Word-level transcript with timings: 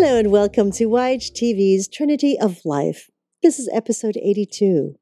Hello 0.00 0.16
and 0.16 0.30
welcome 0.30 0.70
to 0.70 0.88
YHTV's 0.88 1.88
Trinity 1.88 2.38
of 2.38 2.64
Life. 2.64 3.10
This 3.42 3.58
is 3.58 3.68
episode 3.72 4.16
82. 4.16 4.94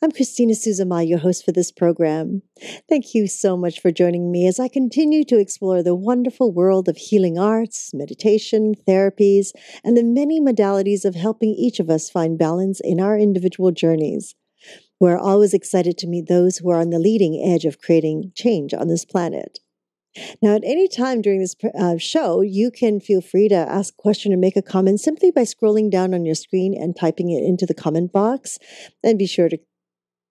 I'm 0.00 0.12
Christina 0.12 0.52
Suzama, 0.52 1.04
your 1.04 1.18
host 1.18 1.44
for 1.44 1.50
this 1.50 1.72
program. 1.72 2.42
Thank 2.88 3.14
you 3.14 3.26
so 3.26 3.56
much 3.56 3.80
for 3.80 3.90
joining 3.90 4.30
me 4.30 4.46
as 4.46 4.60
I 4.60 4.68
continue 4.68 5.24
to 5.24 5.40
explore 5.40 5.82
the 5.82 5.96
wonderful 5.96 6.52
world 6.52 6.88
of 6.88 6.96
healing 6.96 7.36
arts, 7.36 7.90
meditation, 7.92 8.76
therapies, 8.86 9.48
and 9.82 9.96
the 9.96 10.04
many 10.04 10.40
modalities 10.40 11.04
of 11.04 11.16
helping 11.16 11.52
each 11.58 11.80
of 11.80 11.90
us 11.90 12.08
find 12.08 12.38
balance 12.38 12.80
in 12.80 13.00
our 13.00 13.18
individual 13.18 13.72
journeys. 13.72 14.36
We're 15.00 15.18
always 15.18 15.52
excited 15.52 15.98
to 15.98 16.06
meet 16.06 16.28
those 16.28 16.58
who 16.58 16.70
are 16.70 16.78
on 16.78 16.90
the 16.90 17.00
leading 17.00 17.42
edge 17.44 17.64
of 17.64 17.80
creating 17.80 18.30
change 18.36 18.72
on 18.72 18.86
this 18.86 19.04
planet. 19.04 19.58
Now, 20.42 20.54
at 20.54 20.64
any 20.64 20.88
time 20.88 21.22
during 21.22 21.40
this 21.40 21.56
uh, 21.78 21.98
show, 21.98 22.40
you 22.40 22.70
can 22.70 23.00
feel 23.00 23.20
free 23.20 23.48
to 23.48 23.54
ask 23.54 23.94
a 23.94 24.02
question 24.02 24.32
or 24.32 24.36
make 24.36 24.56
a 24.56 24.62
comment 24.62 25.00
simply 25.00 25.30
by 25.30 25.42
scrolling 25.42 25.90
down 25.90 26.14
on 26.14 26.24
your 26.24 26.34
screen 26.34 26.74
and 26.74 26.96
typing 26.96 27.30
it 27.30 27.42
into 27.42 27.66
the 27.66 27.74
comment 27.74 28.12
box. 28.12 28.58
And 29.02 29.18
be 29.18 29.26
sure 29.26 29.48
to 29.48 29.58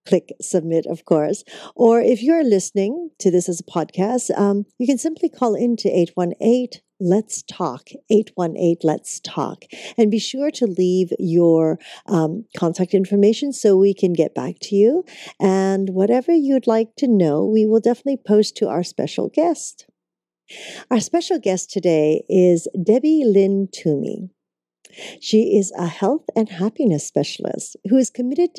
click 0.05 0.33
submit, 0.41 0.85
of 0.85 1.05
course. 1.05 1.43
Or 1.75 2.01
if 2.01 2.21
you're 2.21 2.43
listening 2.43 3.11
to 3.19 3.31
this 3.31 3.47
as 3.47 3.59
a 3.59 3.63
podcast, 3.63 4.37
um, 4.37 4.65
you 4.77 4.87
can 4.87 4.97
simply 4.97 5.29
call 5.29 5.55
in 5.55 5.75
to 5.77 5.89
818 5.89 6.81
Let's 7.03 7.43
Talk, 7.43 7.89
818 8.09 8.77
Let's 8.81 9.19
Talk. 9.19 9.65
And 9.97 10.09
be 10.09 10.19
sure 10.19 10.51
to 10.51 10.65
leave 10.65 11.11
your 11.19 11.77
um, 12.05 12.45
contact 12.55 12.93
information 12.93 13.51
so 13.51 13.75
we 13.75 13.93
can 13.93 14.13
get 14.13 14.33
back 14.33 14.55
to 14.61 14.75
you. 14.75 15.03
And 15.37 15.89
whatever 15.89 16.31
you'd 16.31 16.65
like 16.65 16.95
to 16.97 17.07
know, 17.07 17.45
we 17.45 17.65
will 17.65 17.81
definitely 17.81 18.21
post 18.25 18.55
to 18.57 18.69
our 18.69 18.83
special 18.83 19.29
guest. 19.29 19.85
Our 20.89 21.01
special 21.01 21.39
guest 21.39 21.71
today 21.71 22.23
is 22.29 22.69
Debbie 22.81 23.23
Lynn 23.25 23.67
Toomey. 23.73 24.29
She 25.19 25.57
is 25.57 25.73
a 25.77 25.87
health 25.87 26.25
and 26.35 26.47
happiness 26.49 27.05
specialist 27.05 27.75
who 27.89 27.97
is 27.97 28.09
committed 28.09 28.51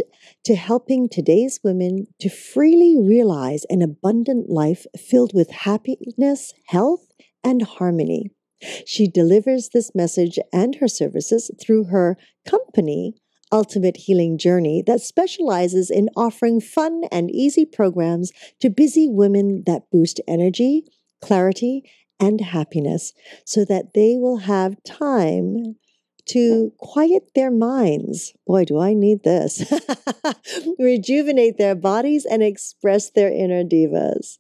to 0.45 0.55
helping 0.55 1.09
today's 1.09 1.61
women 1.63 2.09
to 2.21 2.29
freely 2.29 2.97
realize 2.99 3.65
an 3.71 3.83
abundant 3.83 4.51
life 4.51 4.85
filled 4.99 5.33
with 5.33 5.51
happiness, 5.51 6.53
health, 6.67 7.07
and 7.45 7.63
harmony. 7.63 8.31
She 8.87 9.07
delivers 9.07 9.69
this 9.69 9.95
message 9.95 10.39
and 10.53 10.77
her 10.77 10.89
services 10.89 11.51
through 11.61 11.85
her 11.85 12.17
company, 12.47 13.15
Ultimate 13.53 13.97
Healing 13.97 14.39
Journey, 14.39 14.83
that 14.87 15.01
specializes 15.01 15.91
in 15.91 16.09
offering 16.17 16.61
fun 16.61 17.03
and 17.13 17.31
easy 17.31 17.67
programs 17.67 18.33
to 18.61 18.71
busy 18.71 19.07
women 19.09 19.65
that 19.67 19.91
boost 19.93 20.21
energy, 20.27 20.85
clarity, 21.21 21.83
and 22.19 22.41
happiness 22.41 23.13
so 23.45 23.65
that 23.65 23.93
they 23.95 24.17
will 24.17 24.39
have 24.39 24.83
time 24.85 25.77
to 26.27 26.73
quiet 26.79 27.31
their 27.35 27.51
minds. 27.51 28.33
Boy, 28.47 28.65
do 28.65 28.79
I 28.79 28.95
need 28.95 29.25
this. 29.25 29.71
Rejuvenate 30.79 31.59
their 31.59 31.75
bodies 31.75 32.25
and 32.25 32.43
express 32.43 33.11
their 33.11 33.31
inner 33.31 33.63
divas. 33.63 34.39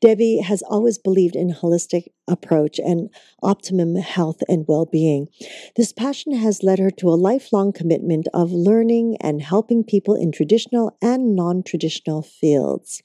Debbie 0.00 0.38
has 0.38 0.62
always 0.62 0.98
believed 0.98 1.36
in 1.36 1.54
holistic 1.54 2.08
approach 2.28 2.78
and 2.78 3.10
optimum 3.42 3.96
health 3.96 4.42
and 4.48 4.64
well-being. 4.68 5.28
This 5.76 5.92
passion 5.92 6.34
has 6.34 6.62
led 6.62 6.78
her 6.78 6.90
to 6.92 7.08
a 7.08 7.20
lifelong 7.20 7.72
commitment 7.72 8.28
of 8.34 8.52
learning 8.52 9.16
and 9.20 9.42
helping 9.42 9.84
people 9.84 10.14
in 10.14 10.32
traditional 10.32 10.96
and 11.00 11.34
non-traditional 11.34 12.22
fields. 12.22 13.02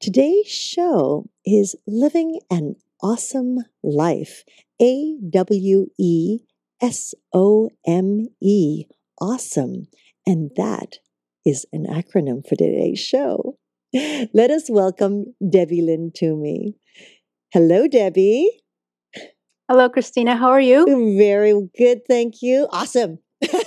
Today's 0.00 0.48
show 0.48 1.28
is 1.44 1.76
Living 1.86 2.40
an 2.50 2.76
Awesome 3.02 3.58
Life. 3.82 4.44
A 4.80 5.18
W 5.28 5.86
E 5.98 6.38
S 6.80 7.14
O 7.34 7.68
M 7.86 8.28
E. 8.40 8.86
Awesome. 9.20 9.88
And 10.26 10.50
that 10.56 11.00
is 11.44 11.66
an 11.72 11.84
acronym 11.86 12.46
for 12.46 12.56
today's 12.56 12.98
show. 12.98 13.58
Let 14.34 14.50
us 14.52 14.70
welcome 14.70 15.34
Debbie 15.48 15.82
Lynn 15.82 16.12
Toomey. 16.14 16.76
Hello, 17.52 17.88
Debbie. 17.88 18.48
Hello, 19.68 19.88
Christina. 19.88 20.36
How 20.36 20.50
are 20.50 20.60
you? 20.60 21.16
Very 21.18 21.52
good, 21.76 22.06
thank 22.06 22.40
you. 22.40 22.68
Awesome. 22.70 23.18
Me 23.42 23.48
too. 23.52 23.58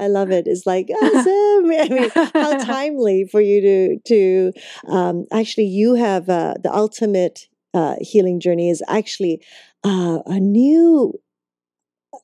I 0.00 0.08
love 0.08 0.32
it. 0.32 0.48
It's 0.48 0.66
like 0.66 0.88
awesome. 0.90 1.70
I 1.70 1.88
mean, 1.90 2.10
how 2.34 2.58
timely 2.58 3.24
for 3.30 3.40
you 3.40 3.60
to 3.60 3.98
to 4.06 4.52
um, 4.88 5.26
actually 5.32 5.66
you 5.66 5.94
have 5.94 6.28
uh, 6.28 6.54
the 6.60 6.74
ultimate 6.74 7.46
uh, 7.74 7.94
healing 8.00 8.40
journey 8.40 8.68
is 8.68 8.82
actually 8.88 9.44
uh, 9.84 10.18
a 10.26 10.40
new 10.40 11.12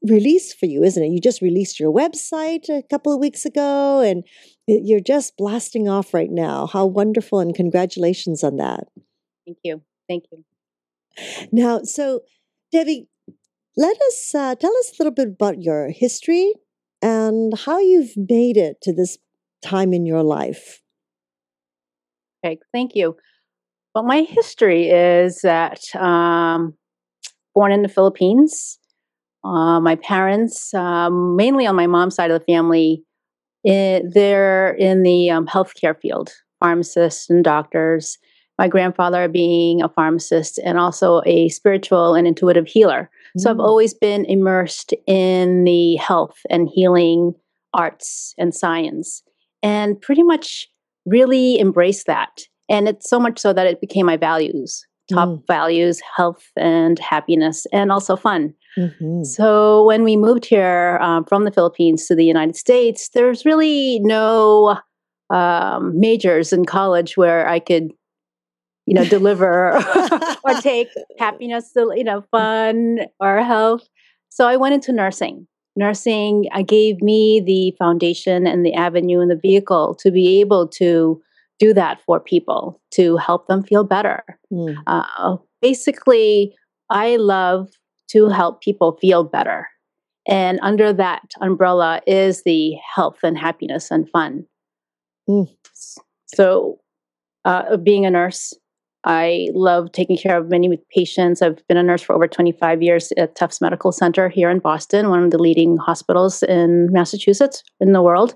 release 0.02 0.54
for 0.54 0.66
you, 0.66 0.82
isn't 0.82 1.02
it? 1.02 1.08
You 1.08 1.20
just 1.20 1.42
released 1.42 1.80
your 1.80 1.92
website 1.92 2.68
a 2.68 2.82
couple 2.88 3.12
of 3.12 3.20
weeks 3.20 3.44
ago 3.44 4.00
and 4.00 4.24
you're 4.66 5.00
just 5.00 5.36
blasting 5.36 5.88
off 5.88 6.14
right 6.14 6.30
now. 6.30 6.66
How 6.66 6.86
wonderful 6.86 7.40
and 7.40 7.54
congratulations 7.54 8.44
on 8.44 8.56
that. 8.56 8.84
Thank 9.46 9.58
you. 9.64 9.82
Thank 10.08 10.24
you. 10.30 10.44
Now, 11.50 11.82
so 11.82 12.20
Debbie, 12.72 13.08
let 13.76 13.96
us 13.96 14.34
uh, 14.34 14.54
tell 14.54 14.76
us 14.78 14.90
a 14.90 14.94
little 15.02 15.14
bit 15.14 15.28
about 15.28 15.62
your 15.62 15.90
history 15.90 16.52
and 17.02 17.56
how 17.58 17.78
you've 17.78 18.16
made 18.16 18.56
it 18.56 18.80
to 18.82 18.92
this 18.92 19.18
time 19.62 19.92
in 19.92 20.06
your 20.06 20.22
life. 20.22 20.80
Okay, 22.44 22.58
thank 22.72 22.94
you. 22.94 23.16
Well, 23.94 24.04
my 24.04 24.22
history 24.22 24.90
is 24.90 25.40
that 25.42 25.80
um, 25.96 26.74
born 27.54 27.72
in 27.72 27.82
the 27.82 27.88
Philippines, 27.88 28.78
uh, 29.44 29.80
my 29.80 29.96
parents, 29.96 30.72
um, 30.74 31.36
mainly 31.36 31.66
on 31.66 31.76
my 31.76 31.86
mom's 31.86 32.14
side 32.14 32.30
of 32.30 32.40
the 32.40 32.52
family, 32.52 33.04
it, 33.64 33.70
eh, 33.70 34.00
they're 34.12 34.74
in 34.74 35.02
the 35.02 35.30
um, 35.30 35.46
healthcare 35.46 35.98
field, 36.00 36.32
pharmacists 36.60 37.28
and 37.30 37.44
doctors. 37.44 38.18
My 38.58 38.68
grandfather 38.68 39.28
being 39.28 39.82
a 39.82 39.88
pharmacist 39.88 40.58
and 40.64 40.78
also 40.78 41.22
a 41.26 41.48
spiritual 41.48 42.14
and 42.14 42.26
intuitive 42.26 42.66
healer. 42.66 43.10
Mm. 43.36 43.40
So 43.40 43.50
I've 43.50 43.56
mm. 43.56 43.64
always 43.64 43.94
been 43.94 44.24
immersed 44.24 44.94
in 45.06 45.64
the 45.64 45.96
health 45.96 46.38
and 46.50 46.68
healing 46.72 47.34
arts 47.74 48.34
and 48.38 48.54
science 48.54 49.22
and 49.62 50.00
pretty 50.00 50.22
much 50.22 50.68
really 51.06 51.60
embraced 51.60 52.06
that. 52.06 52.42
And 52.68 52.88
it's 52.88 53.08
so 53.08 53.20
much 53.20 53.38
so 53.38 53.52
that 53.52 53.66
it 53.66 53.80
became 53.80 54.06
my 54.06 54.16
values 54.16 54.84
top 55.08 55.28
mm. 55.28 55.46
values 55.46 56.00
health 56.16 56.50
and 56.56 56.98
happiness 56.98 57.66
and 57.72 57.90
also 57.90 58.16
fun 58.16 58.54
mm-hmm. 58.78 59.24
so 59.24 59.84
when 59.84 60.04
we 60.04 60.16
moved 60.16 60.44
here 60.44 60.98
um, 61.02 61.24
from 61.24 61.44
the 61.44 61.50
philippines 61.50 62.06
to 62.06 62.14
the 62.14 62.24
united 62.24 62.56
states 62.56 63.10
there's 63.14 63.44
really 63.44 63.98
no 64.00 64.78
um, 65.30 65.98
majors 65.98 66.52
in 66.52 66.64
college 66.64 67.16
where 67.16 67.48
i 67.48 67.58
could 67.58 67.90
you 68.86 68.94
know 68.94 69.04
deliver 69.04 69.76
or 70.44 70.54
take 70.60 70.88
happiness 71.18 71.72
you 71.74 72.04
know 72.04 72.22
fun 72.30 73.00
or 73.20 73.42
health 73.42 73.88
so 74.28 74.46
i 74.46 74.56
went 74.56 74.74
into 74.74 74.92
nursing 74.92 75.46
nursing 75.76 76.46
uh, 76.52 76.62
gave 76.62 77.00
me 77.00 77.40
the 77.40 77.74
foundation 77.78 78.46
and 78.46 78.64
the 78.64 78.74
avenue 78.74 79.20
and 79.20 79.30
the 79.30 79.36
vehicle 79.36 79.94
to 79.94 80.10
be 80.10 80.40
able 80.40 80.66
to 80.66 81.20
do 81.58 81.74
that 81.74 82.00
for 82.06 82.20
people 82.20 82.80
to 82.92 83.16
help 83.16 83.46
them 83.48 83.62
feel 83.62 83.84
better. 83.84 84.22
Mm. 84.52 84.76
Uh, 84.86 85.36
basically, 85.60 86.54
I 86.90 87.16
love 87.16 87.68
to 88.08 88.28
help 88.28 88.62
people 88.62 88.98
feel 89.00 89.24
better. 89.24 89.68
And 90.26 90.58
under 90.62 90.92
that 90.92 91.32
umbrella 91.40 92.02
is 92.06 92.42
the 92.42 92.74
health 92.94 93.18
and 93.22 93.36
happiness 93.36 93.90
and 93.90 94.08
fun. 94.10 94.46
Mm. 95.28 95.48
So, 96.26 96.80
uh, 97.44 97.76
being 97.78 98.04
a 98.04 98.10
nurse, 98.10 98.52
I 99.04 99.48
love 99.54 99.92
taking 99.92 100.16
care 100.16 100.36
of 100.36 100.50
many 100.50 100.76
patients. 100.94 101.40
I've 101.40 101.66
been 101.68 101.76
a 101.76 101.82
nurse 101.82 102.02
for 102.02 102.14
over 102.14 102.26
25 102.26 102.82
years 102.82 103.12
at 103.16 103.36
Tufts 103.36 103.60
Medical 103.60 103.92
Center 103.92 104.28
here 104.28 104.50
in 104.50 104.58
Boston, 104.58 105.08
one 105.08 105.22
of 105.22 105.30
the 105.30 105.38
leading 105.38 105.76
hospitals 105.76 106.42
in 106.42 106.88
Massachusetts 106.90 107.62
in 107.80 107.92
the 107.92 108.02
world, 108.02 108.34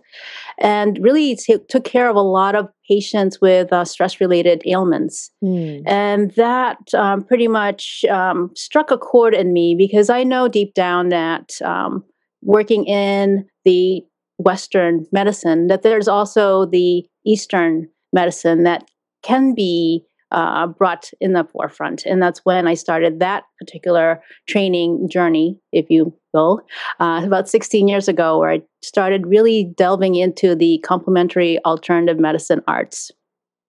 and 0.58 0.98
really 1.02 1.34
t- 1.34 1.58
took 1.68 1.84
care 1.84 2.08
of 2.08 2.14
a 2.14 2.20
lot 2.20 2.54
of 2.54 2.68
patients 2.88 3.40
with 3.40 3.72
uh, 3.72 3.84
stress 3.84 4.20
related 4.20 4.62
ailments. 4.64 5.30
Mm. 5.42 5.82
And 5.86 6.30
that 6.32 6.78
um, 6.94 7.24
pretty 7.24 7.48
much 7.48 8.04
um, 8.10 8.50
struck 8.54 8.90
a 8.90 8.98
chord 8.98 9.34
in 9.34 9.52
me 9.52 9.74
because 9.76 10.10
I 10.10 10.22
know 10.22 10.46
deep 10.46 10.74
down 10.74 11.08
that 11.08 11.50
um, 11.64 12.04
working 12.40 12.84
in 12.84 13.46
the 13.64 14.02
Western 14.38 15.06
medicine, 15.12 15.66
that 15.66 15.82
there's 15.82 16.08
also 16.08 16.66
the 16.66 17.04
Eastern 17.26 17.88
medicine 18.12 18.62
that 18.64 18.84
can 19.22 19.54
be 19.54 20.04
uh, 20.32 20.66
brought 20.66 21.10
in 21.20 21.34
the 21.34 21.44
forefront. 21.44 22.04
And 22.04 22.20
that's 22.20 22.40
when 22.44 22.66
I 22.66 22.74
started 22.74 23.20
that 23.20 23.44
particular 23.60 24.20
training 24.48 25.08
journey, 25.08 25.58
if 25.72 25.90
you 25.90 26.16
will, 26.32 26.62
uh, 26.98 27.22
about 27.24 27.48
16 27.48 27.86
years 27.86 28.08
ago, 28.08 28.38
where 28.38 28.50
I 28.50 28.62
started 28.82 29.26
really 29.26 29.72
delving 29.76 30.14
into 30.16 30.54
the 30.54 30.78
complementary 30.84 31.62
alternative 31.64 32.18
medicine 32.18 32.62
arts. 32.66 33.10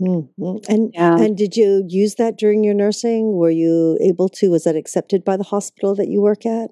Mm-hmm. 0.02 0.58
And 0.68 0.92
yeah. 0.94 1.18
and 1.18 1.38
did 1.38 1.56
you 1.56 1.86
use 1.88 2.16
that 2.16 2.38
during 2.38 2.64
your 2.64 2.74
nursing? 2.74 3.34
Were 3.34 3.52
you 3.52 3.98
able 4.02 4.28
to? 4.30 4.50
Was 4.50 4.64
that 4.64 4.76
accepted 4.76 5.24
by 5.24 5.38
the 5.38 5.44
hospital 5.44 5.96
that 5.96 6.08
you 6.08 6.20
work 6.20 6.46
at? 6.46 6.72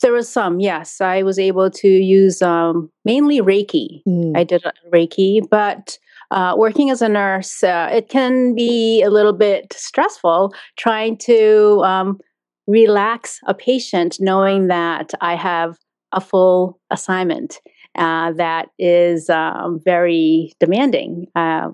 There 0.00 0.12
was 0.12 0.28
some, 0.28 0.58
yes. 0.58 1.00
I 1.00 1.22
was 1.22 1.38
able 1.38 1.70
to 1.70 1.88
use 1.88 2.42
um, 2.42 2.90
mainly 3.04 3.40
Reiki. 3.40 4.02
Mm. 4.06 4.36
I 4.36 4.42
did 4.42 4.64
Reiki, 4.92 5.40
but 5.48 5.96
uh, 6.32 6.54
working 6.56 6.90
as 6.90 7.02
a 7.02 7.08
nurse, 7.08 7.62
uh, 7.62 7.88
it 7.92 8.08
can 8.08 8.54
be 8.54 9.02
a 9.02 9.10
little 9.10 9.34
bit 9.34 9.72
stressful 9.74 10.54
trying 10.78 11.16
to 11.18 11.82
um, 11.84 12.18
relax 12.66 13.38
a 13.46 13.52
patient 13.52 14.16
knowing 14.18 14.68
that 14.68 15.12
I 15.20 15.34
have 15.34 15.76
a 16.12 16.20
full 16.20 16.80
assignment 16.90 17.60
uh, 17.98 18.32
that 18.32 18.68
is 18.78 19.28
um, 19.28 19.78
very 19.84 20.54
demanding. 20.58 21.26
Uh, 21.36 21.68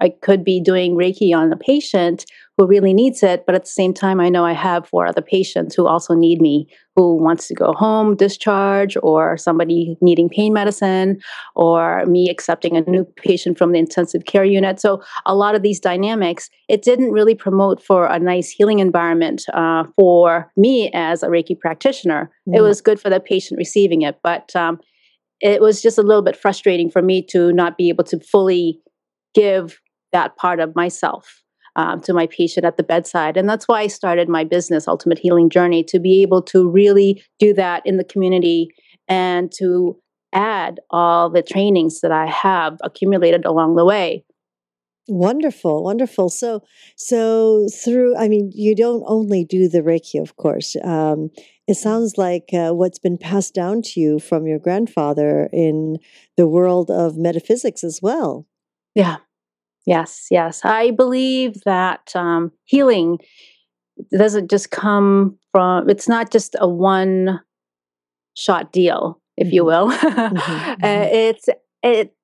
I 0.00 0.08
could 0.20 0.42
be 0.42 0.60
doing 0.60 0.96
Reiki 0.96 1.32
on 1.32 1.52
a 1.52 1.56
patient 1.56 2.24
who 2.60 2.66
really 2.66 2.92
needs 2.92 3.22
it, 3.22 3.46
but 3.46 3.54
at 3.54 3.62
the 3.62 3.70
same 3.70 3.94
time, 3.94 4.20
I 4.20 4.28
know 4.28 4.44
I 4.44 4.52
have 4.52 4.86
four 4.86 5.06
other 5.06 5.22
patients 5.22 5.74
who 5.74 5.86
also 5.86 6.14
need 6.14 6.42
me, 6.42 6.68
who 6.94 7.16
wants 7.16 7.48
to 7.48 7.54
go 7.54 7.72
home, 7.72 8.14
discharge, 8.14 8.98
or 9.02 9.38
somebody 9.38 9.96
needing 10.02 10.28
pain 10.28 10.52
medicine, 10.52 11.20
or 11.56 12.04
me 12.04 12.28
accepting 12.28 12.76
a 12.76 12.82
new 12.82 13.06
patient 13.16 13.56
from 13.56 13.72
the 13.72 13.78
intensive 13.78 14.26
care 14.26 14.44
unit. 14.44 14.78
So 14.78 15.02
a 15.24 15.34
lot 15.34 15.54
of 15.54 15.62
these 15.62 15.80
dynamics, 15.80 16.50
it 16.68 16.82
didn't 16.82 17.12
really 17.12 17.34
promote 17.34 17.82
for 17.82 18.04
a 18.04 18.18
nice 18.18 18.50
healing 18.50 18.80
environment 18.80 19.46
uh, 19.54 19.84
for 19.96 20.52
me 20.54 20.90
as 20.92 21.22
a 21.22 21.28
Reiki 21.28 21.58
practitioner. 21.58 22.30
Mm. 22.46 22.58
It 22.58 22.60
was 22.60 22.82
good 22.82 23.00
for 23.00 23.08
the 23.08 23.20
patient 23.20 23.56
receiving 23.56 24.02
it, 24.02 24.18
but 24.22 24.54
um, 24.54 24.80
it 25.40 25.62
was 25.62 25.80
just 25.80 25.96
a 25.96 26.02
little 26.02 26.20
bit 26.20 26.36
frustrating 26.36 26.90
for 26.90 27.00
me 27.00 27.22
to 27.30 27.54
not 27.54 27.78
be 27.78 27.88
able 27.88 28.04
to 28.04 28.20
fully 28.20 28.82
give 29.34 29.80
that 30.12 30.36
part 30.36 30.60
of 30.60 30.76
myself 30.76 31.40
um, 31.80 32.00
to 32.02 32.12
my 32.12 32.26
patient 32.26 32.66
at 32.66 32.76
the 32.76 32.82
bedside. 32.82 33.36
And 33.36 33.48
that's 33.48 33.66
why 33.66 33.80
I 33.80 33.86
started 33.86 34.28
my 34.28 34.44
business, 34.44 34.86
Ultimate 34.86 35.18
Healing 35.18 35.48
Journey, 35.48 35.82
to 35.84 35.98
be 35.98 36.20
able 36.22 36.42
to 36.42 36.68
really 36.68 37.22
do 37.38 37.54
that 37.54 37.82
in 37.86 37.96
the 37.96 38.04
community 38.04 38.68
and 39.08 39.50
to 39.52 39.96
add 40.32 40.80
all 40.90 41.30
the 41.30 41.42
trainings 41.42 42.00
that 42.02 42.12
I 42.12 42.26
have 42.26 42.76
accumulated 42.82 43.44
along 43.44 43.76
the 43.76 43.84
way. 43.84 44.24
Wonderful, 45.08 45.82
wonderful. 45.82 46.28
So, 46.28 46.62
so 46.96 47.66
through, 47.82 48.16
I 48.16 48.28
mean, 48.28 48.52
you 48.54 48.76
don't 48.76 49.02
only 49.06 49.44
do 49.44 49.68
the 49.68 49.80
Reiki, 49.80 50.20
of 50.20 50.36
course. 50.36 50.76
Um, 50.84 51.30
it 51.66 51.74
sounds 51.74 52.16
like 52.16 52.50
uh, 52.52 52.72
what's 52.72 52.98
been 52.98 53.18
passed 53.18 53.54
down 53.54 53.82
to 53.82 54.00
you 54.00 54.18
from 54.20 54.46
your 54.46 54.58
grandfather 54.58 55.48
in 55.52 55.96
the 56.36 56.46
world 56.46 56.90
of 56.90 57.16
metaphysics 57.16 57.82
as 57.82 58.00
well. 58.02 58.46
Yeah, 58.94 59.16
Yes, 59.86 60.26
yes. 60.30 60.60
I 60.64 60.90
believe 60.90 61.62
that 61.64 62.12
um, 62.14 62.52
healing 62.64 63.18
doesn't 64.16 64.50
just 64.50 64.70
come 64.70 65.38
from, 65.52 65.88
it's 65.88 66.08
not 66.08 66.30
just 66.30 66.56
a 66.58 66.68
one 66.68 67.40
shot 68.36 68.72
deal, 68.72 69.20
if 69.36 69.46
mm-hmm. 69.46 69.54
you 69.54 69.64
will. 69.64 69.90
mm-hmm. 69.90 70.16
uh, 70.36 70.74
mm-hmm. 70.76 70.82
it's, 70.82 71.48
it, 71.82 72.14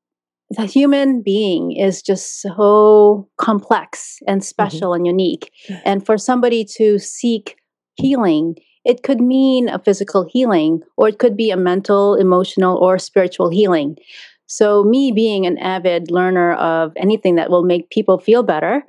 the 0.51 0.67
human 0.67 1.23
being 1.23 1.73
is 1.73 2.03
just 2.03 2.41
so 2.41 3.29
complex 3.39 4.19
and 4.27 4.41
mm-hmm. 4.41 4.47
special 4.47 4.91
mm-hmm. 4.91 4.97
and 4.97 5.07
unique. 5.07 5.51
And 5.85 6.05
for 6.05 6.19
somebody 6.19 6.65
to 6.77 6.99
seek 6.99 7.57
healing, 7.97 8.57
it 8.85 9.03
could 9.03 9.21
mean 9.21 9.69
a 9.69 9.81
physical 9.81 10.29
healing, 10.31 10.81
or 10.97 11.09
it 11.09 11.19
could 11.19 11.37
be 11.37 11.51
a 11.51 11.57
mental, 11.57 12.15
emotional, 12.15 12.77
or 12.79 12.99
spiritual 12.99 13.51
healing. 13.51 13.97
So, 14.47 14.85
me 14.85 15.13
being 15.13 15.47
an 15.47 15.59
avid 15.59 16.11
learner 16.11 16.55
of 16.55 16.93
anything 16.97 17.35
that 17.37 17.51
will 17.51 17.65
make 17.65 17.91
people 17.91 18.19
feel 18.19 18.43
better, 18.43 18.85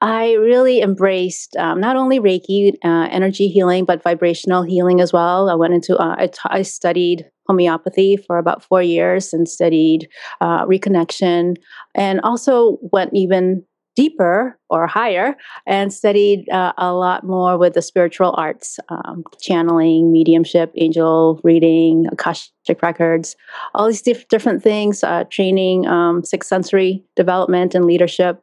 I 0.00 0.34
really 0.34 0.80
embraced 0.80 1.56
um, 1.56 1.80
not 1.80 1.96
only 1.96 2.20
Reiki, 2.20 2.72
uh, 2.84 3.08
energy 3.10 3.48
healing, 3.48 3.84
but 3.84 4.02
vibrational 4.02 4.62
healing 4.62 5.00
as 5.00 5.12
well. 5.12 5.50
I 5.50 5.54
went 5.54 5.74
into, 5.74 5.96
uh, 5.96 6.14
I, 6.16 6.26
t- 6.28 6.38
I 6.46 6.62
studied 6.62 7.26
homeopathy 7.48 8.16
for 8.16 8.38
about 8.38 8.62
four 8.62 8.82
years 8.82 9.32
and 9.32 9.48
studied 9.48 10.08
uh, 10.40 10.64
reconnection 10.66 11.56
and 11.94 12.20
also 12.20 12.78
went 12.92 13.10
even 13.14 13.64
deeper 13.98 14.56
or 14.70 14.86
higher 14.86 15.36
and 15.66 15.92
studied 15.92 16.48
uh, 16.50 16.72
a 16.78 16.92
lot 16.92 17.24
more 17.24 17.58
with 17.58 17.74
the 17.74 17.82
spiritual 17.82 18.32
arts 18.38 18.78
um, 18.90 19.24
channeling 19.40 20.12
mediumship 20.12 20.70
angel 20.76 21.40
reading 21.42 22.06
akashic 22.12 22.80
records 22.80 23.34
all 23.74 23.88
these 23.88 24.00
diff- 24.00 24.28
different 24.28 24.62
things 24.62 25.02
uh, 25.02 25.24
training 25.32 25.84
um, 25.88 26.22
six 26.22 26.46
sensory 26.46 27.04
development 27.16 27.74
and 27.74 27.86
leadership. 27.86 28.40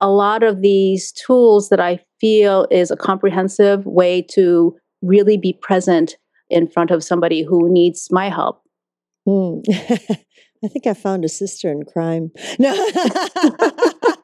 A 0.00 0.10
lot 0.10 0.42
of 0.42 0.60
these 0.60 1.12
tools 1.12 1.68
that 1.68 1.78
i 1.78 2.00
feel 2.20 2.66
is 2.72 2.90
a 2.90 2.96
comprehensive 2.96 3.86
way 3.86 4.22
to 4.32 4.76
really 5.02 5.36
be 5.36 5.52
present 5.52 6.16
in 6.50 6.66
front 6.66 6.90
of 6.90 7.04
somebody 7.04 7.44
who 7.44 7.72
needs 7.72 8.08
my 8.10 8.28
help. 8.28 8.60
Mm. 9.28 9.62
i 10.64 10.68
think 10.68 10.86
i 10.86 10.94
found 10.94 11.24
a 11.24 11.28
sister 11.28 11.70
in 11.70 11.84
crime. 11.84 12.32
No 12.58 12.72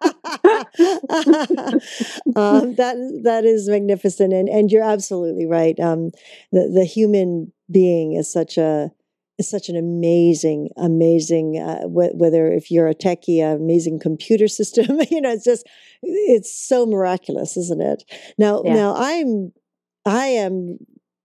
um, 2.36 2.74
that 2.74 3.20
that 3.24 3.44
is 3.44 3.68
magnificent, 3.68 4.32
and 4.32 4.48
and 4.48 4.70
you're 4.70 4.82
absolutely 4.82 5.46
right. 5.46 5.78
Um, 5.78 6.10
the 6.50 6.70
the 6.72 6.84
human 6.84 7.52
being 7.70 8.14
is 8.14 8.32
such 8.32 8.58
a 8.58 8.90
is 9.38 9.48
such 9.48 9.68
an 9.68 9.76
amazing, 9.76 10.70
amazing. 10.76 11.58
Uh, 11.58 11.82
wh- 11.86 12.14
whether 12.14 12.50
if 12.50 12.70
you're 12.70 12.88
a 12.88 12.94
techie, 12.94 13.42
an 13.42 13.56
amazing 13.60 13.98
computer 13.98 14.48
system, 14.48 15.00
you 15.10 15.20
know, 15.20 15.32
it's 15.32 15.44
just 15.44 15.66
it's 16.02 16.52
so 16.52 16.86
miraculous, 16.86 17.56
isn't 17.56 17.82
it? 17.82 18.04
Now, 18.38 18.62
yeah. 18.64 18.74
now 18.74 18.94
I'm 18.96 19.52
I 20.04 20.26
am 20.26 20.78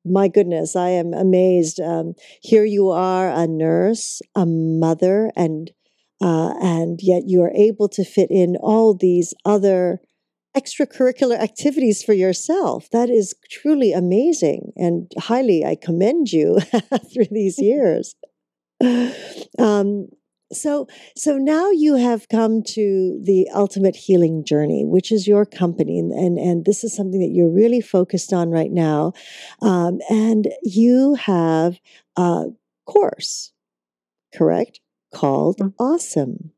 my 0.05 0.27
goodness, 0.27 0.75
I 0.75 0.89
am 0.89 1.13
amazed. 1.13 1.79
Um, 1.79 2.13
here 2.41 2.63
you 2.63 2.89
are, 2.89 3.29
a 3.29 3.47
nurse, 3.47 4.21
a 4.35 4.45
mother, 4.45 5.31
and 5.35 5.71
uh, 6.21 6.53
and 6.61 6.99
yet 7.01 7.23
you 7.25 7.41
are 7.41 7.51
able 7.51 7.87
to 7.89 8.03
fit 8.03 8.29
in 8.31 8.55
all 8.57 8.93
these 8.93 9.33
other 9.45 9.99
extracurricular 10.55 11.37
activities 11.37 12.03
for 12.03 12.13
yourself. 12.13 12.89
That 12.91 13.09
is 13.09 13.35
truly 13.51 13.93
amazing 13.93 14.71
and 14.75 15.11
highly 15.19 15.63
I 15.63 15.75
commend 15.75 16.31
you 16.31 16.59
through 17.13 17.27
these 17.31 17.59
years. 17.59 18.15
Um, 19.59 20.07
so 20.51 20.87
so 21.15 21.37
now 21.37 21.71
you 21.71 21.95
have 21.95 22.29
come 22.29 22.63
to 22.63 23.19
the 23.21 23.49
ultimate 23.53 23.95
healing 23.95 24.45
journey 24.45 24.85
which 24.85 25.11
is 25.11 25.27
your 25.27 25.45
company 25.45 25.99
and 25.99 26.13
and, 26.13 26.37
and 26.37 26.65
this 26.65 26.83
is 26.83 26.95
something 26.95 27.19
that 27.19 27.33
you're 27.33 27.51
really 27.51 27.81
focused 27.81 28.31
on 28.31 28.49
right 28.49 28.71
now 28.71 29.11
um, 29.61 29.99
and 30.09 30.47
you 30.63 31.15
have 31.15 31.79
a 32.17 32.45
course 32.85 33.51
correct 34.33 34.79
called 35.13 35.57
mm-hmm. 35.59 35.83
awesome. 35.83 36.51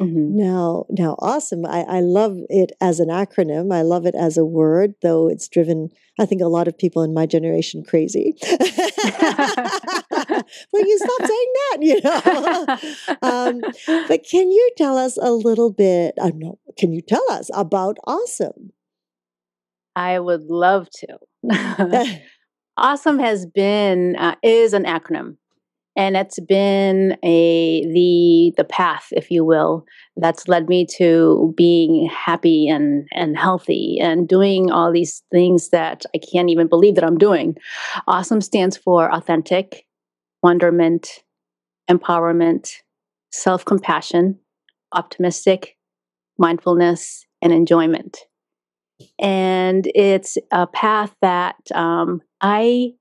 Mm-hmm. 0.00 0.36
now 0.36 0.86
now 0.90 1.14
awesome 1.20 1.64
I, 1.64 1.82
I 1.82 2.00
love 2.00 2.36
it 2.48 2.72
as 2.80 2.98
an 2.98 3.10
acronym. 3.10 3.72
I 3.72 3.82
love 3.82 4.06
it 4.06 4.16
as 4.16 4.36
a 4.36 4.44
word 4.44 4.94
though 5.02 5.28
it's 5.28 5.46
driven 5.46 5.88
i 6.18 6.26
think 6.26 6.42
a 6.42 6.48
lot 6.48 6.66
of 6.66 6.76
people 6.76 7.04
in 7.04 7.14
my 7.14 7.26
generation 7.26 7.84
crazy. 7.84 8.34
Will 8.42 8.58
you 10.84 10.98
stop 10.98 11.28
saying 11.28 11.52
that? 11.54 11.78
You 11.80 12.00
know? 12.02 12.66
Um, 13.22 13.60
but 14.08 14.24
can 14.28 14.50
you 14.50 14.70
tell 14.76 14.98
us 14.98 15.16
a 15.16 15.30
little 15.30 15.72
bit 15.72 16.14
uh, 16.20 16.32
no, 16.34 16.58
can 16.76 16.92
you 16.92 17.00
tell 17.00 17.24
us 17.30 17.48
about 17.54 17.96
awesome? 18.04 18.72
I 19.94 20.18
would 20.18 20.42
love 20.50 20.88
to. 20.90 22.18
Awesome 22.76 23.20
has 23.20 23.46
been 23.46 24.16
uh, 24.16 24.34
is 24.42 24.72
an 24.72 24.84
acronym 24.84 25.36
and 25.96 26.16
it's 26.16 26.40
been 26.40 27.16
a 27.24 27.84
the 27.92 28.52
the 28.56 28.64
path 28.64 29.08
if 29.12 29.30
you 29.30 29.44
will 29.44 29.84
that's 30.16 30.48
led 30.48 30.68
me 30.68 30.86
to 30.86 31.52
being 31.56 32.08
happy 32.08 32.68
and 32.68 33.06
and 33.12 33.36
healthy 33.36 33.98
and 34.00 34.28
doing 34.28 34.70
all 34.70 34.92
these 34.92 35.22
things 35.30 35.70
that 35.70 36.04
i 36.14 36.18
can't 36.18 36.50
even 36.50 36.68
believe 36.68 36.94
that 36.94 37.04
i'm 37.04 37.18
doing. 37.18 37.56
Awesome 38.06 38.40
stands 38.40 38.76
for 38.76 39.12
authentic 39.12 39.86
wonderment 40.42 41.22
empowerment 41.90 42.72
self-compassion 43.32 44.38
optimistic 44.92 45.76
mindfulness 46.38 47.26
and 47.42 47.52
enjoyment. 47.52 48.18
And 49.18 49.90
it's 49.94 50.38
a 50.52 50.66
path 50.66 51.14
that 51.20 51.56
um, 51.74 52.20
i 52.40 52.92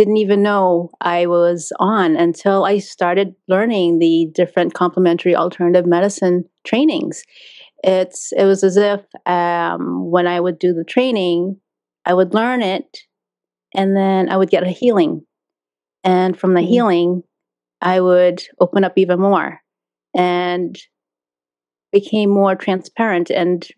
didn't 0.00 0.16
even 0.16 0.42
know 0.42 0.88
I 1.02 1.26
was 1.26 1.74
on 1.78 2.16
until 2.16 2.64
I 2.64 2.78
started 2.78 3.34
learning 3.48 3.98
the 3.98 4.30
different 4.34 4.72
complementary 4.72 5.36
alternative 5.36 5.84
medicine 5.84 6.44
trainings. 6.64 7.22
It's 7.84 8.32
it 8.32 8.44
was 8.44 8.64
as 8.64 8.78
if 8.78 9.02
um, 9.26 10.10
when 10.10 10.26
I 10.26 10.40
would 10.40 10.58
do 10.58 10.72
the 10.72 10.84
training, 10.84 11.60
I 12.06 12.14
would 12.14 12.32
learn 12.32 12.62
it, 12.62 13.00
and 13.74 13.94
then 13.94 14.30
I 14.30 14.38
would 14.38 14.48
get 14.48 14.62
a 14.62 14.70
healing, 14.70 15.20
and 16.02 16.38
from 16.38 16.54
the 16.54 16.60
mm-hmm. 16.60 16.70
healing, 16.70 17.22
I 17.82 18.00
would 18.00 18.42
open 18.58 18.84
up 18.84 18.94
even 18.96 19.20
more, 19.20 19.60
and 20.16 20.78
became 21.92 22.30
more 22.30 22.54
transparent 22.54 23.28
and 23.28 23.68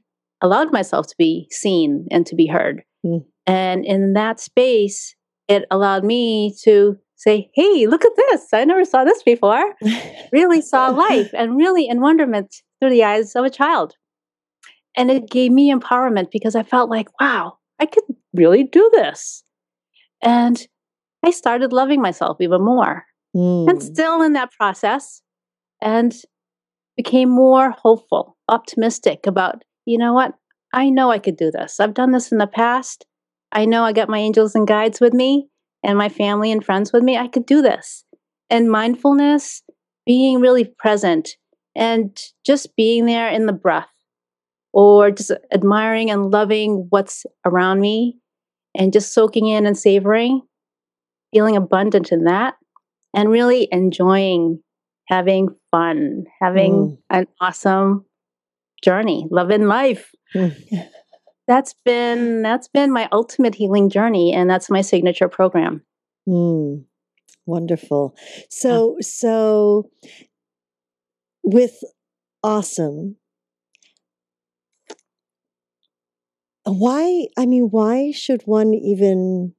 allowed 0.41 0.73
myself 0.73 1.09
to 1.09 1.17
be 1.19 1.49
seen 1.50 2.07
and 2.12 2.25
to 2.26 2.37
be 2.37 2.47
heard. 2.47 2.85
Mm. 3.05 3.25
And 3.45 3.85
in 3.85 4.12
that 4.12 4.38
space, 4.38 5.17
it 5.49 5.65
allowed 5.71 6.05
me 6.05 6.55
to 6.65 6.99
say, 7.17 7.51
Hey, 7.55 7.87
look 7.87 8.05
at 8.05 8.17
this. 8.17 8.47
I 8.53 8.65
never 8.65 8.85
saw 8.85 9.05
this 9.05 9.23
before. 9.23 9.75
really 10.33 10.61
saw 10.61 10.89
life 10.91 11.31
and 11.33 11.57
really 11.57 11.87
in 11.87 12.01
wonderment 12.01 12.57
through 12.81 12.91
the 12.91 13.05
eyes 13.05 13.37
of 13.37 13.45
a 13.45 13.51
child. 13.51 13.95
And 14.97 15.11
it 15.11 15.31
gave 15.31 15.53
me 15.53 15.73
empowerment 15.73 16.31
because 16.31 16.55
I 16.55 16.63
felt 16.63 16.91
like, 16.91 17.09
wow, 17.21 17.59
I 17.81 17.87
could 17.87 18.05
really 18.35 18.65
do 18.65 18.91
this. 18.93 19.43
And 20.23 20.67
I 21.25 21.31
started 21.31 21.73
loving 21.73 22.03
myself 22.03 22.39
even 22.41 22.63
more 22.63 23.05
mm. 23.35 23.69
and 23.69 23.83
still 23.83 24.23
in 24.23 24.35
that 24.35 24.53
process 24.53 25.23
and 25.81 26.15
became 26.97 27.31
more 27.31 27.71
hopeful, 27.71 28.37
optimistic 28.49 29.27
about, 29.27 29.63
you 29.87 29.99
know 29.99 30.13
what? 30.13 30.35
I 30.73 30.91
know 30.91 31.11
I 31.11 31.19
could 31.19 31.37
do 31.37 31.51
this. 31.51 31.81
I've 31.81 31.95
done 31.95 32.13
this 32.13 32.33
in 32.33 32.39
the 32.39 32.47
past. 32.47 33.07
I 33.52 33.66
know 33.66 33.85
I 33.85 33.92
got 33.92 34.09
my 34.09 34.18
angels 34.18 34.54
and 34.54 34.66
guides 34.66 35.00
with 35.00 35.12
me 35.12 35.49
and 35.85 35.99
my 35.99 36.09
family 36.09 36.50
and 36.50 36.64
friends 36.64 36.92
with 36.92 37.02
me. 37.02 37.16
I 37.16 37.28
could 37.28 37.47
do 37.47 37.62
this. 37.62 38.04
And 38.50 38.71
mindfulness, 38.71 39.62
being 40.06 40.40
really 40.40 40.64
present 40.64 41.37
and 41.75 42.18
just 42.44 42.75
being 42.76 43.06
there 43.06 43.28
in 43.28 43.47
the 43.47 43.52
breath 43.52 43.88
or 44.73 45.11
just 45.11 45.32
admiring 45.52 46.11
and 46.11 46.30
loving 46.30 46.87
what's 46.90 47.25
around 47.44 47.80
me 47.80 48.18
and 48.75 48.92
just 48.92 49.12
soaking 49.12 49.47
in 49.49 49.66
and 49.66 49.76
savoring, 49.76 50.42
feeling 51.32 51.56
abundant 51.56 52.11
in 52.11 52.25
that, 52.25 52.54
and 53.14 53.30
really 53.30 53.68
enjoying 53.71 54.61
having 55.09 55.49
fun, 55.71 56.25
having 56.40 56.73
mm. 56.73 56.99
an 57.11 57.26
awesome 57.40 58.06
journey, 58.82 59.26
loving 59.30 59.66
life. 59.66 60.11
Mm. 60.35 60.88
that's 61.47 61.75
been 61.85 62.43
that's 62.43 62.69
been 62.69 62.93
my 62.93 63.09
ultimate 63.13 63.55
healing 63.55 63.91
journey 63.91 64.33
and 64.33 64.49
that's 64.49 64.71
my 64.71 64.81
signature 64.81 65.29
program. 65.29 65.83
Mm. 66.29 66.85
Wonderful. 67.47 68.15
So 68.49 68.97
yeah. 68.99 69.03
so 69.03 69.91
with 71.43 71.83
awesome 72.45 73.17
why 76.65 77.27
i 77.37 77.45
mean 77.45 77.69
why 77.71 78.13
should 78.13 78.43
one 78.43 78.73
even 78.73 79.53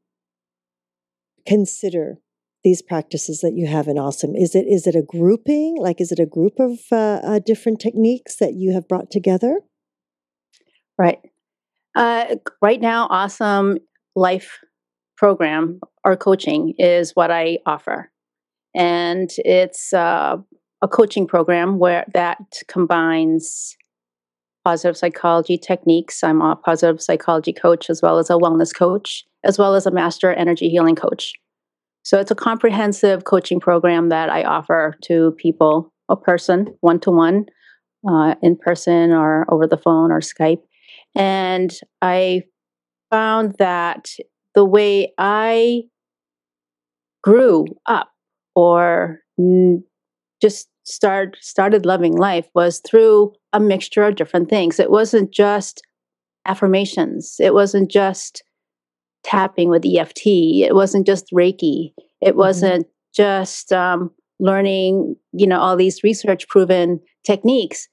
consider 1.45 2.17
these 2.63 2.81
practices 2.81 3.41
that 3.41 3.53
you 3.53 3.67
have 3.67 3.87
in 3.87 3.97
awesome 3.97 4.35
is 4.35 4.55
it 4.55 4.65
is 4.67 4.87
it 4.87 4.95
a 4.95 5.01
grouping 5.01 5.75
like 5.77 5.99
is 5.99 6.11
it 6.11 6.19
a 6.19 6.25
group 6.25 6.53
of 6.59 6.79
uh, 6.91 7.19
uh, 7.23 7.39
different 7.39 7.79
techniques 7.81 8.37
that 8.37 8.53
you 8.53 8.73
have 8.73 8.87
brought 8.87 9.11
together 9.11 9.59
right 10.97 11.19
uh, 11.95 12.35
right 12.61 12.81
now 12.81 13.07
awesome 13.09 13.77
life 14.15 14.59
program 15.17 15.79
or 16.03 16.15
coaching 16.15 16.73
is 16.77 17.11
what 17.15 17.31
i 17.31 17.57
offer 17.65 18.11
and 18.75 19.29
it's 19.37 19.93
uh, 19.93 20.37
a 20.81 20.87
coaching 20.87 21.27
program 21.27 21.79
where 21.79 22.05
that 22.13 22.39
combines 22.67 23.75
positive 24.65 24.97
psychology 24.97 25.57
techniques. 25.57 26.23
I'm 26.23 26.41
a 26.41 26.55
positive 26.55 27.01
psychology 27.01 27.53
coach 27.53 27.89
as 27.89 28.01
well 28.01 28.17
as 28.17 28.29
a 28.29 28.33
wellness 28.33 28.75
coach, 28.75 29.25
as 29.43 29.57
well 29.57 29.75
as 29.75 29.85
a 29.85 29.91
master 29.91 30.33
energy 30.33 30.69
healing 30.69 30.95
coach. 30.95 31.33
So 32.03 32.19
it's 32.19 32.31
a 32.31 32.35
comprehensive 32.35 33.23
coaching 33.23 33.59
program 33.59 34.09
that 34.09 34.29
I 34.29 34.43
offer 34.43 34.95
to 35.03 35.31
people, 35.37 35.93
a 36.09 36.15
person, 36.15 36.75
one 36.81 36.99
to 37.01 37.11
one, 37.11 37.45
in 38.41 38.57
person 38.57 39.11
or 39.11 39.45
over 39.49 39.67
the 39.67 39.77
phone 39.77 40.11
or 40.11 40.19
Skype. 40.19 40.61
And 41.15 41.73
I 42.01 42.43
found 43.11 43.55
that 43.59 44.09
the 44.55 44.65
way 44.65 45.13
I 45.17 45.83
grew 47.21 47.65
up 47.85 48.09
or 48.55 49.19
just 50.41 50.67
start 50.85 51.37
started 51.39 51.85
loving 51.85 52.15
life 52.15 52.47
was 52.53 52.81
through 52.85 53.33
a 53.53 53.59
mixture 53.59 54.03
of 54.03 54.15
different 54.15 54.49
things. 54.49 54.79
It 54.79 54.91
wasn't 54.91 55.31
just 55.31 55.81
affirmations. 56.45 57.37
It 57.39 57.53
wasn't 57.53 57.89
just 57.89 58.43
tapping 59.23 59.69
with 59.69 59.85
EFT. 59.85 60.21
It 60.25 60.75
wasn't 60.75 61.05
just 61.05 61.31
Reiki. 61.31 61.93
It 62.21 62.29
mm-hmm. 62.29 62.37
wasn't 62.37 62.87
just 63.15 63.71
um, 63.71 64.11
learning, 64.39 65.15
you 65.31 65.47
know, 65.47 65.59
all 65.59 65.77
these 65.77 66.03
research 66.03 66.47
proven 66.47 66.99
techniques. 67.23 67.87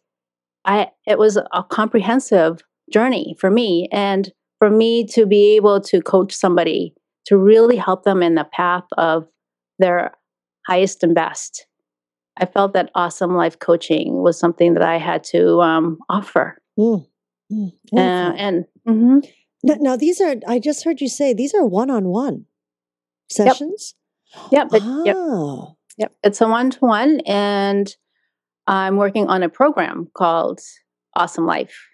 I 0.65 0.89
it 1.07 1.19
was 1.19 1.37
a 1.37 1.65
comprehensive 1.65 2.61
journey 2.91 3.37
for 3.39 3.51
me, 3.51 3.89
and 3.93 4.33
for 4.59 4.71
me 4.71 5.05
to 5.07 5.27
be 5.27 5.57
able 5.57 5.81
to 5.83 6.01
coach 6.01 6.33
somebody 6.33 6.95
to 7.27 7.37
really 7.37 7.77
help 7.77 8.05
them 8.05 8.23
in 8.23 8.35
the 8.35 8.47
path 8.53 8.85
of 8.99 9.27
their 9.79 10.13
highest 10.67 11.03
and 11.03 11.15
best 11.15 11.67
I 12.41 12.47
felt 12.47 12.73
that 12.73 12.91
awesome 12.95 13.35
life 13.35 13.59
coaching 13.59 14.23
was 14.23 14.39
something 14.39 14.75
that 14.75 14.83
I 14.83 14.97
had 14.97 15.23
to 15.25 15.61
um, 15.61 15.99
offer. 16.09 16.61
Mm. 16.79 17.07
Mm. 17.53 17.73
Uh, 17.93 18.33
and 18.37 18.65
mm-hmm. 18.89 19.19
now, 19.63 19.75
now, 19.81 19.97
these 19.97 20.21
are, 20.21 20.37
I 20.49 20.59
just 20.59 20.85
heard 20.85 21.01
you 21.01 21.09
say, 21.09 21.35
these 21.35 21.55
are 21.55 21.67
one 21.67 21.91
on 21.91 22.05
one 22.07 22.47
sessions? 23.29 23.95
Yep. 24.51 24.69
Yep. 24.73 24.83
Ah. 24.83 25.03
yep. 25.05 25.17
Yep. 25.99 26.13
It's 26.25 26.41
a 26.41 26.49
one 26.49 26.71
to 26.71 26.79
one. 26.79 27.21
And 27.27 27.95
I'm 28.67 28.97
working 28.97 29.27
on 29.27 29.43
a 29.43 29.49
program 29.49 30.09
called 30.15 30.61
Awesome 31.15 31.47
Life. 31.47 31.89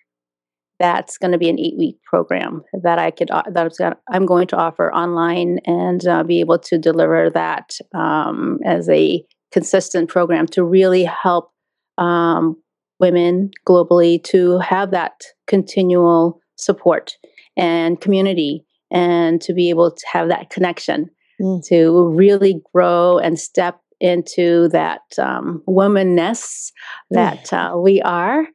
That's 0.79 1.17
going 1.17 1.33
to 1.33 1.39
be 1.39 1.49
an 1.49 1.59
eight 1.59 1.77
week 1.79 1.97
program 2.05 2.63
that 2.83 2.99
I 2.99 3.11
could 3.11 3.31
uh, 3.31 3.45
that 3.51 3.99
I'm 4.11 4.27
going 4.27 4.47
to 4.49 4.57
offer 4.57 4.93
online 4.93 5.59
and 5.65 6.07
uh, 6.07 6.23
be 6.23 6.41
able 6.41 6.59
to 6.59 6.79
deliver 6.79 7.31
that 7.31 7.79
um, 7.95 8.59
as 8.65 8.89
a 8.89 9.25
consistent 9.53 10.11
program 10.11 10.47
to 10.49 10.63
really 10.63 11.05
help 11.05 11.51
um, 11.99 12.57
women 13.01 13.51
globally 13.67 14.23
to 14.25 14.59
have 14.59 14.91
that 14.91 15.23
continual 15.47 16.41
support 16.57 17.17
and 17.57 18.01
community 18.01 18.65
and 18.91 19.41
to 19.43 19.53
be 19.53 19.71
able 19.71 19.91
to 19.91 20.07
have 20.11 20.29
that 20.29 20.51
connection 20.51 21.11
mm. 21.41 21.67
to 21.67 22.09
really 22.09 22.61
grow 22.73 23.19
and 23.19 23.39
step 23.39 23.81
into 24.01 24.69
that 24.69 25.01
um, 25.19 25.63
womanness 25.67 26.71
that 27.11 27.53
uh, 27.53 27.75
we 27.77 28.01
are 28.03 28.47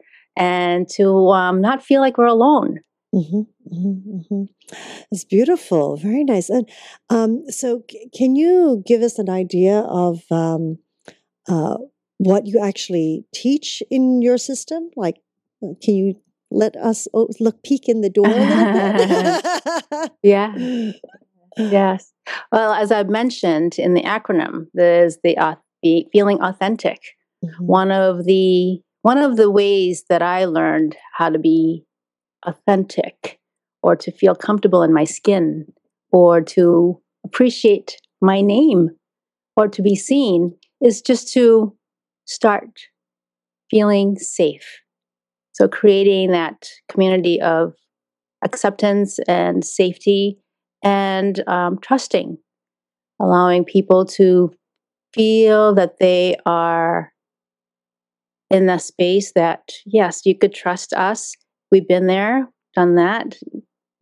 and 0.42 0.90
to 0.90 1.28
um, 1.30 1.62
not 1.62 1.84
feel 1.84 2.02
like 2.02 2.18
we're 2.18 2.26
alone. 2.26 2.80
Mm-hmm, 3.14 3.42
mm-hmm, 3.72 4.18
mm-hmm. 4.18 4.44
It's 5.12 5.24
beautiful, 5.24 5.98
very 5.98 6.24
nice. 6.24 6.50
And 6.50 6.68
um, 7.12 7.44
so, 7.50 7.84
c- 7.90 8.10
can 8.18 8.36
you 8.36 8.82
give 8.88 9.04
us 9.04 9.20
an 9.20 9.30
idea 9.30 9.82
of 9.82 10.24
um, 10.32 10.80
uh, 11.48 11.78
what 12.18 12.48
you 12.48 12.60
actually 12.60 13.26
teach 13.36 13.84
in 13.92 14.24
your 14.24 14.40
system? 14.40 14.90
Like, 14.96 15.18
uh, 15.64 15.74
can 15.84 15.94
you 15.94 16.16
let 16.50 16.76
us 16.76 17.08
oh, 17.14 17.30
look 17.40 17.62
peek 17.64 17.88
in 17.88 18.02
the 18.02 18.10
door 18.10 18.28
yeah. 20.24 20.56
Yes. 21.58 22.14
Well, 22.52 22.72
as 22.72 22.94
I've 22.94 23.10
mentioned 23.10 23.78
in 23.78 23.94
the 23.94 24.04
acronym, 24.04 24.68
there's 24.74 25.18
the, 25.22 25.38
uh, 25.38 25.56
the 25.84 26.08
feeling 26.14 26.42
authentic. 26.42 27.02
Mm-hmm. 27.44 27.66
One 27.66 27.92
of 27.92 28.24
the 28.24 28.80
one 29.02 29.18
of 29.18 29.36
the 29.38 29.50
ways 29.50 30.06
that 30.10 30.22
I 30.22 30.46
learned 30.46 30.96
how 31.14 31.30
to 31.30 31.40
be 31.40 31.86
authentic 32.46 33.40
or 33.82 33.96
to 33.96 34.12
feel 34.12 34.36
comfortable 34.36 34.84
in 34.84 34.94
my 34.94 35.04
skin 35.04 35.66
or 36.12 36.42
to 36.42 37.02
appreciate 37.26 37.98
my 38.22 38.42
name 38.42 38.90
or 39.56 39.68
to 39.68 39.82
be 39.82 39.96
seen 39.96 40.56
is 40.82 41.02
just 41.02 41.32
to 41.34 41.76
start 42.26 42.70
feeling 43.70 44.18
safe. 44.18 44.82
So, 45.54 45.68
creating 45.68 46.32
that 46.32 46.70
community 46.90 47.42
of 47.42 47.74
acceptance 48.44 49.20
and 49.28 49.64
safety 49.64 50.38
and 50.84 51.48
um, 51.48 51.78
trusting, 51.80 52.38
allowing 53.20 53.66
people 53.66 54.06
to 54.06 54.52
feel 55.14 55.76
that 55.76 55.98
they 56.00 56.38
are 56.46 57.12
in 58.52 58.66
the 58.66 58.78
space 58.78 59.32
that, 59.34 59.72
yes, 59.86 60.26
you 60.26 60.38
could 60.38 60.54
trust 60.54 60.94
us. 60.94 61.34
We've 61.72 61.88
been 61.88 62.08
there, 62.08 62.48
done 62.76 62.96
that. 62.96 63.38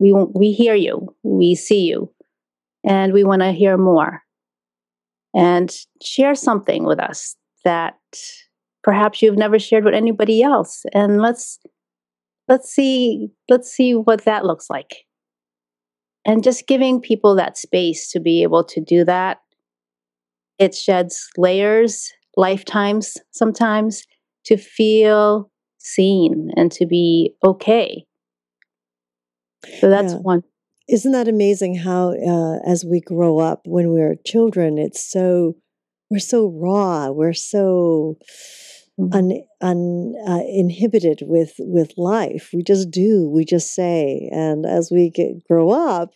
We, 0.00 0.12
we 0.34 0.52
hear 0.52 0.74
you, 0.74 1.14
we 1.22 1.54
see 1.54 1.82
you, 1.82 2.12
and 2.84 3.12
we 3.12 3.22
want 3.22 3.42
to 3.42 3.52
hear 3.52 3.78
more. 3.78 4.22
And 5.32 5.72
share 6.02 6.34
something 6.34 6.84
with 6.84 6.98
us 6.98 7.36
that 7.64 7.94
perhaps 8.82 9.22
you've 9.22 9.38
never 9.38 9.60
shared 9.60 9.84
with 9.84 9.94
anybody 9.94 10.42
else. 10.42 10.82
And 10.92 11.22
let's 11.22 11.60
let's 12.48 12.68
see 12.68 13.28
let's 13.48 13.70
see 13.70 13.94
what 13.94 14.24
that 14.24 14.44
looks 14.44 14.68
like. 14.68 15.04
And 16.24 16.42
just 16.42 16.66
giving 16.66 17.00
people 17.00 17.36
that 17.36 17.56
space 17.56 18.10
to 18.10 18.18
be 18.18 18.42
able 18.42 18.64
to 18.64 18.80
do 18.80 19.04
that. 19.04 19.38
It 20.58 20.74
sheds 20.74 21.28
layers 21.36 22.12
lifetimes 22.36 23.16
sometimes 23.30 24.04
to 24.46 24.56
feel 24.56 25.50
seen 25.78 26.50
and 26.56 26.70
to 26.72 26.86
be 26.86 27.34
okay. 27.44 28.04
So 29.80 29.88
that's 29.88 30.14
Yeah. 30.14 30.18
one. 30.18 30.42
Isn't 30.88 31.12
that 31.12 31.28
amazing 31.28 31.76
how, 31.76 32.10
uh, 32.12 32.58
as 32.66 32.84
we 32.84 33.00
grow 33.00 33.38
up, 33.38 33.66
when 33.66 33.90
we're 33.90 34.16
children, 34.26 34.78
it's 34.78 35.02
so, 35.02 35.56
we're 36.10 36.18
so 36.18 36.48
raw, 36.48 37.10
we're 37.10 37.32
so 37.32 38.18
Mhm. 38.98 39.12
un, 39.12 39.32
un, 39.60 40.14
uh, 40.26 40.42
inhibited 40.48 41.22
with, 41.22 41.54
with 41.58 41.92
life. 41.96 42.50
We 42.52 42.62
just 42.62 42.90
do, 42.90 43.28
we 43.28 43.44
just 43.44 43.74
say. 43.74 44.28
And 44.32 44.66
as 44.66 44.90
we 44.90 45.10
get, 45.10 45.44
grow 45.44 45.70
up, 45.70 46.12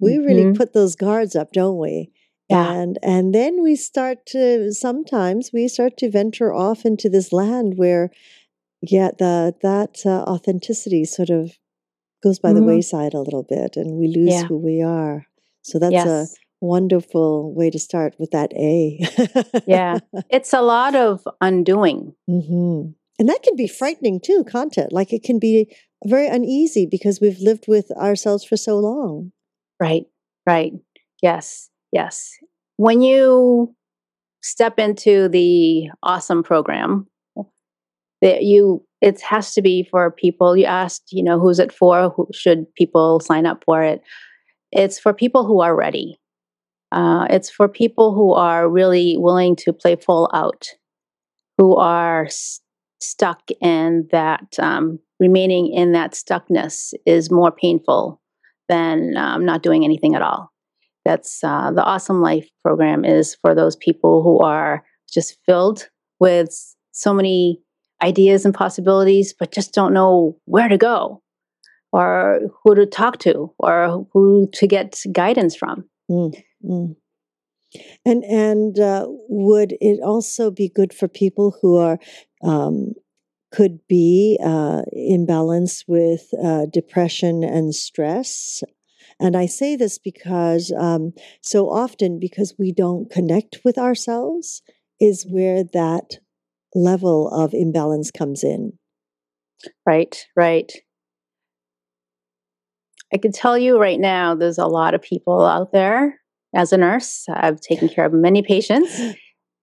we 0.00 0.18
really 0.18 0.46
Mhm. 0.46 0.54
put 0.54 0.72
those 0.72 0.96
guards 0.96 1.36
up, 1.36 1.52
don't 1.52 1.78
we? 1.78 2.12
Yeah. 2.50 2.72
And 2.72 2.98
and 3.02 3.34
then 3.34 3.62
we 3.62 3.76
start 3.76 4.26
to 4.26 4.72
sometimes 4.72 5.50
we 5.52 5.68
start 5.68 5.96
to 5.98 6.10
venture 6.10 6.52
off 6.52 6.84
into 6.84 7.08
this 7.08 7.32
land 7.32 7.74
where, 7.76 8.10
yeah, 8.82 9.10
the 9.18 9.54
that 9.62 10.00
uh, 10.04 10.22
authenticity 10.24 11.04
sort 11.04 11.30
of 11.30 11.52
goes 12.22 12.38
by 12.38 12.52
the 12.52 12.60
Mhm. 12.60 12.66
wayside 12.66 13.14
a 13.14 13.20
little 13.22 13.42
bit, 13.44 13.76
and 13.76 13.96
we 13.98 14.08
lose 14.08 14.34
Yeah. 14.34 14.46
who 14.46 14.58
we 14.58 14.82
are. 14.82 15.26
So 15.62 15.78
that's 15.78 15.94
a 16.04 16.26
wonderful 16.60 17.52
way 17.54 17.70
to 17.70 17.78
start 17.78 18.14
with 18.18 18.30
that 18.32 18.52
A. 18.54 18.98
Yeah. 19.66 19.98
It's 20.30 20.52
a 20.52 20.60
lot 20.62 20.94
of 20.94 21.26
undoing. 21.40 22.14
hmm 22.26 22.92
And 23.18 23.28
that 23.28 23.42
can 23.42 23.56
be 23.56 23.66
frightening 23.68 24.20
too, 24.20 24.44
can't 24.44 24.76
it? 24.76 24.92
Like 24.92 25.12
it 25.12 25.22
can 25.22 25.38
be 25.38 25.74
very 26.04 26.26
uneasy 26.28 26.86
because 26.86 27.20
we've 27.20 27.40
lived 27.40 27.66
with 27.68 27.90
ourselves 27.92 28.44
for 28.44 28.56
so 28.56 28.78
long. 28.78 29.32
Right. 29.78 30.06
Right. 30.46 30.74
Yes. 31.22 31.69
Yes. 31.92 32.30
When 32.76 33.00
you 33.02 33.74
step 34.42 34.78
into 34.78 35.28
the 35.28 35.90
awesome 36.02 36.42
program, 36.42 37.06
that 38.22 38.42
you 38.42 38.84
it 39.00 39.20
has 39.22 39.54
to 39.54 39.62
be 39.62 39.88
for 39.90 40.10
people. 40.10 40.56
You 40.56 40.66
asked, 40.66 41.04
you 41.10 41.22
know, 41.22 41.40
who's 41.40 41.58
it 41.58 41.72
for? 41.72 42.10
Who 42.10 42.28
should 42.34 42.72
people 42.74 43.20
sign 43.20 43.46
up 43.46 43.64
for 43.64 43.82
it? 43.82 44.02
It's 44.72 44.98
for 44.98 45.14
people 45.14 45.46
who 45.46 45.60
are 45.62 45.74
ready. 45.74 46.20
Uh, 46.92 47.26
it's 47.30 47.50
for 47.50 47.68
people 47.68 48.14
who 48.14 48.34
are 48.34 48.68
really 48.68 49.16
willing 49.16 49.56
to 49.56 49.72
play 49.72 49.96
full 49.96 50.28
out, 50.34 50.68
who 51.56 51.76
are 51.76 52.28
stuck 53.00 53.40
in 53.60 54.08
that 54.10 54.58
um, 54.58 54.98
remaining 55.18 55.72
in 55.72 55.92
that 55.92 56.12
stuckness 56.12 56.92
is 57.06 57.30
more 57.30 57.52
painful 57.52 58.20
than 58.68 59.16
um, 59.16 59.44
not 59.44 59.62
doing 59.62 59.84
anything 59.84 60.14
at 60.14 60.22
all. 60.22 60.52
That's 61.04 61.42
uh, 61.42 61.70
the 61.72 61.82
Awesome 61.82 62.20
Life 62.20 62.48
program 62.62 63.04
is 63.04 63.34
for 63.34 63.54
those 63.54 63.76
people 63.76 64.22
who 64.22 64.40
are 64.40 64.84
just 65.12 65.38
filled 65.46 65.88
with 66.18 66.50
so 66.92 67.14
many 67.14 67.60
ideas 68.02 68.44
and 68.44 68.54
possibilities, 68.54 69.34
but 69.38 69.52
just 69.52 69.72
don't 69.72 69.94
know 69.94 70.36
where 70.44 70.68
to 70.68 70.78
go 70.78 71.22
or 71.92 72.40
who 72.62 72.74
to 72.74 72.86
talk 72.86 73.18
to 73.18 73.52
or 73.58 74.06
who 74.12 74.48
to 74.52 74.66
get 74.66 75.00
guidance 75.12 75.56
from. 75.56 75.84
Mm, 76.10 76.42
mm. 76.64 76.96
And 78.04 78.24
and 78.24 78.78
uh, 78.78 79.06
would 79.28 79.76
it 79.80 80.00
also 80.02 80.50
be 80.50 80.68
good 80.68 80.92
for 80.92 81.06
people 81.06 81.56
who 81.62 81.76
are 81.76 81.98
um, 82.42 82.94
could 83.52 83.78
be 83.88 84.38
uh, 84.44 84.82
balance 85.26 85.84
with 85.86 86.32
uh, 86.42 86.66
depression 86.72 87.44
and 87.44 87.74
stress? 87.74 88.62
And 89.20 89.36
I 89.36 89.46
say 89.46 89.76
this 89.76 89.98
because 89.98 90.72
um, 90.78 91.12
so 91.42 91.68
often 91.70 92.18
because 92.18 92.54
we 92.58 92.72
don't 92.72 93.10
connect 93.10 93.58
with 93.64 93.76
ourselves 93.76 94.62
is 94.98 95.26
where 95.28 95.62
that 95.62 96.18
level 96.74 97.28
of 97.28 97.52
imbalance 97.52 98.10
comes 98.10 98.42
in. 98.42 98.72
Right, 99.86 100.16
right. 100.36 100.72
I 103.12 103.18
can 103.18 103.32
tell 103.32 103.58
you 103.58 103.78
right 103.78 104.00
now, 104.00 104.34
there's 104.34 104.58
a 104.58 104.66
lot 104.66 104.94
of 104.94 105.02
people 105.02 105.44
out 105.44 105.72
there. 105.72 106.18
As 106.54 106.72
a 106.72 106.76
nurse, 106.76 107.26
I've 107.28 107.60
taken 107.60 107.88
care 107.88 108.06
of 108.06 108.12
many 108.12 108.42
patients. 108.42 108.98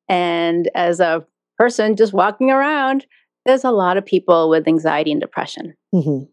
And 0.10 0.70
as 0.74 1.02
a 1.02 1.26
person 1.58 1.98
just 1.98 2.14
walking 2.14 2.50
around, 2.50 3.06
there's 3.46 3.66
a 3.66 3.72
lot 3.72 3.98
of 3.98 4.06
people 4.06 4.50
with 4.50 4.66
anxiety 4.66 5.12
and 5.12 5.20
depression. 5.20 5.74
Mhm. 5.94 6.30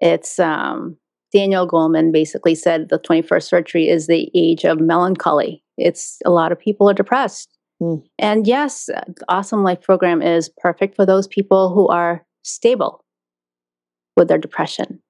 It's 0.00 0.40
um, 0.40 0.96
Daniel 1.34 1.68
Goleman 1.68 2.12
basically 2.12 2.54
said 2.54 2.88
the 2.88 2.98
21st 2.98 3.48
century 3.48 3.88
is 3.88 4.06
the 4.06 4.30
age 4.34 4.64
of 4.64 4.80
melancholy. 4.80 5.64
It's 5.76 6.18
a 6.24 6.30
lot 6.30 6.52
of 6.52 6.60
people 6.60 6.88
are 6.88 6.94
depressed. 6.94 7.48
Mm. 7.82 8.04
And 8.20 8.46
yes, 8.46 8.86
the 8.86 9.24
Awesome 9.28 9.64
Life 9.64 9.82
program 9.82 10.22
is 10.22 10.48
perfect 10.58 10.94
for 10.94 11.04
those 11.04 11.26
people 11.26 11.74
who 11.74 11.88
are 11.88 12.24
stable 12.42 13.04
with 14.16 14.28
their 14.28 14.38
depression. 14.38 15.00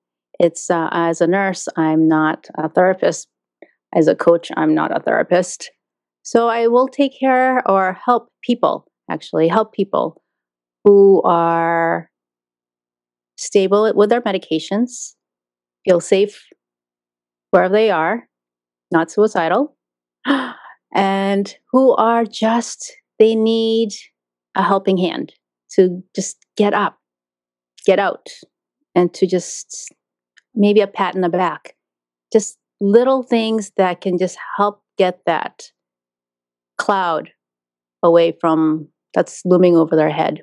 It's 0.40 0.70
uh, 0.70 0.88
as 0.92 1.20
a 1.20 1.26
nurse, 1.26 1.68
I'm 1.76 2.08
not 2.08 2.48
a 2.56 2.70
therapist. 2.70 3.28
As 3.94 4.08
a 4.08 4.16
coach, 4.16 4.50
I'm 4.56 4.74
not 4.74 4.96
a 4.96 5.00
therapist. 5.00 5.70
So 6.22 6.48
I 6.48 6.68
will 6.68 6.88
take 6.88 7.20
care 7.20 7.62
or 7.68 7.98
help 8.02 8.28
people, 8.42 8.86
actually, 9.10 9.46
help 9.46 9.74
people 9.74 10.22
who 10.84 11.22
are 11.22 12.08
stable 13.36 13.92
with 13.94 14.08
their 14.08 14.22
medications, 14.22 15.12
feel 15.84 16.00
safe 16.00 16.44
wherever 17.50 17.72
they 17.72 17.90
are, 17.90 18.28
not 18.90 19.10
suicidal, 19.10 19.76
and 20.94 21.56
who 21.70 21.94
are 21.94 22.24
just, 22.24 22.92
they 23.18 23.34
need 23.34 23.90
a 24.56 24.62
helping 24.62 24.96
hand 24.96 25.32
to 25.70 26.02
just 26.14 26.36
get 26.56 26.74
up, 26.74 26.98
get 27.86 27.98
out, 27.98 28.28
and 28.94 29.12
to 29.14 29.26
just 29.26 29.92
maybe 30.54 30.80
a 30.80 30.86
pat 30.86 31.14
in 31.14 31.20
the 31.20 31.28
back. 31.28 31.74
Just 32.32 32.58
little 32.80 33.22
things 33.22 33.72
that 33.76 34.00
can 34.00 34.18
just 34.18 34.38
help 34.56 34.82
get 34.98 35.20
that 35.26 35.70
cloud 36.78 37.30
away 38.02 38.36
from 38.40 38.88
that's 39.14 39.42
looming 39.44 39.76
over 39.76 39.96
their 39.96 40.10
head. 40.10 40.42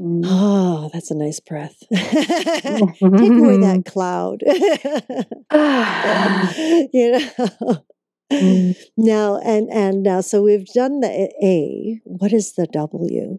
Mm. 0.00 0.22
Oh, 0.24 0.88
that's 0.92 1.10
a 1.10 1.14
nice 1.14 1.40
breath. 1.40 1.76
Take 1.94 3.02
away 3.02 3.58
that 3.58 3.82
cloud. 3.86 4.40
you 6.92 7.12
know. 7.12 7.84
Mm. 8.32 8.76
Now 8.96 9.38
and 9.38 9.68
and 9.70 10.02
now, 10.02 10.22
so 10.22 10.42
we've 10.42 10.66
done 10.66 11.00
the 11.00 11.30
A. 11.42 12.00
What 12.04 12.32
is 12.32 12.54
the 12.54 12.66
W? 12.68 13.36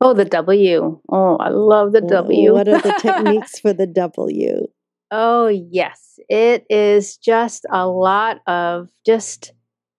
Oh, 0.00 0.14
the 0.14 0.24
W. 0.24 1.00
Oh, 1.10 1.36
I 1.36 1.48
love 1.48 1.92
the 1.92 2.00
W. 2.00 2.54
What 2.54 2.68
are 2.68 2.80
the 2.80 2.94
techniques 3.00 3.58
for 3.58 3.72
the 3.72 3.86
W? 3.86 4.66
Oh, 5.10 5.48
yes. 5.48 6.18
It 6.28 6.64
is 6.70 7.16
just 7.16 7.66
a 7.70 7.86
lot 7.86 8.40
of 8.46 8.88
just 9.04 9.52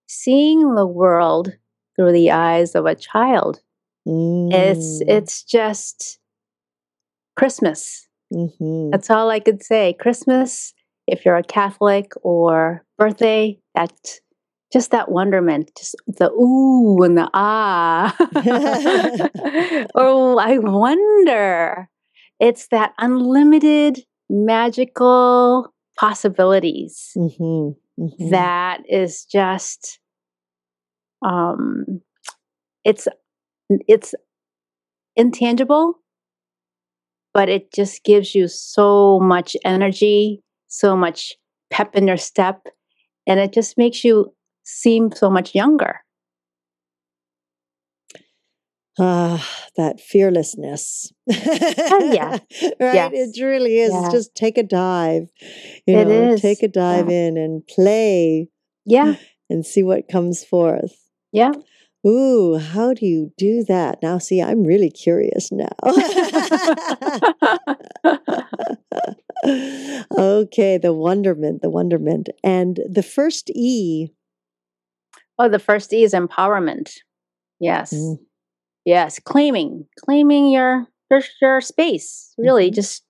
seeing 0.08 0.74
the 0.74 0.86
world 0.86 1.52
through 1.96 2.12
the 2.12 2.30
eyes 2.30 2.74
of 2.74 2.86
a 2.86 2.94
child. 2.94 3.60
It's 4.50 5.00
Mm, 5.00 5.08
it's 5.08 5.42
just 5.44 6.18
Christmas. 7.36 8.06
mhm. 8.30 8.90
That's 8.92 9.10
all 9.10 9.30
I 9.30 9.40
could 9.40 9.62
say. 9.62 9.94
Christmas, 9.94 10.72
if 11.06 11.24
you're 11.24 11.36
a 11.36 11.42
Catholic 11.42 12.12
or 12.22 12.84
birthday, 12.98 13.58
that 13.74 13.92
just 14.72 14.90
that 14.92 15.10
wonderment, 15.10 15.70
just 15.78 15.96
the 16.06 16.30
ooh 16.32 17.02
and 17.02 17.16
the 17.18 17.28
ah. 17.34 18.14
oh, 19.94 20.38
I 20.38 20.58
wonder. 20.58 21.88
It's 22.40 22.68
that 22.68 22.92
unlimited 22.98 24.00
magical 24.30 25.72
possibilities 25.98 27.16
Mhm, 27.16 27.76
mhm. 27.98 28.18
that 28.30 28.80
is 28.88 29.24
just 29.24 29.98
um 31.22 32.00
it's 32.84 33.08
it's 33.86 34.14
intangible 35.16 35.94
but 37.32 37.48
it 37.48 37.72
just 37.72 38.02
gives 38.04 38.34
you 38.34 38.48
so 38.48 39.18
much 39.20 39.56
energy 39.64 40.42
so 40.68 40.96
much 40.96 41.34
pep 41.70 41.94
in 41.96 42.06
your 42.06 42.16
step 42.16 42.66
and 43.26 43.38
it 43.40 43.52
just 43.52 43.76
makes 43.78 44.04
you 44.04 44.32
seem 44.64 45.10
so 45.12 45.30
much 45.30 45.54
younger 45.54 46.00
Ah, 48.98 49.46
that 49.76 50.00
fearlessness. 50.00 51.10
yeah. 51.26 51.36
right. 52.80 53.10
Yes. 53.12 53.12
It 53.14 53.42
really 53.42 53.78
is. 53.78 53.92
Yeah. 53.92 54.10
Just 54.10 54.34
take 54.34 54.58
a 54.58 54.62
dive. 54.62 55.28
You 55.86 55.98
It 55.98 56.08
know, 56.08 56.34
is. 56.34 56.40
take 56.40 56.62
a 56.62 56.68
dive 56.68 57.08
in 57.08 57.36
and 57.38 57.66
play 57.66 58.48
yeah 58.84 59.14
and 59.48 59.64
see 59.64 59.82
what 59.82 60.08
comes 60.08 60.44
forth. 60.44 60.94
yeah 61.32 61.52
Ooh, 62.06 62.56
how 62.56 62.94
do 62.94 63.04
you 63.04 63.32
do 63.36 63.62
that? 63.64 63.98
Now, 64.02 64.18
see, 64.18 64.40
I'm 64.40 64.64
really 64.64 64.90
curious 64.90 65.52
now. 65.52 65.68
okay, 70.18 70.78
the 70.78 70.94
wonderment, 70.94 71.60
the 71.62 71.70
wonderment. 71.70 72.30
And 72.42 72.80
the 72.88 73.02
first 73.02 73.50
E. 73.50 74.08
oh 75.38 75.48
the 75.48 75.58
first 75.58 75.92
e 75.92 76.02
is 76.04 76.12
empowerment 76.12 76.98
yes 77.58 77.92
Mm. 77.92 78.18
yes, 78.84 79.18
claiming, 79.18 79.86
claiming 80.04 80.50
your 80.50 80.86
your, 81.10 81.22
your 81.42 81.60
space. 81.60 82.32
Really, 82.38 82.68
mm-hmm. 82.68 82.74
just 82.74 83.04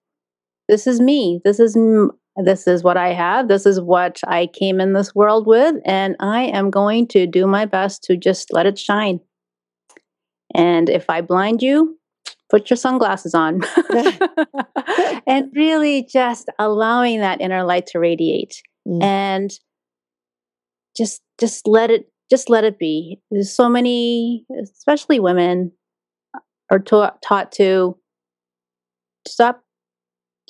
this 0.69 0.87
is 0.87 1.01
me. 1.01 1.41
This 1.45 1.61
is 1.61 1.77
this 2.45 2.67
is 2.67 2.83
what 2.83 2.97
I 2.97 3.13
have. 3.13 3.49
This 3.49 3.67
is 3.67 3.81
what 3.81 4.21
I 4.27 4.47
came 4.47 4.81
in 4.81 4.93
this 4.93 5.15
world 5.15 5.47
with, 5.47 5.77
and 5.85 6.17
I 6.21 6.43
am 6.45 6.71
going 6.71 7.07
to 7.09 7.27
do 7.27 7.47
my 7.47 7.65
best 7.65 8.03
to 8.05 8.17
just 8.17 8.53
let 8.53 8.67
it 8.67 8.79
shine. 8.79 9.21
And 10.55 10.89
if 10.89 11.09
I 11.09 11.21
blind 11.21 11.63
you, 11.63 11.99
put 12.51 12.69
your 12.69 12.77
sunglasses 12.77 13.35
on 13.35 13.63
and 15.27 15.51
really 15.55 16.07
just 16.11 16.49
allowing 16.59 17.21
that 17.21 17.41
inner 17.41 17.65
light 17.65 17.87
to 17.87 17.99
radiate 17.99 18.61
mm. 18.87 19.03
and 19.03 19.53
just 20.97 21.23
just 21.39 21.67
let 21.67 21.91
it 21.91 22.11
just 22.29 22.51
let 22.51 22.65
it 22.65 22.79
be 22.79 23.21
there's 23.31 23.55
so 23.55 23.69
many 23.69 24.45
especially 24.61 25.21
women 25.21 25.71
are 26.71 26.81
ta- 26.81 27.15
taught 27.23 27.53
to 27.53 27.97
stop 29.27 29.63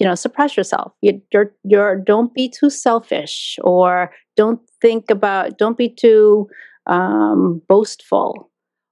you 0.01 0.07
know 0.07 0.15
suppress 0.15 0.57
yourself 0.57 0.93
you, 1.03 1.21
you're 1.33 1.53
you're 1.63 1.97
don't 1.97 2.35
be 2.35 2.49
too 2.49 2.71
selfish 2.71 3.59
or 3.63 4.11
don't 4.37 4.61
think 4.81 5.11
about 5.11 5.59
don't 5.59 5.79
be 5.79 5.89
too 5.89 6.49
um, 6.87 7.63
boastful 7.69 8.51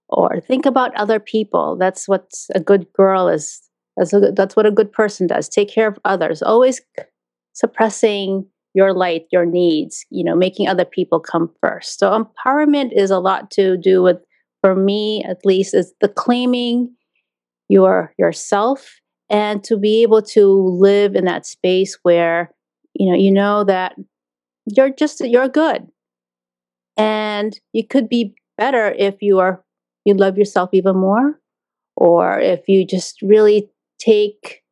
or 0.08 0.40
think 0.40 0.66
about 0.66 0.94
other 0.94 1.20
people. 1.20 1.76
That's 1.76 2.08
what 2.08 2.32
a 2.54 2.60
good 2.60 2.86
girl 2.94 3.28
is. 3.28 3.60
That's, 3.96 4.12
a, 4.12 4.32
that's 4.32 4.56
what 4.56 4.66
a 4.66 4.70
good 4.70 4.92
person 4.92 5.26
does. 5.26 5.48
Take 5.48 5.68
care 5.68 5.88
of 5.88 5.98
others. 6.04 6.42
Always 6.42 6.80
suppressing 7.52 8.46
your 8.74 8.92
light, 8.92 9.24
your 9.32 9.44
needs, 9.44 10.06
you 10.10 10.22
know, 10.22 10.36
making 10.36 10.68
other 10.68 10.84
people 10.84 11.18
come 11.18 11.50
first. 11.60 11.98
So 11.98 12.10
empowerment 12.24 12.92
is 12.92 13.10
a 13.10 13.18
lot 13.18 13.50
to 13.52 13.76
do 13.76 14.02
with, 14.02 14.18
for 14.60 14.74
me 14.74 15.24
at 15.24 15.44
least, 15.44 15.74
is 15.74 15.92
the 16.00 16.08
claiming 16.08 16.94
your 17.68 18.14
yourself 18.18 19.00
and 19.30 19.62
to 19.64 19.76
be 19.76 20.02
able 20.02 20.22
to 20.22 20.46
live 20.46 21.14
in 21.14 21.24
that 21.26 21.46
space 21.46 21.98
where, 22.02 22.50
you 22.94 23.10
know, 23.10 23.16
you 23.16 23.30
know 23.30 23.64
that 23.64 23.94
you're 24.66 24.90
just 24.90 25.20
you're 25.20 25.48
good. 25.48 25.86
And 26.96 27.58
you 27.72 27.86
could 27.86 28.08
be 28.08 28.34
better 28.56 28.90
if 28.98 29.16
you 29.20 29.38
are 29.38 29.62
you 30.04 30.14
love 30.14 30.38
yourself 30.38 30.70
even 30.72 30.96
more, 30.96 31.38
or 31.96 32.38
if 32.38 32.68
you 32.68 32.86
just 32.86 33.20
really 33.22 33.70
take 33.98 34.62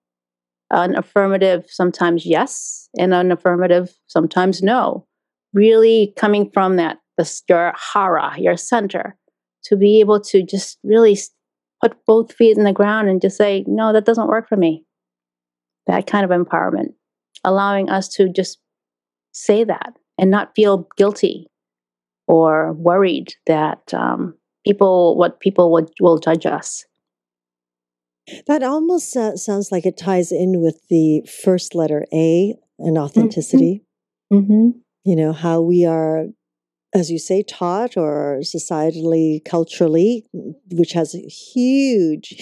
an 0.71 0.97
affirmative 0.97 1.65
sometimes 1.69 2.27
yes 2.27 2.89
and 2.99 3.15
an 3.15 3.31
affirmative 3.31 3.95
sometimes 4.07 4.63
no. 4.63 5.07
Really 5.53 6.13
coming 6.17 6.51
from 6.53 6.77
that, 6.77 6.99
the, 7.17 7.43
your 7.49 7.73
hara, 7.93 8.35
your 8.39 8.57
center, 8.57 9.17
to 9.65 9.77
be 9.77 10.01
able 10.01 10.21
to 10.21 10.43
just 10.43 10.79
really 10.83 11.17
put 11.81 11.97
both 12.07 12.33
feet 12.33 12.57
in 12.57 12.65
the 12.65 12.73
ground 12.73 13.09
and 13.09 13.21
just 13.21 13.37
say, 13.37 13.65
no, 13.67 13.93
that 13.93 14.05
doesn't 14.05 14.29
work 14.29 14.49
for 14.49 14.57
me. 14.57 14.85
That 15.87 16.07
kind 16.07 16.25
of 16.25 16.31
empowerment, 16.31 16.95
allowing 17.45 17.89
us 17.91 18.09
to 18.15 18.29
just 18.29 18.59
say 19.33 19.65
that 19.65 19.95
and 20.19 20.31
not 20.31 20.55
feel 20.57 20.89
guilty 20.97 21.47
or 22.27 22.73
worried 22.73 23.35
that 23.47 23.93
um, 23.95 24.35
people 24.67 25.17
what 25.17 25.41
people 25.41 25.71
would, 25.73 25.91
will 26.01 26.19
judge 26.19 26.47
us. 26.47 26.85
That 28.49 28.65
almost 28.65 29.17
uh, 29.17 29.37
sounds 29.37 29.71
like 29.71 29.87
it 29.87 29.97
ties 29.97 30.33
in 30.33 30.61
with 30.61 30.81
the 30.89 31.23
first 31.45 31.75
letter 31.75 32.07
A 32.13 32.57
and 32.79 32.99
authenticity. 32.99 33.85
Mm-hmm. 34.33 34.53
Mm-hmm. 34.53 34.79
You 35.05 35.17
know, 35.17 35.33
how 35.33 35.61
we 35.61 35.87
are, 35.87 36.25
as 36.97 37.11
you 37.11 37.19
say, 37.19 37.43
taught 37.43 37.95
or 37.99 38.39
societally, 38.41 39.45
culturally, 39.45 40.25
which 40.73 40.93
has 40.93 41.13
huge, 41.13 42.35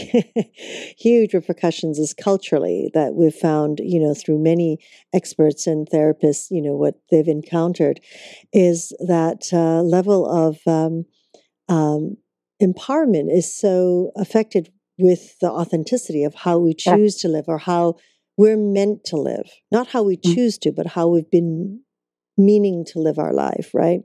huge 0.96 1.34
repercussions 1.34 1.98
as 1.98 2.14
culturally 2.14 2.88
that 2.94 3.14
we've 3.14 3.34
found, 3.34 3.80
you 3.82 3.98
know, 3.98 4.14
through 4.14 4.38
many 4.38 4.78
experts 5.12 5.66
and 5.66 5.88
therapists, 5.90 6.52
you 6.52 6.62
know, 6.62 6.76
what 6.76 6.94
they've 7.10 7.26
encountered 7.26 7.98
is 8.52 8.90
that 9.00 9.48
uh, 9.52 9.82
level 9.82 10.24
of, 10.24 10.58
um, 10.68 11.04
um, 11.68 12.16
empowerment 12.62 13.34
is 13.36 13.52
so 13.52 14.12
affected 14.16 14.70
with 14.98 15.36
the 15.40 15.50
authenticity 15.50 16.22
of 16.22 16.34
how 16.36 16.58
we 16.58 16.74
choose 16.74 17.16
to 17.16 17.26
live 17.26 17.46
or 17.48 17.58
how 17.58 17.94
we're 18.36 18.56
meant 18.56 19.04
to 19.04 19.16
live, 19.16 19.50
not 19.72 19.88
how 19.88 20.04
we 20.04 20.16
mm. 20.16 20.34
choose 20.34 20.58
to, 20.58 20.70
but 20.70 20.86
how 20.86 21.08
we've 21.08 21.30
been 21.30 21.80
meaning 22.38 22.84
to 22.84 23.00
live 23.00 23.18
our 23.18 23.32
life, 23.32 23.70
right? 23.74 24.02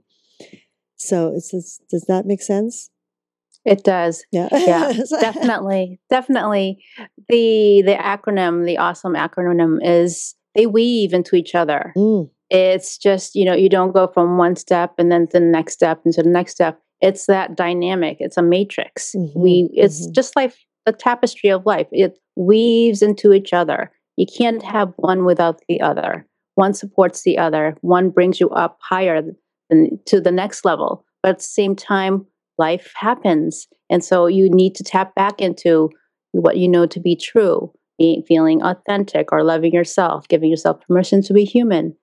So, 1.00 1.34
it's, 1.36 1.54
it's 1.54 1.80
does 1.90 2.06
that 2.08 2.26
make 2.26 2.42
sense? 2.42 2.90
It 3.66 3.84
does. 3.84 4.24
Yeah. 4.32 4.50
Yeah. 4.52 4.94
definitely. 5.20 6.00
Definitely. 6.10 6.84
The 7.28 7.82
the 7.86 7.96
acronym, 7.96 8.66
the 8.66 8.78
awesome 8.78 9.14
acronym 9.14 9.80
is 9.82 10.36
they 10.56 10.66
weave 10.66 11.14
into 11.14 11.36
each 11.36 11.56
other. 11.56 11.94
Mm. 11.96 12.30
It's 12.50 12.98
just, 12.98 13.36
you 13.36 13.46
know, 13.46 13.54
you 13.54 13.70
don't 13.70 13.92
go 13.92 14.08
from 14.08 14.38
one 14.38 14.56
step 14.56 14.94
and 14.98 15.12
then 15.12 15.28
the 15.32 15.40
next 15.40 15.74
step 15.74 16.02
and 16.04 16.14
to 16.16 16.24
the 16.24 16.30
next 16.30 16.54
step 16.54 16.82
it's 17.02 17.26
that 17.28 17.56
dynamic 17.56 18.18
it's 18.20 18.38
a 18.38 18.42
matrix 18.42 19.14
mm-hmm, 19.16 19.40
we 19.40 19.70
it's 19.74 20.04
mm-hmm. 20.04 20.14
just 20.14 20.36
like 20.36 20.54
a 20.86 20.94
tapestry 20.94 21.50
of 21.50 21.66
life 21.66 21.88
it 21.92 22.18
weaves 22.36 23.02
into 23.02 23.34
each 23.34 23.54
other 23.54 23.92
you 24.18 24.26
can't 24.26 24.64
have 24.64 24.94
one 24.98 25.26
without 25.26 25.62
the 25.68 25.80
other 25.82 26.26
one 26.56 26.74
supports 26.74 27.24
the 27.24 27.38
other 27.38 27.76
one 27.82 28.10
brings 28.10 28.40
you 28.40 28.50
up 28.50 28.78
higher 28.82 29.22
to 30.06 30.20
the 30.20 30.32
next 30.32 30.66
level 30.66 31.06
but 31.22 31.30
at 31.30 31.38
the 31.38 31.44
same 31.44 31.76
time 31.76 32.26
life 32.58 32.92
happens 32.96 33.68
and 33.90 34.04
so 34.04 34.28
you 34.28 34.50
need 34.50 34.76
to 34.76 34.84
tap 34.84 35.14
back 35.16 35.40
into 35.42 35.90
what 36.32 36.58
you 36.58 36.68
know 36.68 36.86
to 36.86 37.00
be 37.00 37.16
true 37.16 37.72
being 37.98 38.24
feeling 38.24 38.62
authentic 38.64 39.32
or 39.32 39.44
loving 39.44 39.74
yourself 39.74 40.28
giving 40.28 40.50
yourself 40.50 40.80
permission 40.88 41.22
to 41.22 41.34
be 41.34 41.44
human 41.44 41.96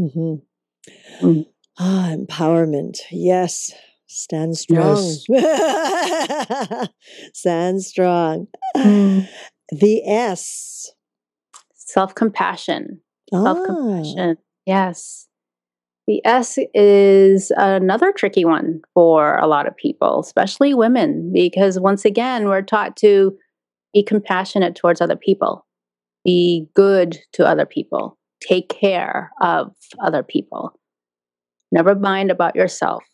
mm-hmm. 0.00 1.26
mm. 1.26 1.46
ah 1.78 2.08
empowerment 2.10 2.98
yes 3.10 3.72
Stand 4.12 4.58
strong. 4.58 4.96
Yes. 5.28 6.88
Stand 7.32 7.80
strong. 7.80 8.48
Mm. 8.76 9.28
The 9.68 10.04
S. 10.04 10.90
Self 11.76 12.16
compassion. 12.16 13.02
Ah. 13.32 13.44
Self 13.44 13.64
compassion. 13.64 14.36
Yes. 14.66 15.28
The 16.10 16.20
S 16.26 16.58
is 16.74 17.52
another 17.56 18.10
tricky 18.10 18.44
one 18.44 18.80
for 18.94 19.36
a 19.36 19.46
lot 19.46 19.68
of 19.68 19.76
people, 19.76 20.18
especially 20.18 20.74
women, 20.74 21.30
because 21.32 21.78
once 21.78 22.04
again, 22.04 22.48
we're 22.48 22.62
taught 22.62 22.96
to 22.96 23.38
be 23.94 24.02
compassionate 24.02 24.74
towards 24.74 25.00
other 25.00 25.14
people, 25.14 25.64
be 26.24 26.66
good 26.74 27.20
to 27.34 27.46
other 27.46 27.64
people, 27.64 28.18
take 28.40 28.68
care 28.68 29.30
of 29.40 29.70
other 30.02 30.24
people. 30.24 30.72
Never 31.70 31.94
mind 31.94 32.32
about 32.32 32.56
yourself. 32.56 33.04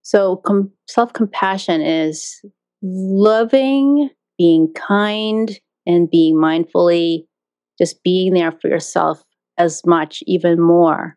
So, 0.00 0.36
com- 0.36 0.72
self 0.88 1.12
compassion 1.12 1.82
is 1.82 2.42
loving, 2.82 4.08
being 4.38 4.72
kind, 4.72 5.60
and 5.84 6.10
being 6.10 6.36
mindfully 6.36 7.26
just 7.78 8.02
being 8.02 8.32
there 8.32 8.52
for 8.52 8.68
yourself 8.68 9.22
as 9.62 9.82
much, 9.86 10.22
even 10.26 10.60
more 10.60 11.16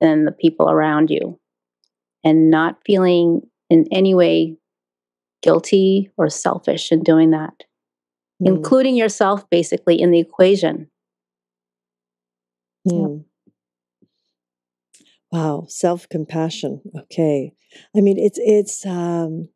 than 0.00 0.24
the 0.24 0.32
people 0.32 0.70
around 0.70 1.10
you, 1.10 1.38
and 2.24 2.50
not 2.50 2.78
feeling 2.86 3.42
in 3.68 3.86
any 3.90 4.14
way 4.14 4.56
guilty 5.42 6.10
or 6.16 6.28
selfish 6.28 6.92
in 6.92 7.02
doing 7.02 7.30
that, 7.30 7.64
mm. 8.42 8.46
including 8.46 8.96
yourself 8.96 9.48
basically 9.50 10.00
in 10.00 10.10
the 10.10 10.20
equation. 10.20 10.88
Mm. 12.88 13.24
Wow, 15.30 15.66
self 15.68 16.08
compassion. 16.08 16.82
Okay, 16.96 17.52
I 17.96 18.00
mean 18.00 18.18
it's 18.18 18.38
it's 18.42 18.84
um, 18.84 19.48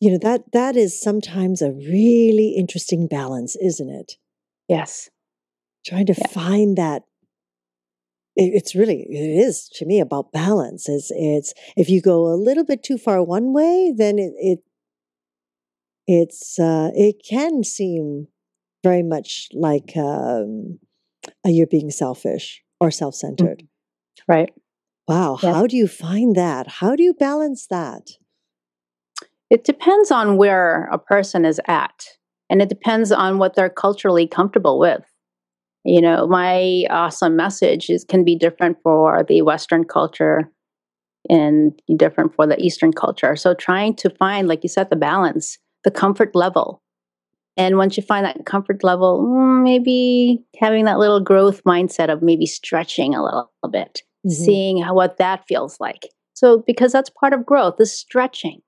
you 0.00 0.10
know 0.10 0.18
that 0.22 0.52
that 0.52 0.76
is 0.76 1.00
sometimes 1.00 1.62
a 1.62 1.70
really 1.70 2.54
interesting 2.56 3.06
balance, 3.06 3.56
isn't 3.56 3.90
it? 3.90 4.12
Yes, 4.68 5.10
trying 5.84 6.06
to 6.06 6.14
yeah. 6.16 6.28
find 6.28 6.76
that 6.76 7.02
it's 8.34 8.74
really 8.74 9.06
it 9.10 9.46
is 9.46 9.68
to 9.74 9.84
me 9.84 10.00
about 10.00 10.32
balance. 10.32 10.88
Is 10.88 11.12
it's 11.14 11.52
if 11.76 11.88
you 11.88 12.00
go 12.00 12.26
a 12.26 12.36
little 12.36 12.64
bit 12.64 12.82
too 12.82 12.98
far 12.98 13.22
one 13.22 13.52
way, 13.52 13.92
then 13.96 14.18
it, 14.18 14.32
it 14.38 14.58
it's 16.06 16.58
uh, 16.58 16.90
it 16.94 17.16
can 17.28 17.62
seem 17.62 18.28
very 18.82 19.02
much 19.02 19.48
like 19.52 19.96
um, 19.96 20.78
you're 21.44 21.66
being 21.66 21.90
selfish 21.90 22.62
or 22.80 22.90
self 22.90 23.14
centered. 23.14 23.60
Mm. 23.60 23.68
Right. 24.28 24.52
Wow. 25.08 25.38
Yep. 25.42 25.54
How 25.54 25.66
do 25.66 25.76
you 25.76 25.88
find 25.88 26.36
that? 26.36 26.68
How 26.68 26.96
do 26.96 27.02
you 27.02 27.14
balance 27.14 27.66
that? 27.68 28.12
It 29.50 29.64
depends 29.64 30.10
on 30.10 30.38
where 30.38 30.88
a 30.90 30.98
person 30.98 31.44
is 31.44 31.60
at, 31.66 32.06
and 32.48 32.62
it 32.62 32.70
depends 32.70 33.12
on 33.12 33.38
what 33.38 33.54
they're 33.54 33.68
culturally 33.68 34.26
comfortable 34.26 34.78
with. 34.78 35.11
You 35.84 36.00
know, 36.00 36.26
my 36.26 36.84
awesome 36.90 37.36
message 37.36 37.90
is, 37.90 38.04
can 38.04 38.24
be 38.24 38.36
different 38.36 38.78
for 38.82 39.24
the 39.28 39.42
Western 39.42 39.84
culture 39.84 40.50
and 41.28 41.72
different 41.96 42.34
for 42.34 42.46
the 42.46 42.60
Eastern 42.60 42.92
culture. 42.92 43.36
So 43.36 43.54
trying 43.54 43.94
to 43.96 44.10
find, 44.10 44.48
like 44.48 44.62
you 44.62 44.68
said, 44.68 44.90
the 44.90 44.96
balance, 44.96 45.58
the 45.84 45.90
comfort 45.90 46.34
level. 46.34 46.82
And 47.56 47.76
once 47.76 47.96
you 47.96 48.02
find 48.02 48.24
that 48.24 48.46
comfort 48.46 48.82
level, 48.82 49.20
mm, 49.20 49.62
maybe 49.62 50.44
having 50.58 50.84
that 50.86 50.98
little 50.98 51.20
growth 51.20 51.62
mindset 51.64 52.10
of 52.10 52.22
maybe 52.22 52.46
stretching 52.46 53.14
a 53.14 53.22
little, 53.22 53.50
bit, 53.70 54.02
mm-hmm. 54.26 54.30
seeing 54.30 54.82
how, 54.82 54.94
what 54.94 55.18
that 55.18 55.46
feels 55.46 55.78
like. 55.78 56.08
So, 56.34 56.64
because 56.66 56.92
that's 56.92 57.10
part 57.10 57.32
of 57.32 57.44
growth, 57.46 57.74
is 57.78 57.96
stretching. 57.96 58.62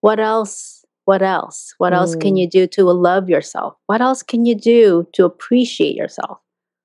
What 0.00 0.20
else? 0.20 0.83
What 1.04 1.22
else? 1.22 1.74
What 1.78 1.92
mm. 1.92 1.96
else 1.96 2.14
can 2.16 2.34
mm. 2.34 2.40
you 2.40 2.48
do 2.48 2.66
to 2.68 2.84
love 2.84 3.28
yourself? 3.28 3.74
What 3.86 4.00
else 4.00 4.22
can 4.22 4.46
you 4.46 4.54
do 4.54 5.06
to 5.14 5.24
appreciate 5.24 5.94
yourself? 5.94 6.38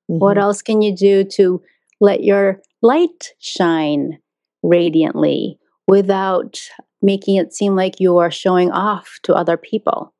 Mm-hmm. 0.09 0.19
What 0.19 0.37
else 0.37 0.61
can 0.61 0.81
you 0.81 0.95
do 0.95 1.23
to 1.23 1.61
let 2.01 2.23
your 2.23 2.61
light 2.81 3.33
shine 3.39 4.19
radiantly 4.63 5.57
without 5.87 6.59
making 7.01 7.37
it 7.37 7.53
seem 7.53 7.75
like 7.75 7.99
you 7.99 8.17
are 8.17 8.31
showing 8.31 8.71
off 8.71 9.19
to 9.23 9.33
other 9.33 9.57
people? 9.57 10.13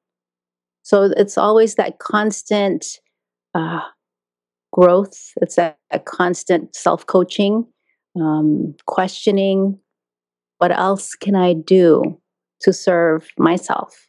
So 0.84 1.12
it's 1.16 1.38
always 1.38 1.76
that 1.76 2.00
constant 2.00 2.86
uh, 3.54 3.82
growth, 4.72 5.34
it's 5.42 5.58
a, 5.58 5.76
a 5.92 6.00
constant 6.00 6.76
self 6.76 7.06
coaching, 7.06 7.66
um, 8.20 8.76
questioning 8.86 9.80
what 10.60 10.72
else 10.72 11.16
can 11.16 11.36
I 11.36 11.54
do 11.54 12.20
to 12.62 12.74
serve 12.74 13.28
myself? 13.38 14.08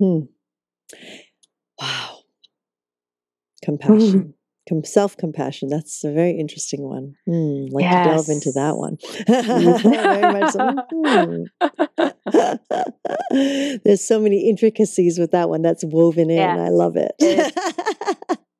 Hmm. 0.00 0.20
Wow. 1.80 2.18
Compassion. 3.64 4.34
Com- 4.68 4.84
Self 4.84 5.16
compassion. 5.18 5.68
That's 5.68 6.04
a 6.04 6.12
very 6.12 6.38
interesting 6.38 6.88
one. 6.88 7.16
Mm, 7.28 7.68
like 7.70 7.82
yes. 7.82 8.06
to 8.06 8.12
delve 8.14 8.28
into 8.30 8.50
that 8.52 8.78
one. 8.78 8.96
mm. 11.04 11.44
There's 13.84 14.06
so 14.06 14.20
many 14.20 14.48
intricacies 14.48 15.18
with 15.18 15.32
that 15.32 15.50
one 15.50 15.60
that's 15.60 15.84
woven 15.84 16.30
in. 16.30 16.36
Yes. 16.36 16.58
I 16.58 16.70
love 16.70 16.96
it. 16.96 17.12